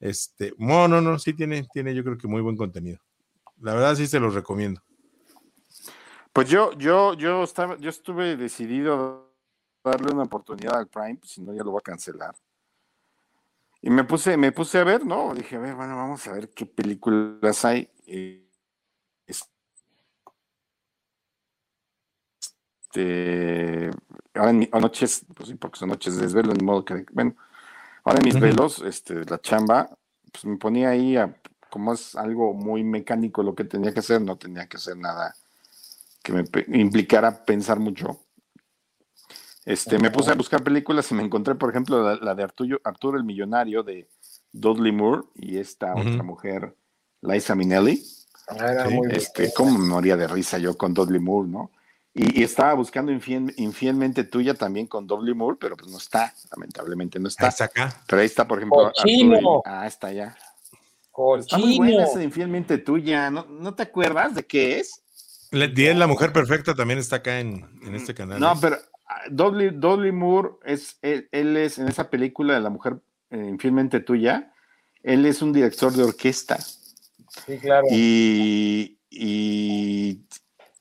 Este, 0.00 0.54
no, 0.58 0.88
no, 0.88 1.00
no, 1.00 1.18
sí 1.18 1.34
tiene, 1.34 1.66
tiene 1.72 1.94
yo 1.94 2.04
creo 2.04 2.16
que 2.16 2.28
muy 2.28 2.40
buen 2.40 2.56
contenido. 2.56 3.00
La 3.60 3.74
verdad 3.74 3.94
sí 3.96 4.06
se 4.06 4.20
los 4.20 4.34
recomiendo. 4.34 4.82
Pues 6.32 6.48
yo, 6.48 6.72
yo, 6.78 7.14
yo 7.14 7.44
estaba, 7.44 7.76
yo 7.78 7.88
estuve 7.88 8.36
decidido 8.36 9.25
darle 9.92 10.12
una 10.12 10.24
oportunidad 10.24 10.78
al 10.78 10.88
Prime, 10.88 11.16
pues, 11.16 11.32
si 11.32 11.42
no 11.42 11.52
ya 11.52 11.62
lo 11.62 11.70
voy 11.70 11.80
a 11.80 11.82
cancelar. 11.82 12.34
Y 13.82 13.90
me 13.90 14.04
puse, 14.04 14.36
me 14.36 14.52
puse 14.52 14.78
a 14.78 14.84
ver, 14.84 15.04
¿no? 15.04 15.34
Dije, 15.34 15.56
a 15.56 15.60
ver, 15.60 15.74
bueno, 15.74 15.96
vamos 15.96 16.26
a 16.26 16.32
ver 16.32 16.50
qué 16.50 16.66
películas 16.66 17.64
hay. 17.64 17.88
Este, 22.96 23.90
ahora 24.34 24.50
en 24.50 24.68
noches, 24.72 25.24
pues 25.34 25.50
sí, 25.50 25.54
porque 25.54 25.78
son 25.78 25.90
noches 25.90 26.16
de 26.16 26.22
desvelo, 26.22 26.52
ni 26.52 26.64
modo 26.64 26.84
que, 26.84 27.06
bueno, 27.12 27.36
ahora 28.04 28.18
en 28.20 28.24
mis 28.24 28.40
velos, 28.40 28.82
este, 28.82 29.24
la 29.24 29.40
chamba, 29.40 29.90
pues 30.32 30.44
me 30.46 30.56
ponía 30.56 30.90
ahí 30.90 31.16
a, 31.16 31.40
como 31.70 31.92
es 31.92 32.16
algo 32.16 32.54
muy 32.54 32.82
mecánico 32.82 33.42
lo 33.42 33.54
que 33.54 33.64
tenía 33.64 33.92
que 33.92 34.00
hacer, 34.00 34.20
no 34.22 34.36
tenía 34.36 34.66
que 34.66 34.78
hacer 34.78 34.96
nada 34.96 35.34
que 36.26 36.32
me 36.32 36.80
implicara 36.80 37.44
pensar 37.44 37.78
mucho. 37.78 38.25
Este, 39.66 39.98
me 39.98 40.12
puse 40.12 40.30
a 40.30 40.34
buscar 40.34 40.62
películas 40.62 41.10
y 41.10 41.14
me 41.14 41.24
encontré, 41.24 41.56
por 41.56 41.70
ejemplo, 41.70 42.14
la, 42.14 42.34
de 42.36 42.42
Arturo, 42.44 42.80
Arturo, 42.84 43.18
el 43.18 43.24
Millonario 43.24 43.82
de 43.82 44.08
Dudley 44.52 44.92
Moore 44.92 45.24
y 45.34 45.58
esta 45.58 45.92
otra 45.92 46.22
mujer, 46.22 46.76
Liza 47.20 47.56
Minnelli. 47.56 48.00
Ah, 48.48 48.86
este, 49.10 49.52
¿Cómo 49.52 49.76
me 49.76 49.86
moría 49.86 50.16
de 50.16 50.28
risa 50.28 50.58
yo 50.58 50.78
con 50.78 50.94
Dudley 50.94 51.18
Moore, 51.18 51.48
no? 51.48 51.72
Y, 52.14 52.44
estaba 52.44 52.74
buscando 52.74 53.10
infielmente 53.10 54.22
tuya 54.22 54.54
también 54.54 54.86
con 54.86 55.04
Dudley 55.04 55.34
Moore, 55.34 55.58
pero 55.60 55.76
pues 55.76 55.90
no 55.90 55.98
está, 55.98 56.32
lamentablemente 56.52 57.18
no 57.18 57.26
está. 57.26 57.48
está 57.48 57.64
acá. 57.64 58.02
Pero 58.06 58.20
ahí 58.20 58.26
está, 58.26 58.46
por 58.46 58.58
ejemplo, 58.58 58.86
Arturo, 58.86 59.62
ah, 59.66 59.86
está 59.86 60.12
ya. 60.12 60.36
Está 61.38 61.58
muy 61.58 61.76
buena 61.76 62.04
esa 62.04 62.18
de 62.18 62.24
infielmente 62.24 62.78
tuya, 62.78 63.30
¿no, 63.30 63.46
¿no 63.46 63.74
te 63.74 63.82
acuerdas 63.82 64.34
de 64.36 64.46
qué 64.46 64.78
es? 64.78 65.02
es 65.50 65.96
la 65.96 66.06
mujer 66.06 66.32
perfecta 66.32 66.74
también 66.74 66.98
está 66.98 67.16
acá 67.16 67.40
en, 67.40 67.66
este 67.92 68.14
canal. 68.14 68.38
No, 68.38 68.52
¿eh? 68.52 68.58
pero 68.60 68.76
Dudley, 69.30 70.12
Moore 70.12 70.50
es, 70.64 70.98
él, 71.02 71.28
es 71.32 71.78
en 71.78 71.88
esa 71.88 72.10
película 72.10 72.54
de 72.54 72.60
la 72.60 72.70
mujer 72.70 72.98
eh, 73.30 73.46
infielmente 73.48 74.00
tuya, 74.00 74.52
él 75.02 75.26
es 75.26 75.42
un 75.42 75.52
director 75.52 75.92
de 75.92 76.02
orquesta. 76.02 76.58
Sí, 76.58 77.58
claro. 77.60 77.86
Y, 77.90 78.92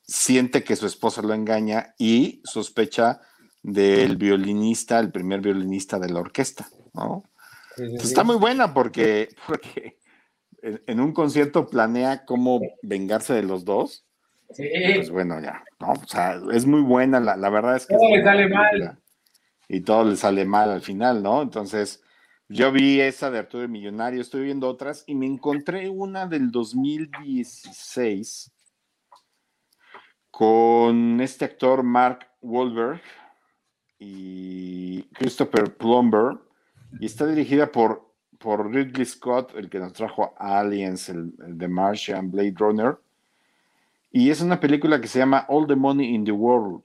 siente 0.07 0.63
que 0.63 0.75
su 0.75 0.85
esposa 0.85 1.21
lo 1.21 1.33
engaña 1.33 1.95
y 1.97 2.41
sospecha 2.43 3.21
del 3.63 4.17
violinista, 4.17 4.99
el 4.99 5.11
primer 5.11 5.41
violinista 5.41 5.97
de 5.99 6.09
la 6.09 6.19
orquesta, 6.19 6.67
¿no? 6.93 7.23
Está 7.77 8.23
muy 8.23 8.35
buena 8.35 8.73
porque, 8.73 9.29
porque 9.47 9.97
en 10.61 10.99
un 10.99 11.13
concierto 11.13 11.67
planea 11.67 12.25
cómo 12.25 12.61
vengarse 12.81 13.33
de 13.33 13.43
los 13.43 13.65
dos 13.65 14.04
Sí. 14.51 14.69
Pues 14.95 15.09
bueno, 15.09 15.39
ya, 15.41 15.63
¿no? 15.79 15.93
O 15.93 16.07
sea, 16.07 16.39
es 16.51 16.65
muy 16.65 16.81
buena, 16.81 17.19
la, 17.19 17.35
la 17.35 17.49
verdad 17.49 17.75
es 17.75 17.85
que... 17.85 17.95
Todo 17.95 18.15
le 18.15 18.23
sale 18.23 18.47
mal. 18.47 18.99
Y 19.67 19.81
todo 19.81 20.05
le 20.05 20.15
sale 20.15 20.45
mal 20.45 20.69
al 20.69 20.81
final, 20.81 21.23
¿no? 21.23 21.41
Entonces, 21.41 22.03
yo 22.47 22.71
vi 22.71 23.01
esa 23.01 23.31
de 23.31 23.39
Arturo 23.39 23.63
el 23.63 23.69
Millonario, 23.69 24.21
estoy 24.21 24.43
viendo 24.43 24.69
otras 24.69 25.03
y 25.07 25.15
me 25.15 25.25
encontré 25.25 25.89
una 25.89 26.27
del 26.27 26.51
2016 26.51 28.51
con 30.29 31.19
este 31.21 31.45
actor 31.45 31.81
Mark 31.81 32.27
Wahlberg 32.41 33.01
y 33.97 35.01
Christopher 35.13 35.75
Plumber 35.75 36.37
y 36.99 37.07
está 37.07 37.25
dirigida 37.25 37.71
por, 37.71 38.13
por 38.37 38.71
Ridley 38.71 39.05
Scott, 39.05 39.55
el 39.55 39.67
que 39.69 39.79
nos 39.79 39.93
trajo 39.93 40.35
Aliens, 40.37 41.09
el, 41.09 41.33
el 41.45 41.57
de 41.57 41.67
Martian, 41.67 42.29
Blade 42.29 42.53
Runner 42.57 42.99
y 44.15 44.29
es 44.29 44.39
una 44.39 44.61
película 44.61 45.01
que 45.01 45.09
se 45.09 45.19
llama 45.19 45.45
All 45.49 45.67
the 45.67 45.75
Money 45.75 46.15
in 46.15 46.23
the 46.23 46.31
World, 46.31 46.83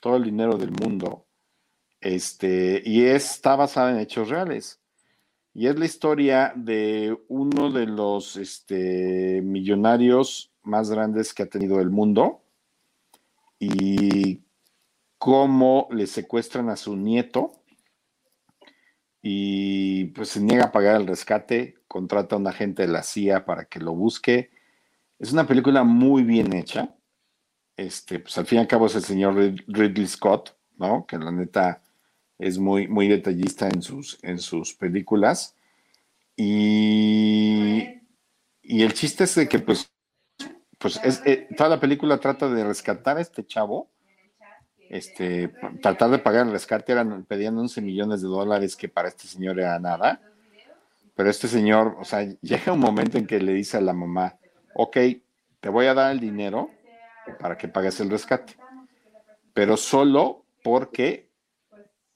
todo 0.00 0.16
el 0.16 0.24
dinero 0.24 0.56
del 0.56 0.70
mundo. 0.70 1.26
Este, 2.00 2.82
y 2.82 3.04
está 3.04 3.56
basada 3.56 3.90
en 3.90 3.98
hechos 3.98 4.30
reales. 4.30 4.80
Y 5.52 5.66
es 5.66 5.78
la 5.78 5.84
historia 5.84 6.54
de 6.56 7.14
uno 7.28 7.70
de 7.70 7.84
los 7.84 8.38
este, 8.38 9.42
millonarios 9.42 10.50
más 10.62 10.88
grandes 10.88 11.34
que 11.34 11.42
ha 11.42 11.46
tenido 11.46 11.78
el 11.78 11.90
mundo 11.90 12.42
y 13.58 14.40
cómo 15.18 15.88
le 15.90 16.06
secuestran 16.06 16.70
a 16.70 16.76
su 16.76 16.96
nieto 16.96 17.52
y 19.20 20.06
pues 20.06 20.30
se 20.30 20.40
niega 20.40 20.64
a 20.64 20.72
pagar 20.72 20.98
el 20.98 21.06
rescate, 21.06 21.74
contrata 21.86 22.34
a 22.34 22.38
un 22.38 22.46
agente 22.46 22.80
de 22.80 22.88
la 22.88 23.02
CIA 23.02 23.44
para 23.44 23.66
que 23.66 23.78
lo 23.78 23.94
busque 23.94 24.61
es 25.22 25.32
una 25.32 25.46
película 25.46 25.84
muy 25.84 26.24
bien 26.24 26.52
hecha. 26.52 26.96
Este, 27.76 28.18
pues 28.18 28.36
al 28.38 28.44
fin 28.44 28.58
y 28.58 28.60
al 28.62 28.66
cabo 28.66 28.86
es 28.86 28.96
el 28.96 29.04
señor 29.04 29.36
Ridley 29.68 30.06
Scott, 30.08 30.56
¿no? 30.78 31.06
Que 31.06 31.16
la 31.16 31.30
neta 31.30 31.80
es 32.38 32.58
muy, 32.58 32.88
muy 32.88 33.06
detallista 33.06 33.68
en 33.68 33.82
sus, 33.82 34.18
en 34.22 34.40
sus 34.40 34.74
películas. 34.74 35.54
Y, 36.36 37.84
y 38.62 38.82
el 38.82 38.94
chiste 38.94 39.24
es 39.24 39.36
de 39.36 39.48
que, 39.48 39.60
pues, 39.60 39.92
pues 40.78 40.98
es, 41.04 41.22
eh, 41.24 41.46
toda 41.56 41.70
la 41.70 41.80
película 41.80 42.18
trata 42.18 42.48
de 42.48 42.64
rescatar 42.64 43.16
a 43.16 43.20
este 43.20 43.46
chavo, 43.46 43.92
este, 44.90 45.52
tratar 45.80 46.10
de 46.10 46.18
pagar 46.18 46.46
el 46.46 46.52
rescate, 46.52 46.96
pedían 47.28 47.56
11 47.56 47.80
millones 47.80 48.22
de 48.22 48.28
dólares, 48.28 48.74
que 48.74 48.88
para 48.88 49.08
este 49.08 49.28
señor 49.28 49.60
era 49.60 49.78
nada. 49.78 50.20
Pero 51.14 51.30
este 51.30 51.46
señor, 51.46 51.96
o 52.00 52.04
sea, 52.04 52.24
llega 52.40 52.72
un 52.72 52.80
momento 52.80 53.18
en 53.18 53.26
que 53.28 53.38
le 53.38 53.52
dice 53.52 53.76
a 53.76 53.80
la 53.80 53.92
mamá, 53.92 54.36
ok, 54.74 54.96
te 55.60 55.68
voy 55.68 55.86
a 55.86 55.94
dar 55.94 56.12
el 56.12 56.20
dinero 56.20 56.70
para 57.38 57.56
que 57.56 57.68
pagues 57.68 58.00
el 58.00 58.10
rescate, 58.10 58.56
pero 59.54 59.76
solo 59.76 60.44
porque 60.62 61.30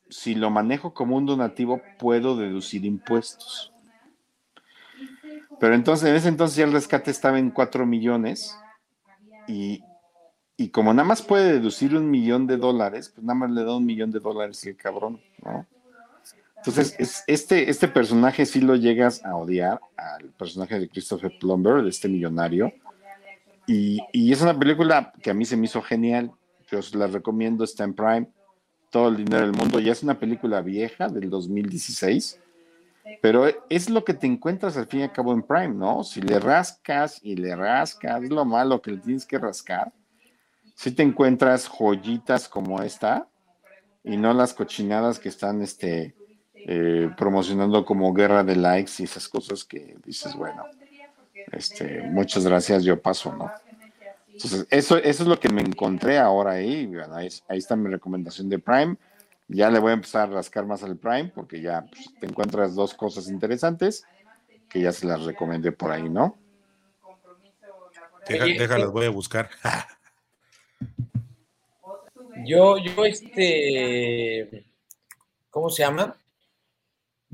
si 0.08 0.34
lo 0.34 0.50
manejo 0.50 0.94
como 0.94 1.16
un 1.16 1.26
donativo 1.26 1.80
puedo 1.98 2.36
deducir 2.36 2.84
impuestos. 2.84 3.72
Pero 5.58 5.74
entonces, 5.74 6.10
en 6.10 6.16
ese 6.16 6.28
entonces 6.28 6.56
ya 6.56 6.64
el 6.64 6.72
rescate 6.72 7.10
estaba 7.10 7.38
en 7.38 7.50
4 7.50 7.86
millones 7.86 8.56
y, 9.48 9.82
como 10.70 10.92
nada 10.92 11.08
más 11.08 11.22
puede 11.22 11.54
deducir 11.54 11.96
un 11.96 12.10
millón 12.10 12.46
de 12.46 12.56
dólares, 12.56 13.10
pues 13.14 13.24
nada 13.24 13.38
más 13.38 13.50
le 13.50 13.64
da 13.64 13.76
un 13.76 13.86
millón 13.86 14.10
de 14.10 14.20
dólares 14.20 14.64
el 14.66 14.76
cabrón, 14.76 15.20
¿no? 15.42 15.66
Entonces, 16.56 17.24
este, 17.26 17.70
este 17.70 17.88
personaje 17.88 18.44
sí 18.46 18.60
lo 18.60 18.74
llegas 18.74 19.24
a 19.24 19.36
odiar, 19.36 19.80
al 19.96 20.30
personaje 20.30 20.80
de 20.80 20.88
Christopher 20.88 21.32
Plumber, 21.38 21.82
de 21.82 21.90
este 21.90 22.08
millonario. 22.08 22.72
Y, 23.66 24.32
es 24.32 24.40
una 24.40 24.58
película 24.58 25.12
que 25.22 25.30
a 25.30 25.34
mí 25.34 25.44
se 25.44 25.56
me 25.56 25.66
hizo 25.66 25.82
genial. 25.82 26.32
Yo 26.70 26.78
os 26.78 26.94
la 26.94 27.06
recomiendo, 27.06 27.64
está 27.64 27.84
en 27.84 27.94
Prime. 27.94 28.28
Todo 28.90 29.08
el 29.08 29.16
dinero 29.16 29.42
del 29.42 29.52
mundo. 29.52 29.80
Ya 29.80 29.92
es 29.92 30.02
una 30.02 30.18
película 30.18 30.60
vieja 30.60 31.08
del 31.08 31.28
2016. 31.28 32.40
Pero 33.22 33.46
es 33.68 33.88
lo 33.88 34.04
que 34.04 34.14
te 34.14 34.26
encuentras 34.26 34.76
al 34.76 34.86
fin 34.86 35.00
y 35.00 35.02
al 35.04 35.12
cabo 35.12 35.32
en 35.32 35.42
Prime, 35.42 35.74
¿no? 35.74 36.02
Si 36.02 36.20
le 36.20 36.40
rascas 36.40 37.20
y 37.22 37.36
le 37.36 37.54
rascas, 37.54 38.24
es 38.24 38.30
lo 38.30 38.44
malo 38.44 38.82
que 38.82 38.90
le 38.90 38.98
tienes 38.98 39.24
que 39.24 39.38
rascar. 39.38 39.92
Si 40.74 40.90
te 40.90 41.04
encuentras 41.04 41.68
joyitas 41.68 42.48
como 42.48 42.82
esta 42.82 43.28
y 44.02 44.16
no 44.16 44.32
las 44.32 44.54
cochinadas 44.54 45.20
que 45.20 45.28
están 45.28 45.62
este, 45.62 46.15
eh, 46.68 47.10
promocionando 47.16 47.84
como 47.84 48.12
guerra 48.12 48.42
de 48.42 48.56
likes 48.56 48.94
y 48.98 49.04
esas 49.04 49.28
cosas 49.28 49.62
que 49.62 49.96
dices, 50.04 50.34
bueno, 50.34 50.64
este, 51.52 52.02
muchas 52.02 52.44
gracias, 52.44 52.82
yo 52.82 53.00
paso, 53.00 53.32
¿no? 53.32 53.52
Entonces, 54.26 54.66
eso, 54.68 54.96
eso 54.96 55.22
es 55.22 55.28
lo 55.28 55.38
que 55.38 55.48
me 55.48 55.62
encontré 55.62 56.18
ahí, 56.18 56.92
ahí, 57.14 57.28
ahí, 57.48 57.58
está 57.58 57.76
mi 57.76 57.88
recomendación 57.88 58.48
de 58.48 58.58
Prime. 58.58 58.96
Ya 59.46 59.70
le 59.70 59.78
voy 59.78 59.92
a 59.92 59.94
empezar 59.94 60.28
a 60.28 60.32
rascar 60.32 60.66
más 60.66 60.82
al 60.82 60.96
Prime 60.96 61.30
porque 61.32 61.60
ya 61.60 61.86
pues, 61.88 62.10
te 62.18 62.26
encuentras 62.26 62.74
dos 62.74 62.94
cosas 62.94 63.28
interesantes 63.28 64.04
que 64.68 64.80
ya 64.80 64.90
se 64.90 65.06
las 65.06 65.22
recomendé 65.22 65.70
por 65.70 65.92
ahí, 65.92 66.08
¿no? 66.08 66.36
déjalas, 68.28 68.90
voy 68.90 69.06
a 69.06 69.10
buscar. 69.10 69.50
yo, 72.44 72.76
yo, 72.78 73.04
este, 73.04 74.66
¿cómo 75.48 75.70
se 75.70 75.84
llama? 75.84 76.16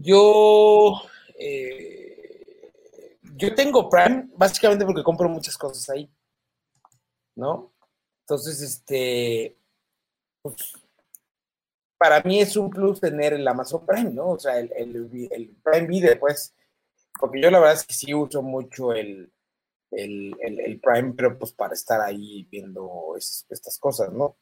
Yo, 0.03 1.01
eh, 1.39 2.71
yo 3.37 3.55
tengo 3.55 3.89
Prime 3.89 4.29
básicamente 4.37 4.85
porque 4.85 5.03
compro 5.03 5.29
muchas 5.29 5.57
cosas 5.57 5.89
ahí. 5.91 6.11
¿no? 7.35 7.73
Entonces, 8.21 8.61
este, 8.61 9.57
pues, 10.43 10.75
para 11.99 12.21
mí 12.23 12.41
es 12.41 12.57
un 12.57 12.71
plus 12.71 13.01
tener 13.01 13.33
el 13.33 13.47
Amazon 13.47 13.87
Prime, 13.87 14.11
¿no? 14.11 14.31
O 14.31 14.39
sea, 14.39 14.59
el, 14.59 14.73
el, 14.77 15.57
Prime 15.63 15.87
Video, 15.87 16.19
pues, 16.19 16.55
porque 17.19 17.41
yo 17.41 17.51
la 17.51 17.61
verdad 17.61 17.77
es 17.77 17.87
que 17.87 17.95
sí 17.95 18.13
uso 18.15 18.43
mucho 18.43 18.93
el, 18.93 19.33
el, 19.91 20.81
Prime, 20.83 21.15
pero 21.17 21.39
pues 21.39 21.53
para 21.53 21.75
estar 21.75 22.01
ahí 22.01 22.47
viendo 22.51 23.15
estas 23.17 23.79
cosas, 23.79 24.13
¿no? 24.13 24.37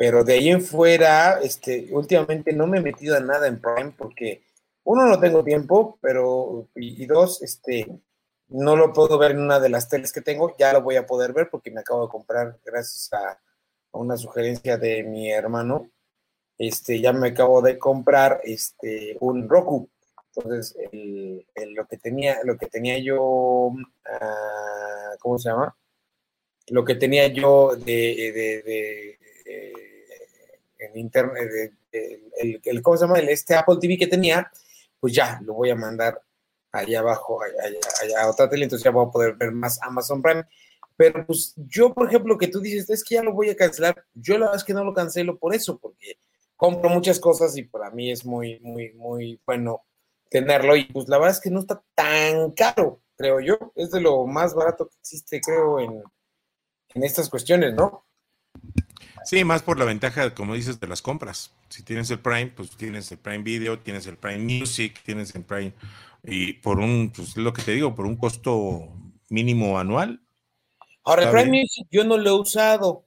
Pero 0.00 0.24
de 0.24 0.32
ahí 0.32 0.48
en 0.48 0.62
fuera, 0.62 1.42
este, 1.42 1.88
últimamente 1.90 2.54
no 2.54 2.66
me 2.66 2.78
he 2.78 2.80
metido 2.80 3.18
a 3.18 3.20
nada 3.20 3.46
en 3.46 3.60
Prime 3.60 3.92
porque, 3.98 4.42
uno, 4.82 5.04
no 5.04 5.20
tengo 5.20 5.44
tiempo, 5.44 5.98
pero, 6.00 6.70
y, 6.74 7.04
dos, 7.04 7.42
este, 7.42 7.86
no 8.48 8.76
lo 8.76 8.94
puedo 8.94 9.18
ver 9.18 9.32
en 9.32 9.40
una 9.40 9.60
de 9.60 9.68
las 9.68 9.90
teles 9.90 10.10
que 10.10 10.22
tengo, 10.22 10.56
ya 10.58 10.72
lo 10.72 10.80
voy 10.80 10.96
a 10.96 11.06
poder 11.06 11.34
ver 11.34 11.50
porque 11.50 11.70
me 11.70 11.80
acabo 11.80 12.06
de 12.06 12.10
comprar, 12.12 12.58
gracias 12.64 13.12
a, 13.12 13.38
una 13.92 14.16
sugerencia 14.16 14.78
de 14.78 15.02
mi 15.02 15.30
hermano, 15.30 15.90
este, 16.56 16.98
ya 16.98 17.12
me 17.12 17.28
acabo 17.28 17.60
de 17.60 17.78
comprar 17.78 18.40
este, 18.42 19.18
un 19.20 19.50
Roku. 19.50 19.90
Entonces, 20.34 20.78
lo 21.74 21.86
que 21.86 21.98
tenía, 21.98 22.38
lo 22.44 22.56
que 22.56 22.68
tenía 22.68 22.98
yo, 23.00 23.74
ah, 24.06 25.10
¿cómo 25.18 25.38
se 25.38 25.50
llama? 25.50 25.76
Lo 26.68 26.86
que 26.86 26.94
tenía 26.94 27.26
yo 27.26 27.76
de 27.76 29.18
internet, 30.94 31.72
el, 31.92 32.60
el, 32.64 32.82
¿cómo 32.82 32.96
se 32.96 33.06
llama? 33.06 33.18
El, 33.18 33.28
este 33.28 33.54
Apple 33.54 33.76
TV 33.80 33.98
que 33.98 34.06
tenía, 34.06 34.50
pues 34.98 35.14
ya 35.14 35.40
lo 35.42 35.54
voy 35.54 35.70
a 35.70 35.76
mandar 35.76 36.22
allá 36.72 37.00
abajo, 37.00 37.40
allá, 37.42 38.22
a 38.22 38.28
otra 38.28 38.48
tele, 38.48 38.64
entonces 38.64 38.84
ya 38.84 38.90
voy 38.90 39.06
a 39.06 39.10
poder 39.10 39.34
ver 39.34 39.52
más 39.52 39.80
Amazon 39.82 40.22
Prime. 40.22 40.44
Pero 40.96 41.26
pues 41.26 41.54
yo, 41.56 41.94
por 41.94 42.08
ejemplo, 42.08 42.36
que 42.36 42.48
tú 42.48 42.60
dices, 42.60 42.90
es 42.90 43.02
que 43.02 43.14
ya 43.14 43.22
lo 43.22 43.32
voy 43.32 43.48
a 43.48 43.56
cancelar, 43.56 44.04
yo 44.14 44.34
la 44.34 44.46
verdad 44.46 44.56
es 44.56 44.64
que 44.64 44.74
no 44.74 44.84
lo 44.84 44.92
cancelo 44.92 45.38
por 45.38 45.54
eso, 45.54 45.78
porque 45.78 46.18
compro 46.56 46.90
muchas 46.90 47.18
cosas 47.18 47.56
y 47.56 47.62
para 47.62 47.90
mí 47.90 48.10
es 48.10 48.26
muy, 48.26 48.60
muy, 48.60 48.92
muy 48.92 49.40
bueno 49.46 49.86
tenerlo 50.28 50.76
y 50.76 50.84
pues 50.84 51.08
la 51.08 51.16
verdad 51.16 51.34
es 51.34 51.40
que 51.40 51.50
no 51.50 51.60
está 51.60 51.82
tan 51.94 52.50
caro, 52.52 53.00
creo 53.16 53.40
yo, 53.40 53.72
es 53.74 53.90
de 53.90 54.00
lo 54.00 54.26
más 54.26 54.54
barato 54.54 54.88
que 54.88 54.96
existe, 55.00 55.40
creo, 55.40 55.80
en, 55.80 56.02
en 56.94 57.02
estas 57.02 57.30
cuestiones, 57.30 57.74
¿no? 57.74 58.04
Sí, 59.30 59.44
más 59.44 59.62
por 59.62 59.78
la 59.78 59.84
ventaja, 59.84 60.34
como 60.34 60.54
dices, 60.54 60.80
de 60.80 60.88
las 60.88 61.02
compras. 61.02 61.52
Si 61.68 61.84
tienes 61.84 62.10
el 62.10 62.18
Prime, 62.18 62.48
pues 62.48 62.70
tienes 62.70 63.12
el 63.12 63.18
Prime 63.18 63.44
Video, 63.44 63.78
tienes 63.78 64.08
el 64.08 64.16
Prime 64.16 64.38
Music, 64.38 65.00
tienes 65.04 65.32
el 65.36 65.44
Prime. 65.44 65.72
Y 66.24 66.54
por 66.54 66.80
un, 66.80 67.12
pues 67.14 67.36
lo 67.36 67.52
que 67.52 67.62
te 67.62 67.70
digo, 67.70 67.94
por 67.94 68.06
un 68.06 68.16
costo 68.16 68.88
mínimo 69.28 69.78
anual. 69.78 70.20
Ahora, 71.04 71.26
el 71.26 71.30
Prime 71.30 71.60
Music 71.60 71.86
yo 71.92 72.02
no 72.02 72.18
lo 72.18 72.28
he 72.28 72.40
usado, 72.40 73.04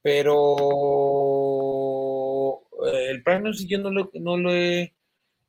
pero 0.00 0.56
eh, 2.86 3.10
el 3.10 3.22
Prime 3.22 3.40
Music 3.40 3.68
yo 3.68 3.80
no 3.80 3.90
lo, 3.90 4.10
no 4.14 4.38
lo, 4.38 4.54
he, 4.54 4.94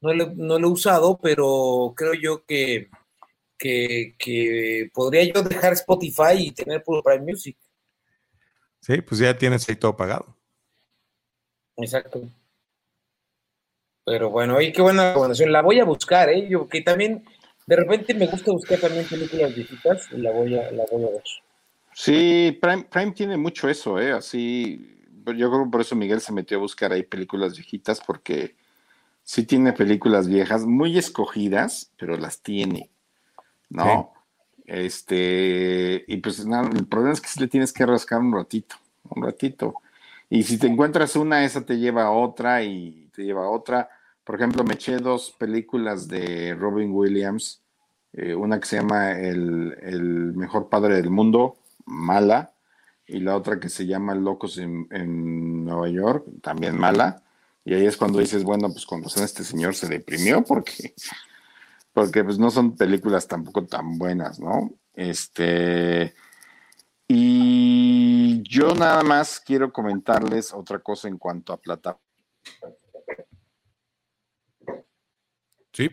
no 0.02 0.14
lo, 0.60 0.68
he 0.68 0.72
usado, 0.72 1.22
pero 1.24 1.94
creo 1.96 2.16
yo 2.16 2.44
que, 2.46 2.90
que, 3.58 4.14
que 4.20 4.92
podría 4.94 5.24
yo 5.24 5.42
dejar 5.42 5.72
Spotify 5.72 6.34
y 6.38 6.52
tener 6.52 6.84
puro 6.84 7.02
Prime 7.02 7.32
Music. 7.32 7.56
Sí, 8.82 9.02
pues 9.02 9.22
ya 9.22 9.38
tienes 9.38 9.68
ahí 9.70 9.76
todo 9.76 9.96
pagado. 9.96 10.36
Exacto. 11.78 12.22
Pero 14.04 14.30
bueno, 14.30 14.60
y 14.60 14.72
qué 14.72 14.82
buena 14.82 15.10
recomendación. 15.10 15.52
La 15.52 15.62
voy 15.62 15.80
a 15.80 15.86
buscar, 15.86 16.30
¿eh? 16.30 16.48
Yo 16.50 16.68
que 16.68 16.82
también, 16.82 17.24
de 17.68 17.76
repente 17.76 18.14
me 18.14 18.28
gusta 18.28 18.52
buscar 18.52 18.80
también 18.80 19.06
películas 19.06 19.56
viejitas 19.56 20.08
y 20.12 20.18
la 20.18 20.32
voy 20.32 20.58
a, 20.58 20.72
la 20.72 20.84
voy 20.92 21.04
a 21.04 21.12
ver. 21.12 21.24
Sí, 21.94 22.58
Prime, 22.60 22.86
Prime 22.86 23.12
tiene 23.12 23.38
mucho 23.38 23.70
eso, 23.70 24.00
¿eh? 24.00 24.12
Así, 24.12 24.98
yo 25.26 25.50
creo 25.50 25.66
que 25.66 25.70
por 25.70 25.82
eso 25.82 25.96
Miguel 25.96 26.22
se 26.22 26.34
metió 26.34 26.58
a 26.58 26.62
buscar 26.62 26.92
ahí 26.92 27.04
películas 27.04 27.56
viejitas 27.56 28.02
porque 28.02 28.56
sí 29.24 29.46
tiene 29.46 29.74
películas 29.74 30.28
viejas, 30.28 30.66
muy 30.66 30.98
escogidas, 30.98 31.92
pero 31.98 32.18
las 32.18 32.42
tiene, 32.42 32.90
¿no? 33.70 34.14
Este, 34.72 36.06
y 36.08 36.18
pues 36.18 36.46
nada, 36.46 36.70
el 36.70 36.88
problema 36.88 37.12
es 37.12 37.20
que 37.20 37.28
si 37.28 37.42
le 37.42 37.50
tienes 37.50 37.74
que 37.74 37.86
rascar 37.86 38.22
un 38.22 38.32
ratito, 38.32 38.78
un 39.10 39.22
ratito. 39.22 39.76
Y 40.30 40.44
si 40.44 40.58
te 40.58 40.68
encuentras 40.68 41.18
una, 41.18 41.44
esa 41.44 41.66
te 41.66 41.78
lleva 41.78 42.04
a 42.04 42.12
otra 42.12 42.64
y 42.64 43.10
te 43.14 43.26
lleva 43.26 43.44
a 43.44 43.50
otra. 43.50 43.90
Por 44.24 44.36
ejemplo, 44.36 44.64
me 44.64 44.76
eché 44.76 44.96
dos 44.96 45.36
películas 45.38 46.08
de 46.08 46.56
Robin 46.56 46.90
Williams, 46.94 47.60
eh, 48.14 48.34
una 48.34 48.62
que 48.62 48.66
se 48.66 48.78
llama 48.78 49.12
el, 49.12 49.78
el, 49.82 50.34
mejor 50.36 50.70
padre 50.70 50.96
del 50.96 51.10
mundo, 51.10 51.58
mala, 51.86 52.54
y 53.06 53.20
la 53.20 53.36
otra 53.36 53.60
que 53.60 53.68
se 53.68 53.86
llama 53.86 54.16
Locos 54.16 54.58
en, 54.58 54.88
en, 54.92 55.66
Nueva 55.66 55.90
York, 55.90 56.26
también 56.42 56.78
mala. 56.78 57.22
Y 57.66 57.74
ahí 57.74 57.86
es 57.86 57.98
cuando 57.98 58.20
dices, 58.20 58.46
bueno, 58.46 58.72
pues 58.72 58.86
con 58.86 59.04
razón 59.04 59.26
este 59.26 59.44
señor 59.44 59.76
se 59.76 59.90
deprimió 59.90 60.46
porque 60.46 60.94
porque 61.94 62.24
pues 62.24 62.40
no 62.40 62.50
son 62.50 62.76
películas 62.76 63.28
tampoco 63.28 63.66
tan 63.66 63.98
buenas, 63.98 64.40
¿no? 64.40 64.72
Este, 64.94 66.14
y 67.08 68.42
yo 68.44 68.74
nada 68.74 69.04
más 69.04 69.40
quiero 69.40 69.72
comentarles 69.72 70.54
otra 70.54 70.80
cosa 70.80 71.08
en 71.08 71.18
cuanto 71.18 71.54
a 71.54 71.58
plata. 71.58 72.00
Sí. 75.74 75.90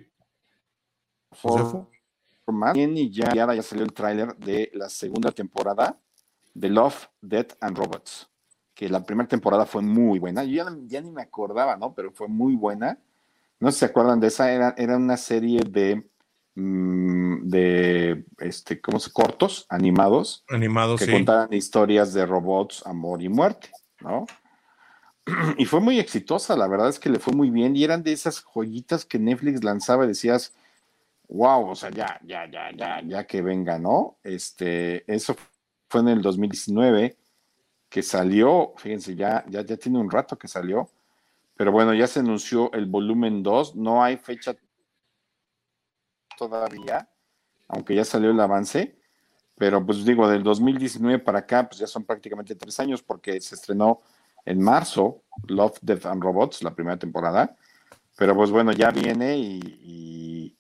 y 2.75 3.11
ya, 3.11 3.35
ya 3.35 3.63
salió 3.63 3.85
el 3.85 3.93
tráiler 3.93 4.37
de 4.37 4.71
la 4.75 4.89
segunda 4.89 5.31
temporada 5.33 6.01
de 6.55 6.69
Love, 6.69 7.09
Death 7.21 7.53
and 7.61 7.77
Robots, 7.77 8.29
que 8.75 8.89
la 8.89 9.05
primera 9.05 9.29
temporada 9.29 9.67
fue 9.67 9.83
muy 9.83 10.19
buena. 10.19 10.45
Yo 10.45 10.65
ya, 10.65 10.77
ya 10.87 11.01
ni 11.01 11.11
me 11.11 11.23
acordaba, 11.23 11.77
¿no? 11.77 11.95
Pero 11.95 12.13
fue 12.13 12.27
muy 12.27 12.57
buena 12.57 12.99
no 13.61 13.71
sé 13.71 13.75
si 13.75 13.79
se 13.81 13.85
acuerdan 13.87 14.21
de 14.21 14.29
esa, 14.29 14.53
era, 14.53 14.75
era 14.77 14.97
una 14.97 15.17
serie 15.17 15.61
de, 15.69 16.09
mm, 16.55 17.49
de 17.49 18.25
este, 18.39 18.81
¿cómo 18.81 19.01
se? 19.01 19.13
Cortos 19.13 19.67
animados. 19.69 20.45
Animados, 20.49 21.01
que 21.01 21.11
contaban 21.11 21.53
historias 21.53 22.13
de 22.13 22.25
robots, 22.25 22.87
amor 22.87 23.23
y 23.23 23.29
muerte, 23.29 23.71
¿no? 24.01 24.27
Y 25.59 25.65
fue 25.67 25.81
muy 25.81 25.99
exitosa, 25.99 26.57
la 26.57 26.69
verdad 26.69 26.89
es 26.89 26.99
que 26.99 27.11
le 27.11 27.19
fue 27.19 27.35
muy 27.35 27.51
bien. 27.51 27.77
Y 27.77 27.85
eran 27.85 28.03
de 28.03 28.13
esas 28.13 28.43
joyitas 28.43 29.05
que 29.05 29.19
Netflix 29.19 29.63
lanzaba 29.63 30.05
y 30.05 30.09
decías, 30.09 30.55
wow, 31.29 31.69
o 31.69 31.75
sea, 31.75 31.91
ya, 31.91 32.19
ya, 32.25 32.51
ya, 32.51 32.71
ya, 32.75 33.03
ya 33.03 33.27
que 33.27 33.43
venga, 33.43 33.79
¿no? 33.79 34.19
Este, 34.23 35.05
eso 35.13 35.37
fue 35.91 36.01
en 36.01 36.09
el 36.09 36.23
2019 36.23 37.17
que 37.91 38.03
salió, 38.03 38.75
fíjense, 38.77 39.17
ya, 39.17 39.45
ya, 39.49 39.65
ya 39.65 39.77
tiene 39.77 39.99
un 39.99 40.11
rato 40.11 40.39
que 40.39 40.49
salió 40.49 40.89
pero 41.59 41.73
bueno, 41.73 41.93
ya 41.93 42.07
se 42.07 42.21
anunció 42.21 42.73
el 42.73 42.87
volumen 42.87 43.43
2, 43.43 43.75
no 43.75 44.01
hay 44.01 44.17
fecha 44.17 44.57
todavía, 46.39 47.11
aunque 47.67 47.97
ya 47.97 48.05
salió 48.05 48.31
el 48.31 48.39
avance, 48.39 48.97
pero 49.57 49.85
pues 49.85 50.05
digo, 50.05 50.29
del 50.29 50.45
2019 50.45 51.19
para 51.19 51.41
acá, 51.41 51.69
pues 51.69 51.81
ya 51.81 51.89
son 51.89 52.05
prácticamente 52.05 52.55
tres 52.55 52.79
años 52.79 53.03
porque 53.03 53.41
se 53.41 53.57
estrenó 53.57 54.03
en 54.45 54.63
marzo 54.63 55.25
Love, 55.49 55.79
Death 55.83 56.07
and 56.07 56.23
Robots, 56.23 56.63
la 56.63 56.77
primera 56.77 56.97
temporada, 56.97 57.57
pero 58.17 58.37
pues 58.37 58.53
bueno, 58.53 58.71
ya 58.71 58.93
viene 58.93 59.37
y, 59.37 60.57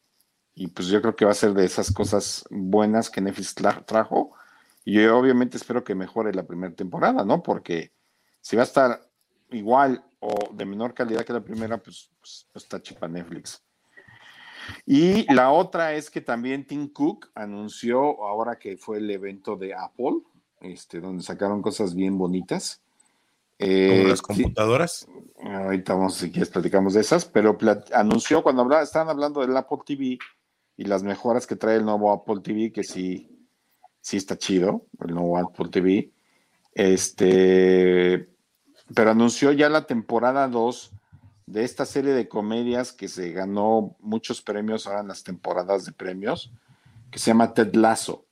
y, 0.57 0.66
pues 0.66 0.88
yo 0.88 1.01
creo 1.01 1.14
que 1.14 1.24
va 1.24 1.30
a 1.30 1.34
ser 1.34 1.53
de 1.53 1.64
esas 1.64 1.92
cosas 1.92 2.44
buenas 2.51 3.09
que 3.09 3.20
Netflix 3.20 3.55
trajo 3.55 4.32
y 4.84 4.94
yo 4.94 5.16
obviamente 5.16 5.59
espero 5.59 5.84
que 5.84 5.94
mejore 5.94 6.34
la 6.34 6.44
primera 6.44 6.74
temporada, 6.74 7.24
¿no? 7.24 7.40
Porque 7.40 7.92
si 8.40 8.57
va 8.57 8.62
a 8.62 8.66
estar 8.66 9.07
igual 9.51 10.05
o 10.20 10.53
de 10.53 10.64
menor 10.64 10.94
calidad 10.94 11.24
que 11.24 11.32
la 11.32 11.44
primera, 11.44 11.78
pues, 11.78 12.11
pues, 12.20 12.46
pues, 12.53 12.64
está 12.64 12.82
chipa 12.82 13.09
Netflix. 13.09 13.62
Y 14.84 15.32
la 15.32 15.51
otra 15.51 15.94
es 15.94 16.11
que 16.11 16.20
también 16.20 16.66
Tim 16.66 16.88
Cook 16.88 17.30
anunció 17.34 18.22
ahora 18.24 18.59
que 18.59 18.76
fue 18.76 18.99
el 18.99 19.11
evento 19.11 19.57
de 19.57 19.74
Apple, 19.74 20.20
este, 20.61 21.01
donde 21.01 21.22
sacaron 21.22 21.62
cosas 21.62 21.94
bien 21.94 22.18
bonitas. 22.18 22.82
Eh, 23.59 24.05
las 24.07 24.22
computadoras. 24.22 25.09
ahorita 25.42 25.94
vamos, 25.94 26.14
si 26.14 26.30
quieres, 26.30 26.51
platicamos 26.51 26.94
de 26.94 27.01
esas, 27.01 27.24
pero 27.24 27.57
anunció 27.92 28.42
cuando 28.42 28.62
habla, 28.62 28.82
estaban 28.82 29.09
hablando 29.09 29.40
del 29.40 29.57
Apple 29.57 29.78
TV 29.84 30.18
y 30.76 30.84
las 30.84 31.03
mejoras 31.03 31.46
que 31.46 31.57
trae 31.57 31.76
el 31.76 31.84
nuevo 31.84 32.12
Apple 32.12 32.40
TV, 32.42 32.70
que 32.72 32.84
sí, 32.84 33.28
sí 34.01 34.16
está 34.16 34.36
chido, 34.36 34.86
el 35.01 35.14
nuevo 35.14 35.38
Apple 35.38 35.68
TV. 35.70 36.12
Este, 36.72 38.28
pero 38.95 39.11
anunció 39.11 39.53
ya 39.53 39.68
la 39.68 39.86
temporada 39.86 40.49
2 40.49 40.93
de 41.47 41.64
esta 41.64 41.86
serie 41.86 42.12
de 42.12 42.28
comedias 42.28 42.93
que 42.93 43.09
se 43.09 43.32
ganó 43.32 43.97
muchos 44.01 44.43
premios 44.43 44.86
ahora 44.86 45.01
en 45.01 45.09
las 45.09 45.24
temporadas 45.24 45.84
de 45.84 45.93
premios, 45.93 46.53
que 47.11 47.18
se 47.18 47.30
llama 47.30 47.55
Ted 47.55 47.74
Lasso. 47.74 48.26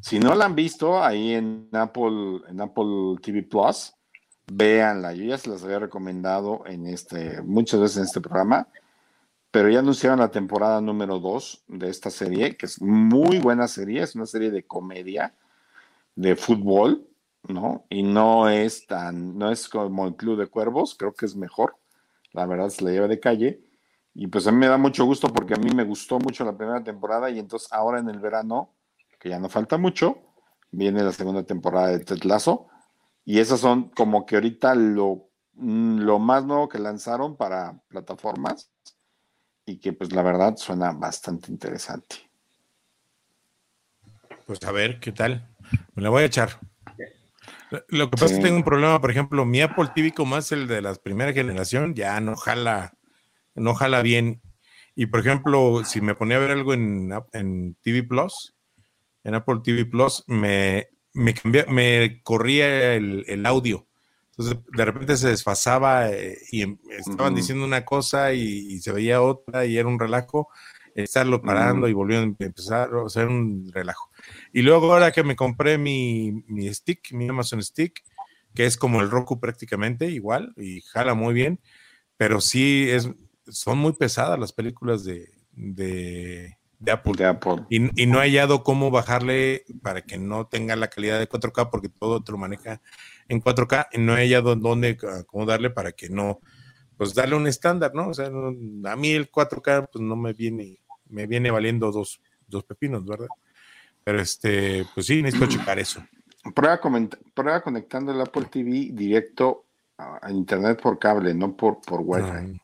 Si 0.00 0.18
no 0.18 0.34
la 0.34 0.44
han 0.44 0.54
visto 0.54 1.02
ahí 1.02 1.32
en 1.32 1.68
Apple, 1.72 2.42
en 2.48 2.60
Apple 2.60 3.16
TV 3.22 3.42
Plus, 3.42 3.94
véanla. 4.46 5.14
Yo 5.14 5.24
ya 5.24 5.38
se 5.38 5.50
las 5.50 5.64
había 5.64 5.78
recomendado 5.78 6.62
en 6.66 6.86
este, 6.86 7.40
muchas 7.42 7.80
veces 7.80 7.96
en 7.96 8.04
este 8.04 8.20
programa, 8.20 8.68
pero 9.50 9.70
ya 9.70 9.78
anunciaron 9.78 10.18
la 10.18 10.30
temporada 10.30 10.80
número 10.80 11.18
2 11.18 11.64
de 11.68 11.88
esta 11.88 12.10
serie, 12.10 12.56
que 12.56 12.66
es 12.66 12.80
muy 12.80 13.38
buena 13.38 13.66
serie, 13.68 14.02
es 14.02 14.14
una 14.14 14.26
serie 14.26 14.50
de 14.50 14.64
comedia 14.64 15.34
de 16.14 16.36
fútbol, 16.36 17.06
¿no? 17.48 17.86
Y 17.90 18.02
no 18.02 18.48
es 18.48 18.86
tan, 18.86 19.36
no 19.38 19.50
es 19.50 19.68
como 19.68 20.06
el 20.06 20.16
Club 20.16 20.38
de 20.38 20.46
Cuervos, 20.46 20.94
creo 20.98 21.12
que 21.14 21.26
es 21.26 21.36
mejor, 21.36 21.76
la 22.32 22.46
verdad 22.46 22.68
se 22.68 22.84
la 22.84 22.90
lleva 22.90 23.08
de 23.08 23.20
calle. 23.20 23.60
Y 24.14 24.28
pues 24.28 24.46
a 24.46 24.52
mí 24.52 24.58
me 24.58 24.68
da 24.68 24.78
mucho 24.78 25.04
gusto 25.04 25.28
porque 25.28 25.54
a 25.54 25.58
mí 25.58 25.70
me 25.74 25.84
gustó 25.84 26.18
mucho 26.18 26.44
la 26.44 26.56
primera 26.56 26.82
temporada 26.82 27.30
y 27.30 27.38
entonces 27.38 27.70
ahora 27.72 28.00
en 28.00 28.08
el 28.08 28.18
verano, 28.18 28.74
que 29.18 29.28
ya 29.28 29.38
no 29.38 29.48
falta 29.48 29.76
mucho, 29.76 30.18
viene 30.70 31.02
la 31.02 31.12
segunda 31.12 31.42
temporada 31.42 31.88
de 31.88 32.00
Tetlazo 32.00 32.68
y 33.24 33.40
esas 33.40 33.60
son 33.60 33.90
como 33.90 34.24
que 34.24 34.36
ahorita 34.36 34.74
lo, 34.74 35.28
mm, 35.54 35.98
lo 35.98 36.18
más 36.18 36.44
nuevo 36.44 36.68
que 36.68 36.78
lanzaron 36.78 37.36
para 37.36 37.78
plataformas 37.88 38.70
y 39.66 39.78
que 39.78 39.92
pues 39.92 40.12
la 40.12 40.22
verdad 40.22 40.56
suena 40.56 40.92
bastante 40.92 41.50
interesante. 41.50 42.16
Pues 44.46 44.62
a 44.62 44.70
ver, 44.70 45.00
¿qué 45.00 45.10
tal? 45.10 45.48
Me 45.94 46.02
la 46.02 46.08
voy 46.08 46.22
a 46.22 46.26
echar. 46.26 46.60
Lo 47.88 48.10
que 48.10 48.16
pasa 48.16 48.26
es 48.26 48.38
que 48.38 48.44
tengo 48.44 48.56
un 48.56 48.64
problema, 48.64 49.00
por 49.00 49.10
ejemplo, 49.10 49.44
mi 49.44 49.60
Apple 49.60 49.90
TV 49.94 50.12
como 50.12 50.36
es 50.36 50.52
el 50.52 50.68
de 50.68 50.82
la 50.82 50.94
primera 50.94 51.32
generación, 51.32 51.94
ya 51.94 52.20
no 52.20 52.36
jala, 52.36 52.94
no 53.54 53.74
jala 53.74 54.02
bien. 54.02 54.40
Y 54.94 55.06
por 55.06 55.20
ejemplo, 55.20 55.82
si 55.84 56.00
me 56.00 56.14
ponía 56.14 56.36
a 56.36 56.40
ver 56.40 56.52
algo 56.52 56.72
en, 56.74 57.12
en 57.32 57.74
TV 57.82 58.02
Plus, 58.02 58.54
en 59.24 59.34
Apple 59.34 59.60
TV 59.62 59.84
Plus, 59.84 60.24
me, 60.26 60.88
me, 61.12 61.34
me 61.68 62.22
corría 62.22 62.94
el, 62.94 63.44
audio. 63.46 63.86
Entonces, 64.30 64.58
de 64.72 64.84
repente 64.84 65.16
se 65.16 65.28
desfasaba 65.28 66.10
eh, 66.10 66.38
y 66.50 66.62
em, 66.62 66.78
estaban 66.90 67.34
diciendo 67.34 67.64
una 67.64 67.84
cosa 67.84 68.32
y, 68.32 68.78
se 68.80 68.92
veía 68.92 69.22
otra 69.22 69.64
y 69.66 69.76
era 69.76 69.88
un 69.88 69.98
relajo. 69.98 70.48
Estarlo 70.94 71.42
parando 71.42 71.88
y 71.88 71.92
volviendo 71.92 72.36
a 72.40 72.46
empezar, 72.46 72.94
o 72.94 73.08
sea, 73.10 73.24
era 73.24 73.30
un 73.30 73.70
relajo. 73.70 74.10
Y 74.56 74.62
luego 74.62 74.90
ahora 74.90 75.12
que 75.12 75.22
me 75.22 75.36
compré 75.36 75.76
mi, 75.76 76.42
mi 76.46 76.72
stick, 76.72 77.12
mi 77.12 77.28
Amazon 77.28 77.62
Stick, 77.62 78.02
que 78.54 78.64
es 78.64 78.78
como 78.78 79.02
el 79.02 79.10
Roku 79.10 79.38
prácticamente, 79.38 80.06
igual, 80.06 80.54
y 80.56 80.80
jala 80.80 81.12
muy 81.12 81.34
bien, 81.34 81.60
pero 82.16 82.40
sí 82.40 82.88
es, 82.88 83.10
son 83.48 83.76
muy 83.76 83.92
pesadas 83.92 84.38
las 84.38 84.54
películas 84.54 85.04
de, 85.04 85.28
de, 85.52 86.56
Apple. 86.90 87.12
Y, 87.68 88.06
no 88.06 88.22
he 88.22 88.30
hallado 88.30 88.64
cómo 88.64 88.90
bajarle 88.90 89.66
para 89.82 90.00
que 90.00 90.16
no 90.16 90.46
tenga 90.46 90.74
la 90.74 90.88
calidad 90.88 91.18
de 91.18 91.28
4K, 91.28 91.68
porque 91.68 91.90
todo 91.90 92.24
te 92.24 92.32
lo 92.32 92.38
maneja 92.38 92.80
en 93.28 93.42
4K, 93.42 93.88
y 93.92 93.98
no 93.98 94.16
he 94.16 94.22
hallado 94.22 94.56
dónde, 94.56 94.96
cómo 95.26 95.44
darle 95.44 95.68
para 95.68 95.92
que 95.92 96.08
no, 96.08 96.40
pues 96.96 97.12
darle 97.12 97.36
un 97.36 97.46
estándar, 97.46 97.94
¿no? 97.94 98.08
O 98.08 98.14
sea, 98.14 98.28
a 98.28 98.96
mí 98.96 99.10
el 99.10 99.30
4K, 99.30 99.90
pues 99.92 100.02
no 100.02 100.16
me 100.16 100.32
viene, 100.32 100.78
me 101.10 101.26
viene 101.26 101.50
valiendo 101.50 101.92
dos, 101.92 102.22
dos 102.48 102.64
pepinos, 102.64 103.04
¿verdad? 103.04 103.28
Pero 104.06 104.20
este, 104.20 104.86
pues 104.94 105.06
sí, 105.06 105.20
necesito 105.20 105.48
checar 105.48 105.80
eso. 105.80 106.00
Prueba, 106.54 106.80
prueba 107.34 107.60
conectando 107.60 108.12
el 108.12 108.20
Apple 108.20 108.44
TV 108.44 108.90
directo 108.92 109.64
a, 109.98 110.30
internet 110.30 110.80
por 110.80 111.00
cable, 111.00 111.34
no 111.34 111.56
por, 111.56 111.80
por 111.80 112.02
Wi-Fi. 112.04 112.60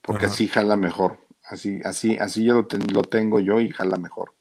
Porque 0.00 0.24
así 0.24 0.48
jala 0.48 0.76
mejor. 0.76 1.18
Así, 1.44 1.82
así, 1.84 2.16
así 2.16 2.42
yo 2.42 2.54
lo, 2.54 2.68
lo 2.90 3.02
tengo 3.02 3.38
yo 3.38 3.60
y 3.60 3.68
jala 3.68 3.98
mejor. 3.98 4.32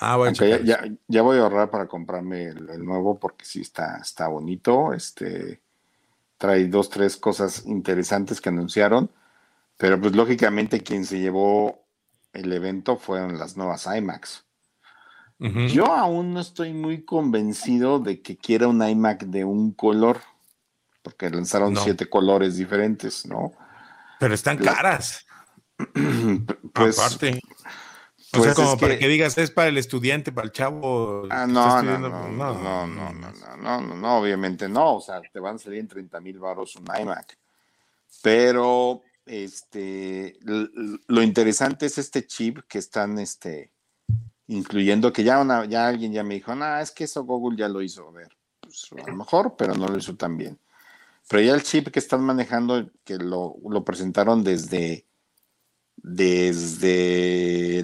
Ah, 0.00 0.16
bueno. 0.16 0.34
Ya, 0.64 0.82
ya, 1.08 1.20
voy 1.20 1.36
a 1.36 1.42
ahorrar 1.42 1.68
para 1.68 1.88
comprarme 1.88 2.44
el, 2.44 2.82
nuevo 2.82 3.18
porque 3.18 3.44
sí 3.44 3.60
está, 3.60 3.98
está 3.98 4.28
bonito. 4.28 4.94
Este 4.94 5.60
trae 6.38 6.68
dos, 6.68 6.88
tres 6.88 7.18
cosas 7.18 7.66
interesantes 7.66 8.40
que 8.40 8.48
anunciaron. 8.48 9.10
Pero 9.76 10.00
pues 10.00 10.16
lógicamente 10.16 10.80
quien 10.80 11.04
se 11.04 11.20
llevó 11.20 11.84
el 12.32 12.50
evento 12.50 12.96
fueron 12.96 13.38
las 13.38 13.58
nuevas 13.58 13.86
IMAX. 13.94 14.43
Yo 15.38 15.86
aún 15.86 16.32
no 16.32 16.40
estoy 16.40 16.72
muy 16.72 17.04
convencido 17.04 17.98
de 17.98 18.22
que 18.22 18.36
quiera 18.36 18.68
un 18.68 18.86
iMac 18.86 19.24
de 19.24 19.44
un 19.44 19.72
color, 19.72 20.20
porque 21.02 21.28
lanzaron 21.28 21.76
siete 21.76 22.08
colores 22.08 22.56
diferentes, 22.56 23.26
¿no? 23.26 23.52
Pero 24.20 24.34
están 24.34 24.56
caras. 24.58 25.26
pues, 26.72 26.98
Aparte. 26.98 27.40
O 28.32 28.42
sea, 28.42 28.54
pues 28.54 28.54
como 28.54 28.78
para 28.78 28.98
que... 28.98 29.06
digas, 29.06 29.36
es 29.38 29.50
para 29.50 29.68
el 29.68 29.78
estudiante, 29.78 30.32
para 30.32 30.46
el 30.46 30.52
chavo. 30.52 31.26
Ah, 31.30 31.46
no, 31.46 31.82
no, 31.82 31.98
no, 31.98 32.08
no, 32.08 32.54
no, 32.54 32.86
no, 32.86 33.12
no, 33.12 33.80
no, 33.80 33.94
no, 33.94 34.18
obviamente 34.18 34.68
no. 34.68 34.96
O 34.96 35.00
sea, 35.00 35.20
te 35.20 35.40
van 35.40 35.56
a 35.56 35.58
salir 35.58 35.80
en 35.80 35.88
30 35.88 36.20
mil 36.20 36.38
baros 36.38 36.74
un 36.76 36.86
iMac. 37.00 37.38
Pero, 38.22 39.02
este, 39.26 40.38
lo 40.42 41.22
interesante 41.22 41.86
es 41.86 41.98
este 41.98 42.26
chip 42.26 42.60
que 42.66 42.78
están, 42.78 43.18
este, 43.18 43.70
incluyendo 44.46 45.12
que 45.12 45.24
ya, 45.24 45.40
una, 45.40 45.64
ya 45.64 45.86
alguien 45.86 46.12
ya 46.12 46.22
me 46.22 46.34
dijo, 46.34 46.54
no, 46.54 46.78
es 46.78 46.90
que 46.90 47.04
eso 47.04 47.24
Google 47.24 47.56
ya 47.56 47.68
lo 47.68 47.82
hizo, 47.82 48.08
a 48.08 48.12
ver, 48.12 48.28
pues 48.60 48.90
a 48.92 49.10
lo 49.10 49.16
mejor, 49.16 49.54
pero 49.56 49.74
no 49.74 49.88
lo 49.88 49.98
hizo 49.98 50.16
tan 50.16 50.36
bien. 50.36 50.58
Pero 51.28 51.42
ya 51.42 51.54
el 51.54 51.62
chip 51.62 51.88
que 51.88 51.98
están 51.98 52.22
manejando, 52.22 52.90
que 53.04 53.16
lo, 53.16 53.56
presentaron 53.84 54.44
desde, 54.44 55.06
desde 55.96 57.82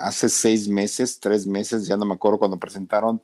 hace 0.00 0.28
seis 0.28 0.68
meses, 0.68 1.20
tres 1.20 1.46
meses, 1.46 1.86
ya 1.86 1.96
no 1.96 2.04
me 2.04 2.14
acuerdo 2.14 2.40
cuando 2.40 2.58
presentaron 2.58 3.22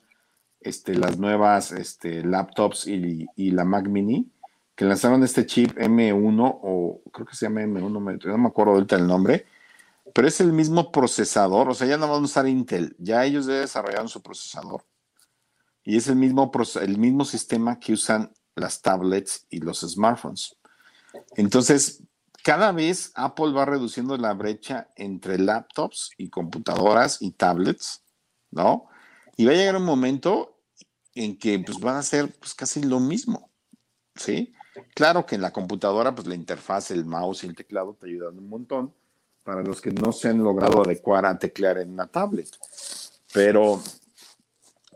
este, 0.61 0.95
las 0.95 1.19
nuevas 1.19 1.73
este, 1.73 2.23
laptops 2.25 2.87
y, 2.87 3.27
y 3.35 3.51
la 3.51 3.65
Mac 3.65 3.89
Mini, 3.89 4.31
que 4.77 4.85
lanzaron 4.85 5.25
este 5.25 5.47
chip 5.47 5.77
M1 5.77 6.59
o 6.63 7.01
creo 7.13 7.27
que 7.27 7.35
se 7.35 7.47
llama 7.47 7.63
M1, 7.63 7.91
no 7.91 8.39
me 8.39 8.49
acuerdo 8.49 8.75
ahorita 8.75 8.97
el 8.97 9.07
nombre, 9.07 9.47
pero 10.17 10.29
es 10.29 10.41
el 10.41 10.51
mismo 10.51 10.91
procesador, 10.93 11.69
o 11.69 11.75
sea, 11.75 11.87
ya 11.87 11.99
no 11.99 12.09
vamos 12.09 12.31
a 12.31 12.33
usar 12.33 12.49
Intel, 12.49 12.97
ya 12.99 13.27
ellos 13.27 13.45
desarrollaron 13.45 14.09
su 14.09 14.23
procesador. 14.23 14.83
Y 15.85 15.99
es 15.99 16.09
el 16.09 16.17
mismo, 16.17 16.51
el 16.81 16.97
mismo 16.97 17.27
sistema 17.27 17.79
que 17.79 17.93
usan 17.93 18.33
las 18.55 18.81
tablets 18.81 19.47
y 19.51 19.59
los 19.59 19.81
smartphones. 19.81 20.57
Entonces, 21.37 22.03
cada 22.43 22.73
vez 22.73 23.13
Apple 23.15 23.53
va 23.53 23.67
reduciendo 23.67 24.17
la 24.17 24.33
brecha 24.33 24.89
entre 24.97 25.39
laptops 25.39 26.13
y 26.17 26.31
computadoras 26.31 27.21
y 27.21 27.33
tablets, 27.33 28.03
¿no? 28.51 28.87
Y 29.37 29.45
va 29.45 29.53
a 29.53 29.57
llegar 29.57 29.77
un 29.77 29.85
momento 29.85 30.63
en 31.15 31.37
que 31.37 31.59
pues, 31.59 31.79
van 31.79 31.97
a 31.97 32.03
ser 32.03 32.33
pues, 32.39 32.55
casi 32.55 32.83
lo 32.83 33.01
mismo, 33.01 33.51
¿sí? 34.15 34.55
Claro 34.95 35.27
que 35.27 35.35
en 35.35 35.43
la 35.43 35.53
computadora, 35.53 36.15
pues 36.15 36.27
la 36.27 36.35
interfaz, 36.35 36.91
el 36.91 37.05
mouse 37.05 37.45
y 37.45 37.49
el 37.49 37.55
teclado 37.55 37.99
te 38.01 38.07
ayudan 38.07 38.39
un 38.39 38.49
montón, 38.49 38.95
para 39.47 39.63
los 39.63 39.81
que 39.81 39.93
no 39.93 40.11
se 40.11 40.29
han 40.29 40.43
logrado 40.43 40.83
adecuar 40.83 41.25
a 41.25 41.39
teclear 41.39 41.79
en 41.79 41.93
una 41.93 42.09
tablet. 42.09 42.49
Pero, 43.33 43.81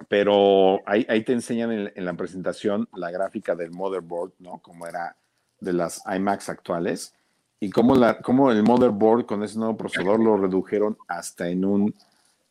pero 0.08 0.80
ahí, 0.86 1.22
te 1.22 1.32
enseñan 1.32 1.92
en, 1.94 2.04
la 2.04 2.14
presentación 2.14 2.88
la 2.94 3.12
gráfica 3.12 3.54
del 3.54 3.70
motherboard, 3.70 4.32
¿no? 4.40 4.58
Como 4.58 4.88
era 4.88 5.14
de 5.60 5.72
las 5.72 6.02
iMacs 6.12 6.48
actuales 6.48 7.14
y 7.60 7.70
cómo 7.70 8.50
el 8.50 8.62
motherboard 8.64 9.24
con 9.24 9.44
ese 9.44 9.56
nuevo 9.56 9.76
procesador 9.76 10.18
lo 10.18 10.36
redujeron 10.36 10.98
hasta 11.06 11.48
en 11.48 11.64
un 11.64 11.94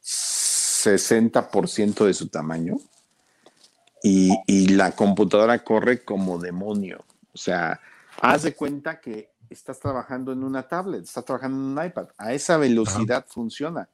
60% 0.02 2.06
de 2.06 2.14
su 2.14 2.30
tamaño. 2.30 2.78
Y, 4.02 4.32
y, 4.48 4.70
la 4.70 4.94
computadora 4.94 5.66
corre 5.66 6.06
como 6.06 6.40
demonio. 6.40 7.04
O 7.34 7.38
sea, 7.38 7.82
haz 8.22 8.44
de 8.44 8.54
cuenta 8.54 9.02
que 9.02 9.29
estás 9.50 9.80
trabajando 9.80 10.32
en 10.32 10.44
una 10.44 10.68
tablet, 10.68 11.04
estás 11.04 11.26
trabajando 11.26 11.58
en 11.58 11.78
un 11.78 11.86
iPad. 11.86 12.10
A 12.18 12.34
esa 12.34 12.58
velocidad 12.58 13.26
funciona. 13.28 13.90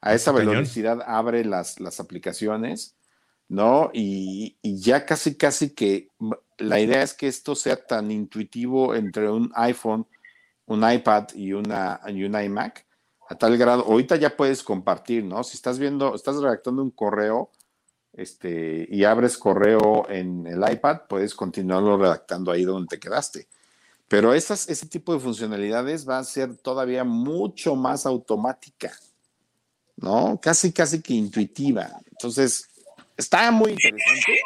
A 0.00 0.14
esa 0.14 0.32
velocidad 0.32 1.02
abre 1.06 1.44
las, 1.44 1.80
las 1.80 1.98
aplicaciones, 1.98 2.96
¿no? 3.48 3.90
Y, 3.92 4.56
ya 4.62 5.04
casi, 5.04 5.36
casi 5.36 5.74
que 5.74 6.10
la 6.58 6.80
idea 6.80 7.02
es 7.02 7.14
que 7.14 7.26
esto 7.26 7.54
sea 7.54 7.84
tan 7.84 8.10
intuitivo 8.10 8.94
entre 8.94 9.28
un 9.30 9.50
iPhone, 9.54 10.06
un 10.66 10.88
iPad 10.88 11.28
y, 11.34 11.52
una, 11.52 12.00
y 12.06 12.22
un 12.24 12.40
iMac, 12.40 12.86
a 13.28 13.34
tal 13.36 13.58
grado, 13.58 13.84
ahorita 13.84 14.16
ya 14.16 14.36
puedes 14.36 14.62
compartir, 14.62 15.24
¿no? 15.24 15.42
Si 15.44 15.56
estás 15.56 15.78
viendo, 15.78 16.14
estás 16.14 16.36
redactando 16.36 16.82
un 16.82 16.90
correo, 16.90 17.50
este, 18.12 18.86
y 18.90 19.04
abres 19.04 19.36
correo 19.36 20.08
en 20.08 20.46
el 20.46 20.62
iPad, 20.70 21.02
puedes 21.08 21.34
continuarlo 21.34 21.98
redactando 21.98 22.50
ahí 22.50 22.64
donde 22.64 22.88
te 22.88 22.98
quedaste. 22.98 23.48
Pero 24.08 24.32
esas, 24.32 24.68
ese 24.70 24.86
tipo 24.86 25.12
de 25.12 25.20
funcionalidades 25.20 26.08
va 26.08 26.18
a 26.18 26.24
ser 26.24 26.56
todavía 26.56 27.04
mucho 27.04 27.76
más 27.76 28.06
automática, 28.06 28.98
¿no? 29.96 30.40
Casi, 30.40 30.72
casi 30.72 31.02
que 31.02 31.12
intuitiva. 31.12 31.90
Entonces, 32.10 32.70
está 33.18 33.50
muy 33.50 33.72
interesante. 33.72 34.40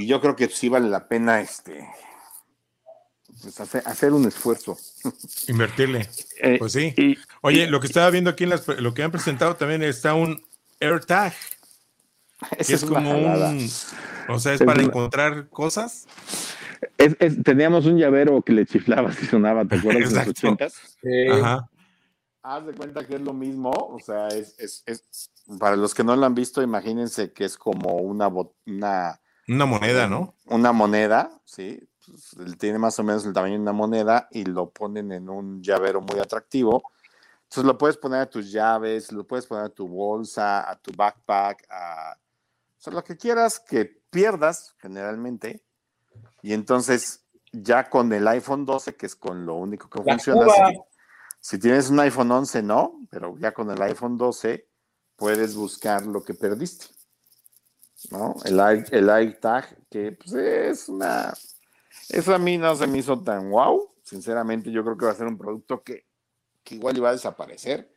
Y 0.00 0.06
yo 0.06 0.20
creo 0.22 0.34
que 0.34 0.48
sí 0.48 0.70
vale 0.70 0.88
la 0.88 1.06
pena 1.06 1.42
este, 1.42 1.86
pues 3.42 3.60
hacer, 3.86 4.12
un 4.14 4.26
esfuerzo. 4.26 4.78
Invertirle. 5.48 6.08
Eh, 6.40 6.56
pues 6.58 6.72
sí. 6.72 6.94
Oye, 7.42 7.66
lo 7.66 7.80
que 7.80 7.86
estaba 7.86 8.08
viendo 8.08 8.30
aquí 8.30 8.44
en 8.44 8.50
las, 8.50 8.66
lo 8.66 8.94
que 8.94 9.02
han 9.02 9.12
presentado 9.12 9.56
también 9.56 9.82
está 9.82 10.14
un 10.14 10.42
AirTag. 10.80 11.34
Es, 12.58 12.84
como 12.84 13.12
un. 13.12 13.70
O 14.28 14.38
sea, 14.38 14.52
es, 14.52 14.62
para 14.62 14.82
encontrar 14.82 15.48
cosas 15.48 16.06
teníamos 17.44 17.86
un 17.86 17.98
llavero 17.98 18.42
que 18.42 18.52
le 18.52 18.66
chiflaba 18.66 19.12
si 19.12 19.26
sonaba, 19.26 19.64
¿te 19.64 19.76
acuerdas 19.76 20.12
de 20.12 20.18
los 20.18 20.28
ochentas? 20.28 20.98
Ajá. 21.32 21.68
Haz 22.42 22.66
de 22.66 22.74
cuenta 22.74 23.04
que 23.04 23.16
es 23.16 23.20
lo 23.20 23.32
mismo, 23.32 23.70
o 23.70 23.98
sea, 23.98 24.28
es, 24.28 24.84
para 25.58 25.76
los 25.76 25.94
que 25.94 26.04
no 26.04 26.14
lo 26.14 26.26
han 26.26 26.34
visto, 26.34 26.62
imagínense 26.62 27.32
que 27.32 27.44
es 27.44 27.56
como 27.56 27.96
una, 27.96 28.28
una, 28.66 29.20
una 29.48 29.66
moneda, 29.66 30.08
¿no? 30.08 30.34
Una 30.46 30.72
moneda, 30.72 31.30
sí. 31.44 31.80
Pues, 32.06 32.58
tiene 32.58 32.78
más 32.78 32.98
o 32.98 33.04
menos 33.04 33.26
el 33.26 33.32
tamaño 33.32 33.54
de 33.54 33.60
una 33.60 33.72
moneda 33.72 34.28
y 34.30 34.44
lo 34.44 34.70
ponen 34.70 35.12
en 35.12 35.28
un 35.28 35.62
llavero 35.62 36.00
muy 36.00 36.20
atractivo. 36.20 36.82
Entonces 37.44 37.64
lo 37.64 37.78
puedes 37.78 37.96
poner 37.96 38.20
a 38.20 38.30
tus 38.30 38.50
llaves, 38.50 39.12
lo 39.12 39.26
puedes 39.26 39.46
poner 39.46 39.64
a 39.64 39.68
tu 39.68 39.88
bolsa, 39.88 40.68
a 40.68 40.76
tu 40.76 40.92
backpack, 40.92 41.66
a 41.70 42.16
lo 42.90 43.02
que 43.02 43.16
quieras 43.16 43.60
que 43.60 43.84
pierdas 44.10 44.74
generalmente. 44.78 45.65
Y 46.46 46.52
entonces 46.52 47.24
ya 47.50 47.90
con 47.90 48.12
el 48.12 48.28
iPhone 48.28 48.64
12, 48.64 48.94
que 48.94 49.06
es 49.06 49.16
con 49.16 49.44
lo 49.46 49.54
único 49.54 49.90
que 49.90 50.00
funciona, 50.00 50.46
si, 51.40 51.58
tienes 51.58 51.90
un 51.90 51.98
iPhone 51.98 52.30
11 52.30 52.62
no, 52.62 53.00
pero 53.10 53.36
ya 53.36 53.50
con 53.50 53.68
el 53.68 53.82
iPhone 53.82 54.16
12 54.16 54.64
puedes 55.16 55.56
buscar 55.56 56.06
lo 56.06 56.22
que 56.22 56.34
perdiste. 56.34 56.86
¿no? 58.12 58.36
El, 58.44 58.60
el 58.92 59.24
iTag, 59.24 59.76
que 59.90 60.12
pues, 60.12 60.34
es 60.34 60.88
una... 60.88 61.34
Eso 62.10 62.32
a 62.32 62.38
mí 62.38 62.58
no 62.58 62.76
se 62.76 62.86
me 62.86 62.98
hizo 62.98 63.20
tan 63.24 63.50
wow. 63.50 63.94
Sinceramente, 64.04 64.70
yo 64.70 64.84
creo 64.84 64.96
que 64.96 65.06
va 65.06 65.10
a 65.10 65.16
ser 65.16 65.26
un 65.26 65.38
producto 65.38 65.82
que, 65.82 66.06
que 66.62 66.76
igual 66.76 66.96
iba 66.96 67.08
a 67.08 67.14
desaparecer, 67.14 67.92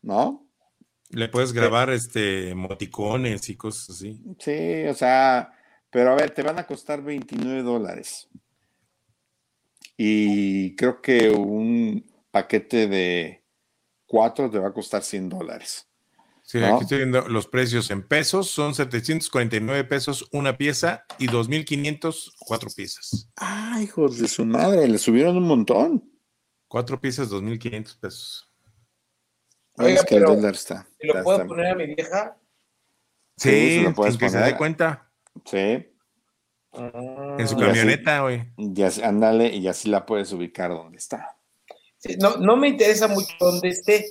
¿no? 0.00 0.46
Le 1.10 1.28
puedes 1.28 1.52
grabar 1.52 1.90
este 1.90 2.48
emoticones 2.48 3.50
y 3.50 3.56
cosas 3.56 3.90
así. 3.90 4.18
Sí, 4.38 4.86
o 4.88 4.94
sea, 4.94 5.52
pero 5.92 6.10
a 6.10 6.14
ver, 6.14 6.30
te 6.30 6.42
van 6.42 6.58
a 6.58 6.66
costar 6.66 7.02
29 7.02 7.62
dólares. 7.62 8.28
Y 9.98 10.74
creo 10.74 11.02
que 11.02 11.28
un 11.28 12.10
paquete 12.30 12.88
de 12.88 13.44
cuatro 14.06 14.50
te 14.50 14.58
va 14.58 14.68
a 14.68 14.72
costar 14.72 15.02
100 15.02 15.28
dólares. 15.28 15.86
Sí, 16.42 16.64
aquí 16.64 16.82
estoy 16.82 16.98
viendo 16.98 17.28
los 17.28 17.46
precios 17.46 17.90
en 17.90 18.02
pesos. 18.08 18.50
Son 18.50 18.74
749 18.74 19.84
pesos 19.84 20.26
una 20.32 20.56
pieza 20.56 21.04
y 21.18 21.28
2.500 21.28 22.32
cuatro 22.38 22.70
piezas. 22.74 23.28
Ay, 23.36 23.84
hijos 23.84 24.18
de 24.18 24.28
su 24.28 24.46
madre, 24.46 24.88
le 24.88 24.96
subieron 24.96 25.36
un 25.36 25.46
montón. 25.46 26.10
Cuatro 26.68 26.98
piezas, 26.98 27.30
2.500 27.30 28.00
pesos. 28.00 28.50
Oiga, 29.74 30.04
que 30.04 30.16
el 30.16 30.24
dólar 30.24 30.54
está. 30.54 30.88
¿Lo 31.00 31.22
puedo 31.22 31.46
poner 31.46 31.66
a 31.66 31.74
mi 31.74 31.94
vieja? 31.94 32.38
Sí, 33.36 33.50
sí 33.50 33.80
lo 33.82 33.92
puedes 33.92 34.16
poner. 34.16 34.32
que 34.32 34.38
se 34.38 34.44
dé 34.44 34.56
cuenta. 34.56 35.11
Sí. 35.44 35.88
En 36.72 37.48
su 37.48 37.56
camioneta, 37.56 38.20
güey. 38.20 38.44
Ya, 38.56 38.90
ándale, 39.04 39.48
y 39.48 39.68
así 39.68 39.88
la 39.88 40.06
puedes 40.06 40.32
ubicar 40.32 40.70
donde 40.70 40.98
está. 40.98 41.36
Sí, 41.98 42.16
no, 42.18 42.36
no 42.36 42.56
me 42.56 42.68
interesa 42.68 43.08
mucho 43.08 43.34
dónde 43.38 43.68
esté. 43.68 44.06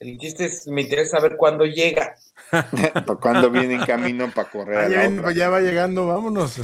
El 0.00 0.18
chiste 0.18 0.46
es, 0.46 0.66
me 0.66 0.82
interesa 0.82 1.18
saber 1.18 1.36
cuándo 1.36 1.64
llega. 1.64 2.14
cuándo 3.20 3.50
viene 3.50 3.74
en 3.74 3.84
camino 3.84 4.30
para 4.34 4.50
correr. 4.50 4.78
Ah, 5.24 5.32
ya, 5.32 5.48
va 5.50 5.60
llegando, 5.60 6.06
vámonos. 6.06 6.60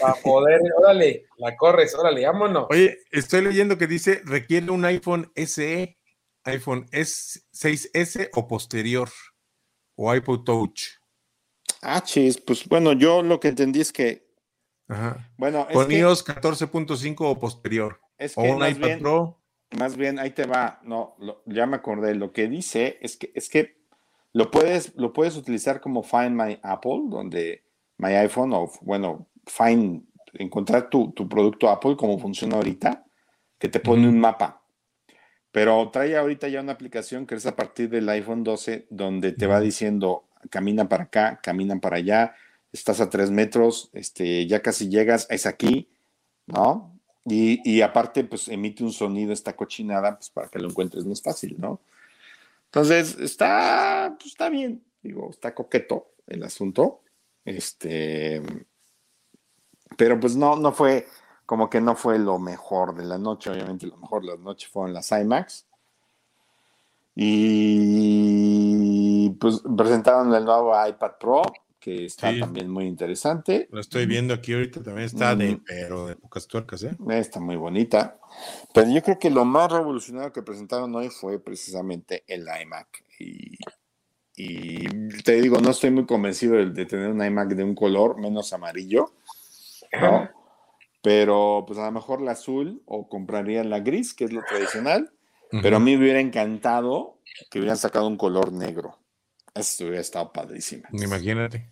Para 0.00 0.14
poder, 0.14 0.60
órale, 0.78 1.26
la 1.38 1.56
corres, 1.56 1.94
órale, 1.94 2.24
vámonos. 2.26 2.66
Oye, 2.70 2.98
estoy 3.10 3.42
leyendo 3.42 3.76
que 3.76 3.86
dice, 3.86 4.22
requiere 4.24 4.70
un 4.70 4.84
iPhone 4.84 5.30
SE 5.36 5.96
iPhone 6.46 6.86
S6S 6.92 8.30
o 8.34 8.46
posterior 8.46 9.10
o 9.96 10.14
iPod 10.14 10.44
Touch. 10.44 10.98
Ah, 11.88 12.02
chis, 12.02 12.40
pues 12.40 12.68
bueno, 12.68 12.92
yo 12.94 13.22
lo 13.22 13.38
que 13.38 13.48
entendí 13.48 13.80
es 13.80 13.92
que. 13.92 14.26
Ajá. 14.88 15.30
Bueno, 15.36 15.68
Con 15.72 15.90
iOS 15.90 16.26
14.5 16.26 17.16
o 17.20 17.38
posterior. 17.38 18.00
Es 18.18 18.34
que 18.34 18.40
o 18.40 18.56
un 18.56 18.66
iPad 18.66 18.86
bien, 18.86 18.98
Pro. 18.98 19.40
Más 19.78 19.96
bien, 19.96 20.18
ahí 20.18 20.30
te 20.30 20.46
va. 20.46 20.80
No, 20.82 21.16
ya 21.46 21.66
me 21.66 21.76
acordé. 21.76 22.16
Lo 22.16 22.32
que 22.32 22.48
dice 22.48 22.98
es 23.00 23.16
que 23.16 23.30
es 23.36 23.48
que 23.48 23.76
lo 24.32 24.50
puedes, 24.50 24.96
lo 24.96 25.12
puedes 25.12 25.36
utilizar 25.36 25.80
como 25.80 26.02
Find 26.02 26.32
My 26.32 26.58
Apple, 26.62 27.02
donde 27.08 27.64
My 27.98 28.14
iPhone, 28.14 28.52
o 28.52 28.70
bueno, 28.82 29.28
Find, 29.46 30.04
encontrar 30.34 30.90
tu, 30.90 31.12
tu 31.12 31.28
producto 31.28 31.70
Apple, 31.70 31.96
como 31.96 32.18
funciona 32.18 32.56
ahorita, 32.56 33.06
que 33.58 33.68
te 33.68 33.78
pone 33.78 34.08
un 34.08 34.18
mapa. 34.18 34.62
Pero 35.52 35.88
trae 35.90 36.16
ahorita 36.16 36.48
ya 36.48 36.60
una 36.60 36.72
aplicación 36.72 37.26
que 37.26 37.36
es 37.36 37.46
a 37.46 37.54
partir 37.54 37.88
del 37.88 38.08
iPhone 38.08 38.42
12, 38.44 38.88
donde 38.90 39.32
te 39.32 39.46
va 39.46 39.60
diciendo, 39.60 40.25
camina 40.50 40.88
para 40.88 41.04
acá, 41.04 41.40
camina 41.42 41.78
para 41.80 41.96
allá, 41.96 42.34
estás 42.72 43.00
a 43.00 43.10
tres 43.10 43.30
metros, 43.30 43.90
este, 43.92 44.46
ya 44.46 44.62
casi 44.62 44.88
llegas, 44.88 45.26
es 45.30 45.46
aquí, 45.46 45.88
¿no? 46.46 46.92
Y, 47.28 47.80
aparte, 47.80 48.22
pues 48.22 48.46
emite 48.46 48.84
un 48.84 48.92
sonido 48.92 49.32
esta 49.32 49.56
cochinada, 49.56 50.16
pues 50.16 50.30
para 50.30 50.48
que 50.48 50.60
lo 50.60 50.68
encuentres 50.68 51.04
más 51.04 51.20
fácil, 51.20 51.56
¿no? 51.58 51.80
Entonces, 52.66 53.18
está, 53.18 54.14
pues, 54.16 54.28
está 54.28 54.48
bien, 54.48 54.84
digo, 55.02 55.30
está 55.30 55.52
coqueto 55.52 56.12
el 56.28 56.44
asunto, 56.44 57.00
este, 57.44 58.42
pero 59.96 60.20
pues 60.20 60.36
no, 60.36 60.56
no 60.56 60.72
fue, 60.72 61.08
como 61.46 61.68
que 61.68 61.80
no 61.80 61.96
fue 61.96 62.18
lo 62.18 62.38
mejor 62.38 62.94
de 62.94 63.04
la 63.04 63.18
noche, 63.18 63.50
obviamente 63.50 63.86
lo 63.86 63.96
mejor 63.96 64.22
de 64.22 64.28
la 64.28 64.36
noche 64.36 64.68
fueron 64.70 64.94
las 64.94 65.10
IMAX. 65.10 65.66
Y 67.18 68.95
pues 69.30 69.62
presentaron 69.76 70.34
el 70.34 70.44
nuevo 70.44 70.72
iPad 70.86 71.12
Pro, 71.18 71.42
que 71.78 72.06
está 72.06 72.36
también 72.38 72.68
muy 72.70 72.86
interesante. 72.86 73.68
Lo 73.70 73.80
estoy 73.80 74.06
viendo 74.06 74.34
aquí 74.34 74.54
ahorita, 74.54 74.82
también 74.82 75.06
está 75.06 75.34
de, 75.36 75.56
mm. 75.56 75.64
pero 75.66 76.06
de 76.06 76.16
pocas 76.16 76.46
tuercas, 76.46 76.82
¿eh? 76.82 76.96
Está 77.10 77.40
muy 77.40 77.56
bonita. 77.56 78.18
Pero 78.74 78.90
yo 78.90 79.02
creo 79.02 79.18
que 79.18 79.30
lo 79.30 79.44
más 79.44 79.70
revolucionario 79.70 80.32
que 80.32 80.42
presentaron 80.42 80.94
hoy 80.94 81.08
fue 81.08 81.38
precisamente 81.38 82.24
el 82.26 82.46
iMac. 82.62 83.04
Y, 83.18 84.86
te 85.22 85.40
digo, 85.40 85.60
no 85.60 85.70
estoy 85.70 85.90
muy 85.90 86.04
convencido 86.04 86.56
de, 86.56 86.70
de, 86.70 86.84
tener 86.84 87.08
un 87.08 87.24
iMac 87.24 87.48
de 87.50 87.64
un 87.64 87.74
color 87.74 88.20
menos 88.20 88.52
amarillo, 88.52 89.12
¿no? 89.98 90.28
pero 91.06 91.62
pues 91.64 91.78
a 91.78 91.84
lo 91.84 91.92
mejor 91.92 92.20
la 92.20 92.32
azul 92.32 92.82
o 92.84 93.08
compraría 93.08 93.62
la 93.62 93.78
gris, 93.78 94.12
que 94.12 94.24
es 94.24 94.32
lo 94.32 94.42
tradicional, 94.42 95.12
pero 95.62 95.76
a 95.76 95.78
mí 95.78 95.96
me 95.96 96.02
hubiera 96.02 96.18
encantado 96.18 97.20
que 97.48 97.60
hubieran 97.60 97.76
sacado 97.76 98.08
un 98.08 98.16
color 98.16 98.52
negro. 98.52 98.98
Eso 99.56 99.84
hubiera 99.84 100.00
estado 100.00 100.32
padrísimo. 100.32 100.84
Imagínate. 100.92 101.70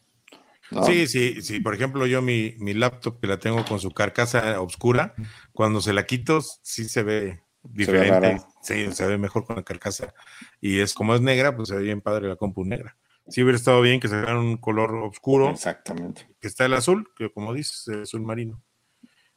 Sí, 0.87 1.07
sí, 1.07 1.43
sí. 1.43 1.61
Por 1.61 1.75
ejemplo, 1.75 2.07
yo 2.07 2.23
mi, 2.23 2.55
mi, 2.59 2.75
laptop 2.75 3.21
que 3.21 3.27
la 3.27 3.39
tengo 3.39 3.65
con 3.65 3.79
su 3.79 3.93
carcasa 3.93 4.61
oscura, 4.61 5.15
cuando 5.53 5.81
se 5.81 5.93
la 5.93 6.07
quito, 6.07 6.41
sí 6.41 6.89
se 6.89 7.03
ve 7.03 7.43
diferente. 7.63 8.39
sí, 8.63 8.91
se 8.93 9.07
ve 9.07 9.19
mejor 9.19 9.45
con 9.45 9.57
la 9.57 9.63
carcasa. 9.63 10.15
Y 10.61 10.81
es 10.81 10.95
como 10.95 11.15
es 11.15 11.21
negra, 11.21 11.55
pues 11.55 11.69
se 11.69 11.77
ve 11.77 11.83
bien 11.83 12.01
padre 12.01 12.29
la 12.29 12.37
compu 12.37 12.65
negra. 12.65 12.97
Sí 13.29 13.43
hubiera 13.43 13.57
estado 13.57 13.81
bien 13.83 14.01
que 14.01 14.09
sacaran 14.09 14.39
un 14.39 14.57
color 14.57 14.95
oscuro. 14.97 15.51
Exactamente. 15.51 16.27
Que 16.41 16.49
está 16.49 16.65
el 16.65 16.75
azul, 16.75 17.09
que 17.17 17.31
como 17.31 17.55
dices, 17.55 17.87
el 17.89 18.03
azul 18.03 18.23
marino 18.23 18.63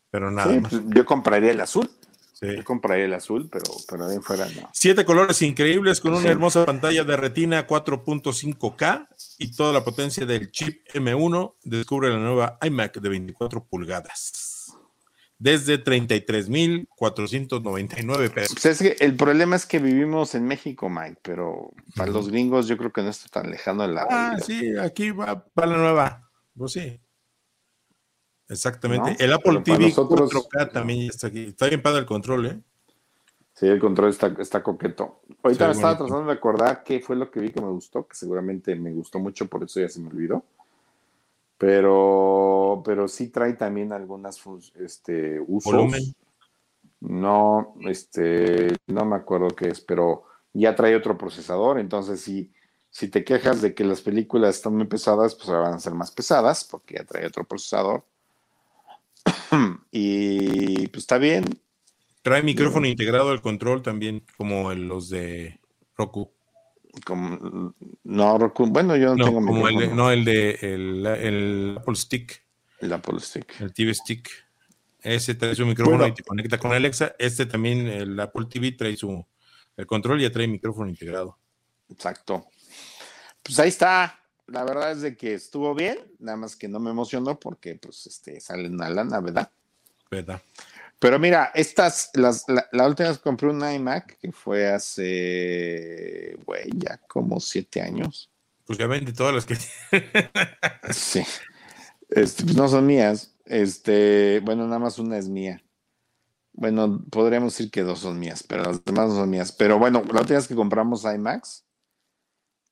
pero 0.10 0.32
nada 0.32 0.60
pues, 0.62 0.82
yo 0.88 1.06
compraría 1.06 1.52
el 1.52 1.62
azul. 1.62 1.90
Yo 2.42 2.64
compraría 2.64 3.06
el 3.06 3.14
azul, 3.14 3.50
pero, 3.52 3.66
pero 3.90 4.08
de 4.08 4.22
fuera 4.22 4.48
no. 4.50 4.70
Siete 4.72 5.04
colores 5.06 5.42
increíbles 5.42 6.00
con 6.00 6.14
una 6.14 6.30
hermosa 6.30 6.66
pantalla 6.66 7.04
de 7.04 7.18
retina 7.18 7.66
4.5K 7.66 9.08
y 9.40 9.56
toda 9.56 9.74
la 9.74 9.84
potencia 9.84 10.24
del 10.26 10.52
chip 10.52 10.86
M1. 10.94 11.56
Descubre 11.64 12.10
la 12.10 12.18
nueva 12.18 12.60
iMac 12.62 13.00
de 13.00 13.10
24 13.10 13.66
pulgadas. 13.66 14.44
Desde 15.40 15.78
33,499 15.78 18.30
pesos. 18.32 18.54
Pues 18.54 18.66
es 18.66 18.80
que 18.80 18.96
el 19.04 19.16
problema 19.16 19.56
es 19.56 19.68
que 19.68 19.78
vivimos 19.80 20.34
en 20.34 20.46
México, 20.46 20.90
Mike, 20.90 21.20
pero 21.22 21.74
para 21.96 22.12
los 22.12 22.30
gringos 22.30 22.68
yo 22.68 22.76
creo 22.78 22.92
que 22.92 23.04
no 23.04 23.10
está 23.10 23.42
tan 23.42 23.52
lejano 23.52 23.84
de 23.84 23.94
la. 23.94 24.08
Ah, 24.10 24.38
sí, 24.44 24.76
aquí 24.78 25.12
va 25.12 25.46
para 25.46 25.68
la 25.68 25.78
nueva. 25.78 26.28
Pues 26.56 26.72
sí. 26.74 27.00
Exactamente. 28.50 29.24
El 29.24 29.34
Apple 29.34 29.62
TV 29.62 29.94
4K 29.94 30.72
también 30.72 31.10
está 31.10 31.28
aquí. 31.28 31.46
Está 31.46 31.68
bien 31.68 31.82
padre 31.82 32.00
el 32.00 32.06
control, 32.06 32.46
¿eh? 32.46 32.60
Sí, 33.54 33.66
el 33.66 33.80
control 33.80 34.12
está, 34.12 34.28
está 34.40 34.62
coqueto. 34.62 35.22
Ahorita 35.42 35.66
me 35.66 35.74
estaba 35.74 35.98
tratando 35.98 36.26
de 36.26 36.34
acordar 36.34 36.84
qué 36.84 37.00
fue 37.00 37.16
lo 37.16 37.32
que 37.32 37.40
vi 37.40 37.50
que 37.50 37.60
me 37.60 37.70
gustó, 37.70 38.08
que 38.08 38.16
seguramente 38.16 38.76
me 38.76 38.92
gustó 38.92 39.18
mucho, 39.20 39.48
por 39.48 39.64
eso 39.64 39.80
ya 39.80 39.90
se 39.90 40.00
me 40.00 40.10
olvidó. 40.10 40.46
Pero, 41.58 42.84
pero 42.86 43.08
sí 43.08 43.30
trae 43.30 43.54
también 43.54 43.92
algunas 43.92 44.40
este, 44.76 45.40
usos. 45.40 45.74
¿Volumen? 45.74 46.04
No, 47.00 47.74
este, 47.82 48.76
no 48.86 49.06
me 49.06 49.16
acuerdo 49.16 49.48
qué 49.50 49.70
es, 49.70 49.82
pero 49.82 50.26
ya 50.54 50.76
trae 50.76 50.96
otro 50.96 51.18
procesador. 51.18 51.80
Entonces, 51.80 52.22
si, 52.22 52.52
si 52.92 53.08
te 53.08 53.24
quejas 53.24 53.62
de 53.64 53.74
que 53.74 53.84
las 53.84 54.02
películas 54.02 54.56
están 54.56 54.76
muy 54.76 54.86
pesadas, 54.86 55.34
pues 55.34 55.50
van 55.50 55.74
a 55.74 55.80
ser 55.80 55.94
más 55.94 56.12
pesadas, 56.12 56.64
porque 56.64 56.96
ya 56.96 57.06
trae 57.06 57.26
otro 57.26 57.44
procesador. 57.44 58.04
y 59.92 60.88
pues 60.88 61.04
está 61.04 61.18
bien. 61.18 61.46
Trae 62.22 62.44
micrófono 62.44 62.88
integrado 62.88 63.30
al 63.30 63.42
control 63.42 63.82
también, 63.82 64.24
como 64.36 64.74
los 64.74 65.10
de 65.10 65.60
Roku. 65.96 66.32
Como, 67.06 67.74
no, 68.04 68.38
Roku, 68.38 68.66
bueno, 68.68 68.96
yo 68.98 69.16
no, 69.16 69.26
tengo 69.26 69.46
como 69.46 69.68
el 69.68 69.78
de, 69.78 69.88
No, 69.88 70.12
el 70.12 70.26
de 70.26 70.58
el, 70.62 71.78
Apple 71.78 71.96
Stick. 71.96 72.44
El 72.80 72.92
Apple 72.92 73.20
Stick. 73.20 73.62
El 73.62 73.74
TV 73.74 73.94
Stick. 73.94 74.30
Ese 75.02 75.36
trae 75.36 75.56
su 75.56 75.66
micrófono 75.66 76.06
y 76.08 76.14
te 76.14 76.24
conecta 76.24 76.58
con 76.58 76.74
Alexa. 76.74 77.16
Este 77.18 77.46
también, 77.46 77.88
el 77.88 78.20
Apple 78.20 78.48
TV, 78.50 78.72
trae 78.74 78.98
su 78.98 79.26
el 79.78 79.86
control 79.86 80.20
y 80.20 80.24
ya 80.24 80.32
trae 80.32 80.48
micrófono 80.48 80.90
integrado. 80.90 81.38
Exacto. 81.90 82.48
Pues 83.44 83.60
ahí 83.60 83.70
está. 83.70 84.20
La 84.48 84.64
verdad 84.64 84.92
es 84.92 85.02
de 85.02 85.16
que 85.16 85.34
estuvo 85.34 85.76
bien, 85.76 85.98
nada 86.20 86.38
más 86.38 86.56
que 86.56 86.68
no 86.68 86.80
me 86.80 86.90
emocionó 86.90 87.40
porque 87.40 87.76
pues 87.76 88.08
este 88.08 88.40
sale 88.40 88.70
una 88.70 88.90
lana, 88.90 89.20
¿verdad? 89.20 89.52
¿Verdad? 90.10 90.42
Pero 91.00 91.20
mira, 91.20 91.52
estas, 91.54 92.10
las, 92.16 92.46
la, 92.48 92.88
última 92.88 93.10
vez 93.10 93.20
compré 93.20 93.50
un 93.50 93.62
iMac 93.62 94.18
que 94.18 94.32
fue 94.32 94.68
hace, 94.68 96.36
güey, 96.46 96.70
ya 96.76 96.98
como 97.08 97.40
siete 97.40 97.82
años. 97.82 98.32
Pues 98.66 98.80
ya 98.80 98.88
vende 98.88 99.14
todas 99.14 99.36
las 99.36 99.46
que. 99.46 99.56
sí. 100.92 101.24
Este, 102.10 102.44
pues 102.44 102.56
no 102.56 102.68
son 102.68 102.88
mías. 102.88 103.36
Este, 103.46 104.42
bueno, 104.44 104.66
nada 104.66 104.80
más 104.80 104.98
una 104.98 105.18
es 105.18 105.30
mía. 105.30 105.62
Bueno, 106.54 107.04
podríamos 107.12 107.54
decir 107.54 107.70
que 107.70 107.84
dos 107.84 108.00
son 108.00 108.18
mías, 108.18 108.42
pero 108.42 108.64
las 108.64 108.84
demás 108.84 109.10
no 109.10 109.16
son 109.16 109.30
mías. 109.30 109.52
Pero 109.52 109.78
bueno, 109.78 110.02
la 110.12 110.22
última 110.22 110.40
vez 110.40 110.48
que 110.48 110.56
compramos 110.56 111.04
iMacs, 111.04 111.64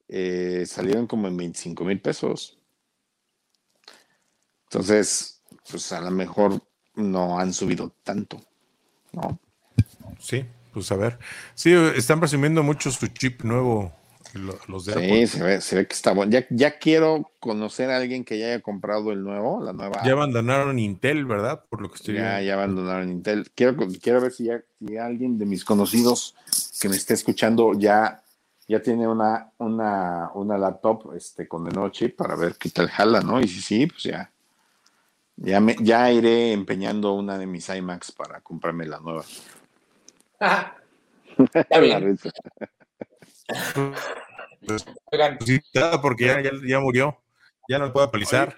eh, 0.07 0.65
salieron 0.67 1.07
como 1.07 1.27
en 1.27 1.37
25 1.37 1.83
mil 1.83 1.99
pesos. 1.99 2.57
Entonces, 4.69 5.41
pues 5.69 5.91
a 5.91 6.01
lo 6.01 6.11
mejor 6.11 6.61
no 6.95 7.39
han 7.39 7.53
subido 7.53 7.93
tanto, 8.03 8.41
¿no? 9.13 9.39
Sí, 10.19 10.45
pues 10.73 10.91
a 10.91 10.95
ver. 10.95 11.19
Sí, 11.53 11.73
están 11.95 12.19
presumiendo 12.19 12.63
mucho 12.63 12.91
su 12.91 13.07
chip 13.07 13.43
nuevo, 13.43 13.93
los 14.67 14.85
de 14.85 14.93
Sí, 14.93 15.27
se 15.27 15.43
ve, 15.43 15.61
se 15.61 15.75
ve, 15.75 15.87
que 15.87 15.93
está 15.93 16.11
bueno. 16.11 16.31
Ya, 16.31 16.45
ya 16.49 16.77
quiero 16.77 17.31
conocer 17.39 17.89
a 17.89 17.97
alguien 17.97 18.25
que 18.25 18.37
ya 18.37 18.47
haya 18.47 18.61
comprado 18.61 19.11
el 19.11 19.23
nuevo, 19.23 19.63
la 19.63 19.71
nueva. 19.71 20.01
Ya 20.03 20.11
abandonaron 20.11 20.77
Intel, 20.79 21.25
¿verdad? 21.25 21.63
Por 21.69 21.81
lo 21.81 21.89
que 21.89 21.95
estoy 21.95 22.15
ya, 22.15 22.41
Ya 22.41 22.53
abandonaron 22.55 23.09
Intel. 23.09 23.49
Quiero, 23.55 23.77
quiero 24.01 24.21
ver 24.21 24.31
si 24.31 24.45
ya 24.45 24.61
si 24.79 24.97
alguien 24.97 25.37
de 25.37 25.45
mis 25.45 25.63
conocidos 25.63 26.35
que 26.81 26.89
me 26.89 26.97
esté 26.97 27.13
escuchando 27.13 27.73
ya, 27.77 28.24
ya 28.67 28.81
tiene 28.81 29.07
una, 29.07 29.51
una, 29.57 30.31
una 30.33 30.57
laptop 30.57 31.13
este, 31.15 31.47
con 31.47 31.67
el 31.67 31.73
nuevo 31.73 31.89
chip 31.89 32.15
para 32.15 32.35
ver 32.35 32.55
qué 32.55 32.69
tal 32.69 32.89
jala, 32.89 33.21
¿no? 33.21 33.39
Y 33.39 33.47
si 33.47 33.61
sí, 33.61 33.87
pues 33.87 34.03
ya 34.03 34.31
ya, 35.37 35.59
me, 35.59 35.75
ya 35.79 36.11
iré 36.11 36.53
empeñando 36.53 37.13
una 37.13 37.37
de 37.37 37.45
mis 37.45 37.69
iMacs 37.69 38.11
para 38.11 38.41
comprarme 38.41 38.85
la 38.85 38.99
nueva. 38.99 39.23
porque 46.01 46.25
ya, 46.25 46.41
ya, 46.65 46.79
murió. 46.79 47.21
Ya 47.67 47.79
no 47.79 47.91
puedo 47.91 48.05
actualizar. 48.05 48.55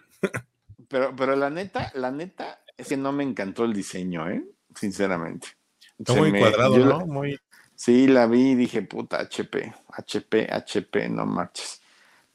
Pero, 0.87 1.15
pero 1.15 1.35
la 1.35 1.49
neta, 1.49 1.91
la 1.95 2.11
neta 2.11 2.61
es 2.77 2.87
que 2.87 2.97
no 2.97 3.11
me 3.11 3.23
encantó 3.23 3.65
el 3.65 3.73
diseño, 3.73 4.29
¿eh? 4.29 4.43
Sinceramente. 4.75 5.47
Está 5.97 6.13
muy 6.13 6.31
cuadrado, 6.31 6.77
¿no? 6.77 7.07
Muy... 7.07 7.39
Sí, 7.77 8.07
la 8.07 8.25
vi 8.25 8.51
y 8.51 8.55
dije, 8.55 8.81
puta, 8.81 9.19
HP, 9.19 9.71
HP, 9.93 10.47
HP, 10.51 11.09
no 11.09 11.27
marches. 11.27 11.79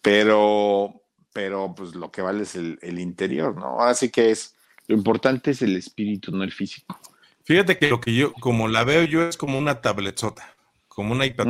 Pero, 0.01 1.03
pero 1.33 1.75
pues 1.75 1.97
lo 1.97 2.13
que 2.13 2.23
vale 2.23 2.45
es 2.45 2.55
el, 2.55 2.79
interior, 3.01 3.57
¿no? 3.57 3.81
Así 3.81 4.09
que 4.09 4.31
es, 4.31 4.55
lo 4.87 4.95
importante 4.97 5.51
es 5.51 5.61
el 5.61 5.77
espíritu, 5.77 6.31
no 6.31 6.45
el 6.45 6.53
físico. 6.53 6.97
Fíjate 7.43 7.77
que 7.77 7.89
lo 7.89 8.01
que 8.01 8.15
yo, 8.15 8.33
como 8.35 8.69
la 8.69 8.85
veo 8.85 9.03
yo, 9.03 9.27
es 9.27 9.37
como 9.37 9.59
una 9.59 9.81
tabletzota, 9.81 10.55
como 10.87 11.13
una 11.13 11.27
iPad 11.27 11.49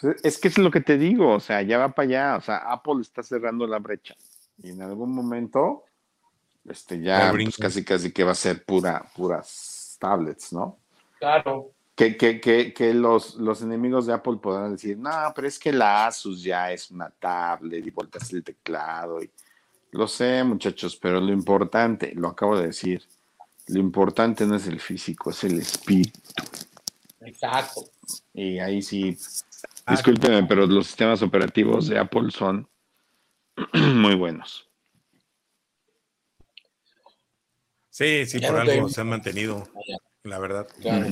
pues, 0.00 0.16
es 0.24 0.38
que 0.38 0.48
es 0.48 0.56
lo 0.56 0.70
que 0.70 0.80
te 0.80 0.96
digo, 0.96 1.34
o 1.34 1.40
sea, 1.40 1.60
ya 1.60 1.76
va 1.76 1.90
para 1.90 2.08
allá, 2.08 2.36
o 2.36 2.40
sea, 2.40 2.56
Apple 2.56 3.02
está 3.02 3.22
cerrando 3.22 3.66
la 3.66 3.80
brecha 3.80 4.14
y 4.62 4.70
en 4.70 4.80
algún 4.80 5.14
momento, 5.14 5.84
este, 6.66 7.02
ya 7.02 7.30
pues, 7.30 7.56
casi 7.58 7.84
casi 7.84 8.12
que 8.12 8.24
va 8.24 8.32
a 8.32 8.34
ser 8.34 8.64
pura, 8.64 9.04
puras 9.14 9.98
tablets, 10.00 10.54
¿no? 10.54 10.78
Claro 11.18 11.75
que, 11.96 12.16
que, 12.16 12.40
que, 12.40 12.74
que 12.74 12.92
los, 12.92 13.36
los, 13.36 13.62
enemigos 13.62 14.06
de 14.06 14.12
Apple 14.12 14.36
podrán 14.36 14.72
decir, 14.72 14.98
no, 14.98 15.32
pero 15.34 15.48
es 15.48 15.58
que 15.58 15.72
la 15.72 16.06
Asus 16.06 16.42
ya 16.42 16.70
es 16.70 16.90
una 16.90 17.08
tablet 17.08 17.84
y 17.84 17.90
volteas 17.90 18.30
el 18.34 18.44
teclado. 18.44 19.22
Y... 19.22 19.30
Lo 19.92 20.06
sé, 20.06 20.44
muchachos, 20.44 20.94
pero 20.96 21.18
lo 21.20 21.32
importante, 21.32 22.12
lo 22.14 22.28
acabo 22.28 22.58
de 22.58 22.66
decir, 22.66 23.02
lo 23.68 23.80
importante 23.80 24.46
no 24.46 24.56
es 24.56 24.66
el 24.66 24.78
físico, 24.78 25.30
es 25.30 25.42
el 25.44 25.58
espíritu. 25.58 26.20
Exacto. 27.22 27.86
Y 28.34 28.58
ahí 28.58 28.82
sí, 28.82 29.16
discúlpenme, 29.88 30.44
pero 30.44 30.66
los 30.66 30.86
sistemas 30.86 31.22
operativos 31.22 31.88
de 31.88 31.98
Apple 31.98 32.30
son 32.30 32.68
muy 33.72 34.14
buenos. 34.14 34.68
Sí, 37.88 38.26
sí, 38.26 38.38
por 38.40 38.56
algo 38.56 38.90
se 38.90 39.00
han 39.00 39.08
mantenido, 39.08 39.66
la 40.24 40.38
verdad. 40.38 40.68
Claro, 40.82 41.06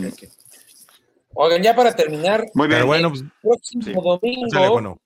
Oigan, 1.35 1.63
ya 1.63 1.75
para 1.75 1.95
terminar, 1.95 2.45
Muy 2.55 2.69
bien, 2.69 2.87
bueno, 2.87 3.13
el 3.15 3.31
próximo 3.41 4.03
domingo, 4.03 5.01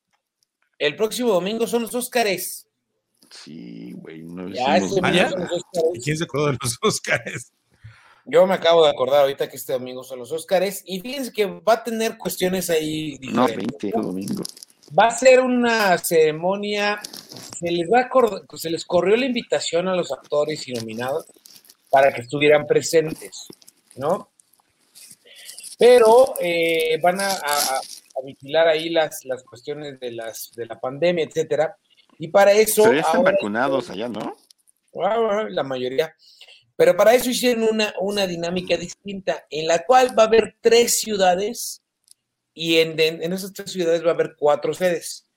el 0.78 0.96
próximo 0.96 1.32
domingo 1.32 1.66
son 1.66 1.82
los 1.82 1.94
Óscares. 1.94 2.66
Sí, 3.30 3.92
güey, 3.94 4.22
no 4.22 4.48
ya 4.48 4.78
¿Quién 6.02 6.16
se 6.16 6.24
acordó 6.24 6.46
de 6.46 6.58
los 6.62 6.78
Óscares? 6.82 7.52
Yo 8.24 8.46
me 8.46 8.54
acabo 8.54 8.84
de 8.84 8.90
acordar 8.90 9.22
ahorita 9.22 9.48
que 9.48 9.56
este 9.56 9.72
domingo 9.72 10.04
son 10.04 10.18
los 10.18 10.32
Óscares 10.32 10.82
y 10.86 11.00
fíjense 11.00 11.32
que 11.32 11.46
va 11.46 11.74
a 11.74 11.84
tener 11.84 12.18
cuestiones 12.18 12.68
ahí 12.68 13.16
diferentes. 13.18 13.34
No, 13.34 13.46
20 13.46 13.90
domingo. 13.90 14.42
Va 14.98 15.06
a 15.06 15.10
ser 15.10 15.40
una 15.40 15.96
ceremonia, 15.98 17.00
se 17.58 17.70
les, 17.70 17.88
va 17.88 18.08
se 18.54 18.70
les 18.70 18.84
corrió 18.84 19.16
la 19.16 19.26
invitación 19.26 19.88
a 19.88 19.94
los 19.94 20.12
actores 20.12 20.66
y 20.68 20.72
nominados 20.72 21.26
para 21.90 22.12
que 22.12 22.22
estuvieran 22.22 22.66
presentes, 22.66 23.46
¿no? 23.96 24.30
Pero 25.78 26.34
eh, 26.40 26.98
van 27.00 27.20
a, 27.20 27.38
vigilar 28.24 28.66
ahí 28.66 28.90
las, 28.90 29.24
las 29.24 29.44
cuestiones 29.44 30.00
de, 30.00 30.10
las, 30.10 30.50
de 30.56 30.66
la 30.66 30.80
pandemia, 30.80 31.24
etcétera. 31.24 31.76
Y 32.18 32.28
para 32.28 32.52
eso. 32.52 32.82
Pero 32.82 32.94
ya 32.94 33.00
están 33.02 33.22
vacunados 33.22 33.88
allá, 33.90 34.08
¿no? 34.08 34.36
Ah, 35.00 35.46
la 35.48 35.62
mayoría. 35.62 36.12
Pero 36.74 36.96
para 36.96 37.14
eso 37.14 37.30
hicieron 37.30 37.62
una, 37.62 37.94
una 38.00 38.26
dinámica 38.26 38.76
distinta, 38.76 39.46
en 39.50 39.68
la 39.68 39.84
cual 39.84 40.18
va 40.18 40.24
a 40.24 40.26
haber 40.26 40.56
tres 40.60 40.98
ciudades 40.98 41.82
y 42.54 42.78
en, 42.78 42.98
en 42.98 43.32
esas 43.32 43.52
tres 43.52 43.70
ciudades 43.70 44.04
va 44.04 44.10
a 44.10 44.14
haber 44.14 44.34
cuatro 44.36 44.74
sedes. 44.74 45.28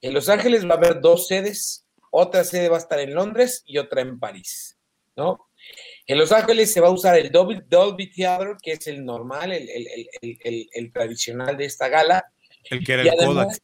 En 0.00 0.14
Los 0.14 0.28
Ángeles 0.28 0.64
va 0.64 0.74
a 0.74 0.76
haber 0.78 1.00
dos 1.00 1.26
sedes, 1.26 1.86
otra 2.10 2.44
sede 2.44 2.68
va 2.68 2.76
a 2.76 2.80
estar 2.80 3.00
en 3.00 3.14
Londres 3.14 3.62
y 3.66 3.78
otra 3.78 4.00
en 4.00 4.18
París, 4.18 4.78
¿no? 5.16 5.48
En 6.12 6.18
Los 6.18 6.30
Ángeles 6.30 6.70
se 6.70 6.82
va 6.82 6.88
a 6.88 6.90
usar 6.90 7.16
el 7.16 7.32
Dolby, 7.32 8.10
Theater, 8.10 8.58
que 8.62 8.72
es 8.72 8.86
el 8.86 9.02
normal, 9.02 9.50
el, 9.50 10.92
tradicional 10.92 11.56
de 11.56 11.64
esta 11.64 11.88
gala. 11.88 12.30
El 12.68 12.84
que 12.84 12.92
era 12.92 13.02
el 13.04 13.16
Kodak. 13.16 13.58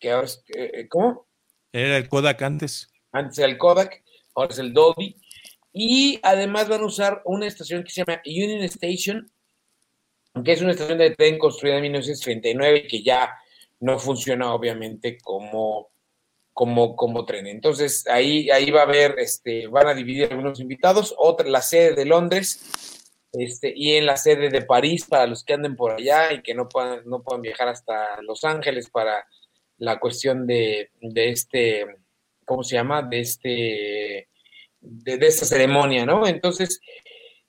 Eh, 0.00 0.86
¿Cómo? 0.88 1.26
Era 1.72 1.96
el 1.96 2.08
Kodak 2.08 2.40
antes. 2.42 2.88
Antes 3.10 3.40
era 3.40 3.48
el 3.48 3.58
Kodak, 3.58 4.04
ahora 4.36 4.52
es 4.52 4.60
el 4.60 4.72
Dolby. 4.72 5.16
Y 5.72 6.20
además 6.22 6.68
van 6.68 6.82
a 6.82 6.86
usar 6.86 7.22
una 7.24 7.48
estación 7.48 7.82
que 7.82 7.90
se 7.90 8.04
llama 8.04 8.22
Union 8.24 8.62
Station, 8.62 9.28
que 10.44 10.52
es 10.52 10.62
una 10.62 10.70
estación 10.70 10.98
de 10.98 11.16
tren 11.16 11.38
construida 11.38 11.78
en 11.78 11.82
1939 11.82 12.84
y 12.84 12.86
que 12.86 13.02
ya 13.02 13.34
no 13.80 13.98
funciona 13.98 14.54
obviamente 14.54 15.18
como 15.18 15.90
como, 16.58 16.96
como 16.96 17.24
tren. 17.24 17.46
Entonces, 17.46 18.04
ahí, 18.08 18.50
ahí 18.50 18.72
va 18.72 18.80
a 18.80 18.82
haber, 18.82 19.14
este, 19.20 19.68
van 19.68 19.86
a 19.86 19.94
dividir 19.94 20.26
algunos 20.28 20.58
invitados, 20.58 21.14
otra, 21.16 21.48
la 21.48 21.62
sede 21.62 21.94
de 21.94 22.04
Londres, 22.04 23.14
este, 23.32 23.72
y 23.76 23.92
en 23.92 24.06
la 24.06 24.16
sede 24.16 24.50
de 24.50 24.62
París 24.62 25.06
para 25.08 25.28
los 25.28 25.44
que 25.44 25.52
anden 25.52 25.76
por 25.76 25.92
allá 25.92 26.32
y 26.32 26.42
que 26.42 26.54
no 26.54 26.68
puedan, 26.68 27.08
no 27.08 27.22
puedan 27.22 27.42
viajar 27.42 27.68
hasta 27.68 28.20
Los 28.22 28.42
Ángeles 28.42 28.90
para 28.90 29.24
la 29.76 30.00
cuestión 30.00 30.48
de, 30.48 30.90
de 31.00 31.30
este, 31.30 31.86
¿cómo 32.44 32.64
se 32.64 32.74
llama? 32.74 33.02
De 33.02 33.20
este, 33.20 34.28
de, 34.80 35.26
esta 35.28 35.46
ceremonia, 35.46 36.06
¿no? 36.06 36.26
Entonces, 36.26 36.80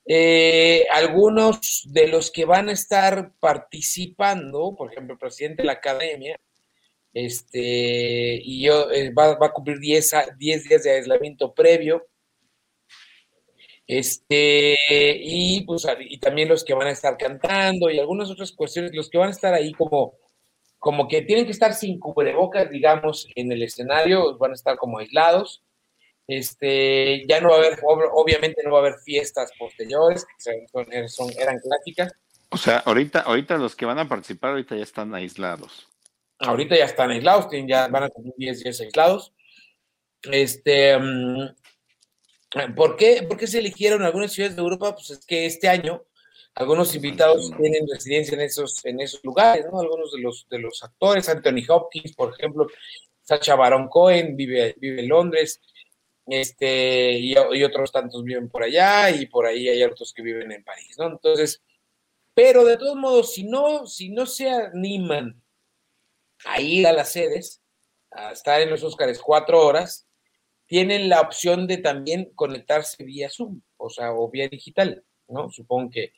eh, 0.05 0.85
algunos 0.93 1.81
de 1.91 2.09
los 2.09 2.29
que 2.29 2.45
van 2.45 2.69
a 2.69 2.73
estar 2.73 3.31
participando, 3.39 4.75
por 4.77 4.91
ejemplo, 4.91 5.13
el 5.13 5.19
presidente 5.19 5.63
de 5.63 5.65
la 5.67 5.73
academia, 5.73 6.39
este, 7.13 8.39
y 8.43 8.63
yo 8.65 8.91
eh, 8.91 9.11
va, 9.11 9.31
a 9.39 9.51
cumplir 9.51 9.79
10, 9.79 10.11
10 10.37 10.63
días 10.63 10.83
de 10.83 10.91
aislamiento 10.91 11.53
previo. 11.53 12.07
Este, 13.87 14.75
y 15.19 15.61
pues 15.65 15.87
y 15.99 16.19
también 16.19 16.47
los 16.47 16.63
que 16.63 16.75
van 16.75 16.87
a 16.87 16.91
estar 16.91 17.17
cantando 17.17 17.89
y 17.89 17.99
algunas 17.99 18.29
otras 18.29 18.51
cuestiones, 18.51 18.93
los 18.93 19.09
que 19.09 19.17
van 19.17 19.29
a 19.29 19.31
estar 19.31 19.51
ahí 19.53 19.71
como, 19.73 20.13
como 20.77 21.07
que 21.07 21.23
tienen 21.23 21.45
que 21.45 21.51
estar 21.51 21.73
sin 21.73 21.99
cubrebocas, 21.99 22.69
digamos, 22.69 23.27
en 23.35 23.51
el 23.51 23.63
escenario, 23.63 24.37
van 24.37 24.51
a 24.51 24.55
estar 24.55 24.77
como 24.77 24.99
aislados. 24.99 25.63
Este, 26.27 27.25
ya 27.27 27.41
no 27.41 27.49
va 27.49 27.55
a 27.55 27.57
haber, 27.57 27.79
obviamente 27.83 28.61
no 28.63 28.73
va 28.73 28.77
a 28.77 28.81
haber 28.81 28.99
fiestas 29.03 29.51
posteriores, 29.57 30.23
que 30.25 30.67
son, 31.07 31.31
eran 31.39 31.59
clásicas. 31.59 32.13
O 32.49 32.57
sea, 32.57 32.77
ahorita, 32.79 33.21
ahorita 33.21 33.57
los 33.57 33.75
que 33.75 33.87
van 33.87 33.97
a 33.97 34.07
participar 34.07 34.51
ahorita 34.51 34.75
ya 34.75 34.83
están 34.83 35.15
aislados. 35.15 35.89
Ahorita 36.39 36.75
ya 36.75 36.85
están 36.85 37.11
aislados, 37.11 37.47
ya 37.67 37.87
van 37.87 38.03
a 38.03 38.09
cumplir 38.09 38.33
10 38.37 38.63
días 38.63 38.79
aislados. 38.79 39.33
Este, 40.23 40.97
mm, 40.97 41.55
¿por, 42.75 42.95
qué, 42.95 43.23
¿Por 43.23 43.37
qué 43.37 43.47
se 43.47 43.59
eligieron 43.59 44.03
algunas 44.03 44.31
ciudades 44.31 44.55
de 44.55 44.61
Europa? 44.61 44.95
Pues 44.95 45.09
es 45.11 45.25
que 45.25 45.45
este 45.45 45.67
año 45.67 46.03
algunos 46.55 46.93
invitados 46.95 47.51
tienen 47.57 47.87
residencia 47.89 48.35
en 48.35 48.41
esos, 48.41 48.83
en 48.85 48.99
esos 48.99 49.23
lugares, 49.23 49.65
¿no? 49.71 49.79
Algunos 49.79 50.11
de 50.11 50.19
los, 50.19 50.47
de 50.49 50.59
los 50.59 50.83
actores, 50.83 51.29
Anthony 51.29 51.63
Hopkins, 51.69 52.13
por 52.15 52.33
ejemplo, 52.33 52.67
Sacha 53.21 53.55
Baron 53.55 53.87
Cohen 53.87 54.35
vive, 54.35 54.75
vive 54.77 55.01
en 55.01 55.07
Londres, 55.07 55.61
este, 56.25 57.13
y, 57.13 57.35
otros 57.63 57.91
tantos 57.91 58.23
viven 58.23 58.49
por 58.49 58.63
allá, 58.63 59.09
y 59.09 59.25
por 59.27 59.45
ahí 59.45 59.69
hay 59.69 59.83
otros 59.83 60.13
que 60.13 60.21
viven 60.21 60.51
en 60.51 60.63
París, 60.63 60.95
¿no? 60.97 61.07
Entonces, 61.07 61.61
pero 62.33 62.65
de 62.65 62.77
todos 62.77 62.95
modos, 62.95 63.33
si 63.33 63.43
no, 63.43 63.87
si 63.87 64.09
no 64.09 64.25
se 64.25 64.49
animan 64.49 65.41
a 66.45 66.61
ir 66.61 66.87
a 66.87 66.93
las 66.93 67.11
sedes, 67.11 67.61
a 68.11 68.31
estar 68.31 68.61
en 68.61 68.69
los 68.69 68.83
Óscares 68.83 69.19
cuatro 69.19 69.65
horas, 69.65 70.07
tienen 70.67 71.09
la 71.09 71.21
opción 71.21 71.67
de 71.67 71.77
también 71.77 72.31
conectarse 72.35 73.03
vía 73.03 73.29
Zoom, 73.29 73.61
o 73.77 73.89
sea, 73.89 74.13
o 74.13 74.29
vía 74.29 74.47
digital, 74.47 75.03
¿no? 75.27 75.49
Supongo 75.49 75.89
que, 75.91 76.13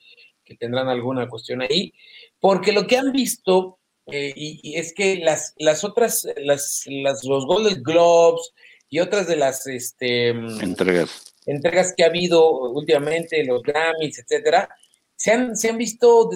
tendrán 0.60 0.90
alguna 0.90 1.30
cuestión 1.30 1.62
ahí, 1.62 1.94
porque 2.42 2.74
lo 2.74 2.86
que 2.86 2.98
han 2.98 3.14
visto, 3.14 3.80
eh, 4.08 4.34
y, 4.36 4.76
es 4.76 4.94
que 4.94 5.16
las, 5.16 5.54
las 5.58 5.86
otras, 5.86 6.28
las, 6.36 6.84
los 7.24 7.46
Golden 7.46 7.82
Globes 7.82 8.52
y 8.90 9.00
otras 9.00 9.28
de 9.28 9.38
las 9.38 9.66
este, 9.68 10.28
entregas. 10.28 11.34
entregas 11.46 11.94
que 11.96 12.04
ha 12.04 12.08
habido 12.08 12.52
últimamente, 12.72 13.46
los 13.46 13.64
Grammys, 13.64 14.20
etcétera, 14.20 14.68
se 15.16 15.32
han, 15.32 15.56
se 15.56 15.70
han 15.70 15.78
visto 15.78 16.30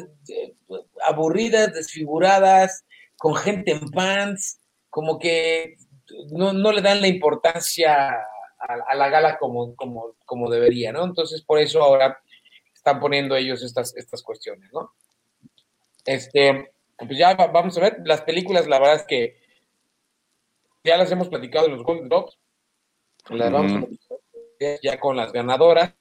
aburridas, 1.05 1.73
desfiguradas, 1.73 2.85
con 3.17 3.35
gente 3.35 3.71
en 3.71 3.89
pants, 3.89 4.59
como 4.89 5.19
que 5.19 5.75
no, 6.31 6.71
le 6.71 6.81
dan 6.81 7.01
la 7.01 7.07
importancia 7.07 8.09
a, 8.59 8.95
la 8.95 9.09
gala 9.09 9.37
como, 9.37 9.75
como, 9.75 10.15
como, 10.25 10.49
debería, 10.49 10.91
¿no? 10.91 11.03
Entonces, 11.03 11.41
por 11.41 11.59
eso 11.59 11.83
ahora 11.83 12.19
están 12.73 12.99
poniendo 12.99 13.35
ellos 13.35 13.63
estas, 13.63 13.95
estas 13.95 14.21
cuestiones, 14.21 14.71
¿no? 14.73 14.93
Este, 16.05 16.71
pues 16.97 17.17
ya 17.17 17.33
vamos 17.35 17.77
a 17.77 17.81
ver, 17.81 18.01
las 18.05 18.21
películas, 18.21 18.67
la 18.67 18.79
verdad 18.79 18.95
es 18.95 19.03
que 19.03 19.37
ya 20.83 20.97
las 20.97 21.11
hemos 21.11 21.29
platicado 21.29 21.65
en 21.65 21.73
los 21.73 21.83
Golden 21.83 22.09
Globes, 22.09 22.37
las 23.29 23.51
vamos 23.51 23.71
a 23.73 23.87
ya 24.81 24.99
con 24.99 25.17
las 25.17 25.31
ganadoras, 25.31 25.93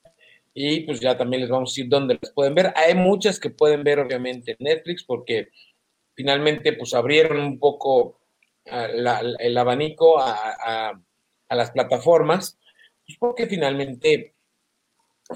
y 0.54 0.80
pues 0.80 1.00
ya 1.00 1.18
también 1.18 1.40
les 1.40 1.50
vamos 1.50 1.70
a 1.70 1.72
decir 1.72 1.88
dónde 1.88 2.18
las 2.20 2.32
pueden 2.32 2.54
ver. 2.54 2.72
Hay 2.76 2.94
muchas 2.94 3.40
que 3.40 3.50
pueden 3.50 3.82
ver 3.82 3.98
obviamente 3.98 4.52
en 4.52 4.58
Netflix 4.60 5.02
porque 5.02 5.48
finalmente 6.14 6.72
pues 6.72 6.94
abrieron 6.94 7.38
un 7.40 7.58
poco 7.58 8.20
el 8.64 9.58
abanico 9.58 10.18
a, 10.18 11.00
las 11.50 11.70
plataformas, 11.70 12.58
pues 13.06 13.18
porque 13.18 13.46
finalmente 13.46 14.34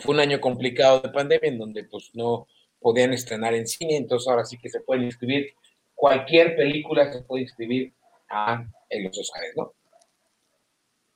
fue 0.01 0.15
un 0.15 0.21
año 0.21 0.41
complicado 0.41 1.01
de 1.01 1.11
pandemia 1.11 1.49
en 1.49 1.59
donde 1.59 1.85
pues 1.85 2.11
no 2.15 2.49
podían 2.81 3.13
estrenar 3.13 3.55
en 3.55 3.69
cine, 3.69 3.97
entonces 3.97 4.29
ahora 4.29 4.45
sí 4.45 4.59
que 4.59 4.69
se 4.69 4.81
pueden 4.81 5.05
inscribir, 5.05 5.55
cualquier 5.95 6.57
película 6.57 7.13
se 7.13 7.23
puede 7.23 7.43
inscribir 7.43 7.93
a 8.29 8.65
los 8.91 9.19
Oscars, 9.19 9.57
¿no? 9.57 9.75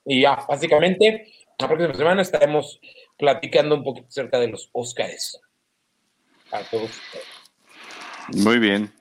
Y 0.04 0.22
ya, 0.22 0.44
básicamente, 0.48 1.32
la 1.58 1.68
próxima 1.68 1.94
semana 1.94 2.22
estaremos 2.22 2.80
platicando 3.16 3.76
un 3.76 3.84
poquito 3.84 4.08
acerca 4.08 4.38
de 4.38 4.48
los 4.48 4.68
Oscars. 4.72 5.40
A 6.50 6.62
todos 6.64 6.90
Muy 8.34 8.58
bien. 8.58 8.92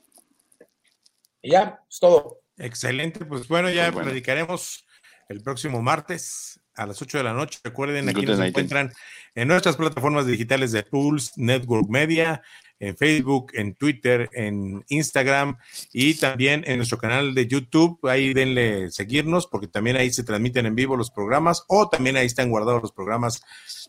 Y 1.41 1.51
ya, 1.51 1.81
es 1.89 1.99
todo. 1.99 2.41
Excelente, 2.57 3.25
pues 3.25 3.47
bueno, 3.47 3.69
ya 3.69 3.91
pues 3.91 4.05
platicaremos 4.05 4.85
el 5.29 5.41
próximo 5.41 5.81
martes 5.81 6.59
a 6.75 6.85
las 6.85 7.01
8 7.01 7.17
de 7.19 7.23
la 7.23 7.33
noche. 7.33 7.59
Recuerden, 7.63 8.07
aquí 8.09 8.25
nos 8.25 8.39
encuentran 8.39 8.91
en 9.35 9.47
nuestras 9.47 9.77
plataformas 9.77 10.27
digitales 10.27 10.71
de 10.71 10.83
Pulse 10.83 11.31
Network 11.37 11.87
Media, 11.89 12.41
en 12.79 12.97
Facebook, 12.97 13.51
en 13.53 13.75
Twitter, 13.75 14.29
en 14.33 14.83
Instagram 14.89 15.57
y 15.93 16.15
también 16.15 16.63
en 16.65 16.77
nuestro 16.77 16.97
canal 16.97 17.33
de 17.33 17.47
YouTube. 17.47 17.99
Ahí 18.07 18.33
denle 18.33 18.89
seguirnos 18.91 19.47
porque 19.47 19.67
también 19.67 19.95
ahí 19.97 20.11
se 20.11 20.23
transmiten 20.23 20.65
en 20.65 20.75
vivo 20.75 20.97
los 20.97 21.11
programas 21.11 21.63
o 21.67 21.87
también 21.87 22.17
ahí 22.17 22.25
están 22.25 22.49
guardados 22.49 22.81
los 22.81 22.91
programas 22.91 23.41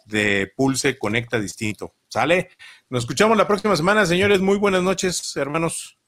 de 0.05 0.53
Pulse 0.57 0.99
Conecta 0.99 1.41
Distinto. 1.41 1.95
¿Sale? 2.09 2.51
Nos 2.91 3.05
escuchamos 3.05 3.37
la 3.37 3.49
próxima 3.49 3.77
semana, 3.77 4.05
señores. 4.05 4.41
Muy 4.41 4.59
buenas 4.59 4.83
noches, 4.83 5.35
hermanos. 5.37 5.99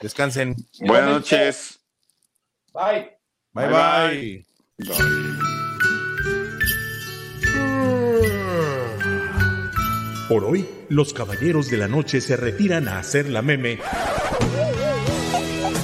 Descansen. 0.00 0.56
Buenas 0.80 1.10
noches. 1.10 1.80
Bye. 2.72 3.16
Bye, 3.52 3.68
bye. 3.68 4.46
Por 10.28 10.44
hoy, 10.44 10.68
los 10.88 11.12
caballeros 11.12 11.70
de 11.70 11.76
la 11.76 11.86
noche 11.86 12.20
se 12.20 12.36
retiran 12.36 12.88
a 12.88 12.98
hacer 12.98 13.28
la 13.28 13.42
meme. 13.42 13.78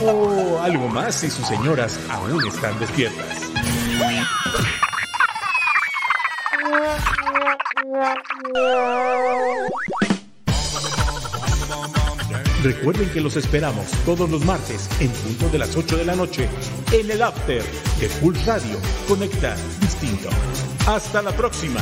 O 0.03 0.59
algo 0.61 0.89
más 0.89 1.15
si 1.15 1.31
sus 1.31 1.47
señoras 1.47 2.01
aún 2.09 2.45
están 2.47 2.79
despiertas. 2.81 3.41
Recuerden 12.63 13.09
que 13.09 13.23
los 13.23 13.37
esperamos 13.37 13.87
todos 14.05 14.29
los 14.29 14.45
martes 14.45 14.87
en 15.01 15.09
punto 15.11 15.49
de 15.49 15.59
las 15.59 15.75
8 15.77 15.97
de 15.97 16.05
la 16.05 16.15
noche 16.15 16.47
en 16.93 17.11
el 17.11 17.23
After 17.23 17.63
de 17.99 18.09
Full 18.09 18.37
Radio. 18.45 18.79
Conecta 19.09 19.57
distinto. 19.81 20.29
Hasta 20.87 21.23
la 21.23 21.33
próxima. 21.33 21.81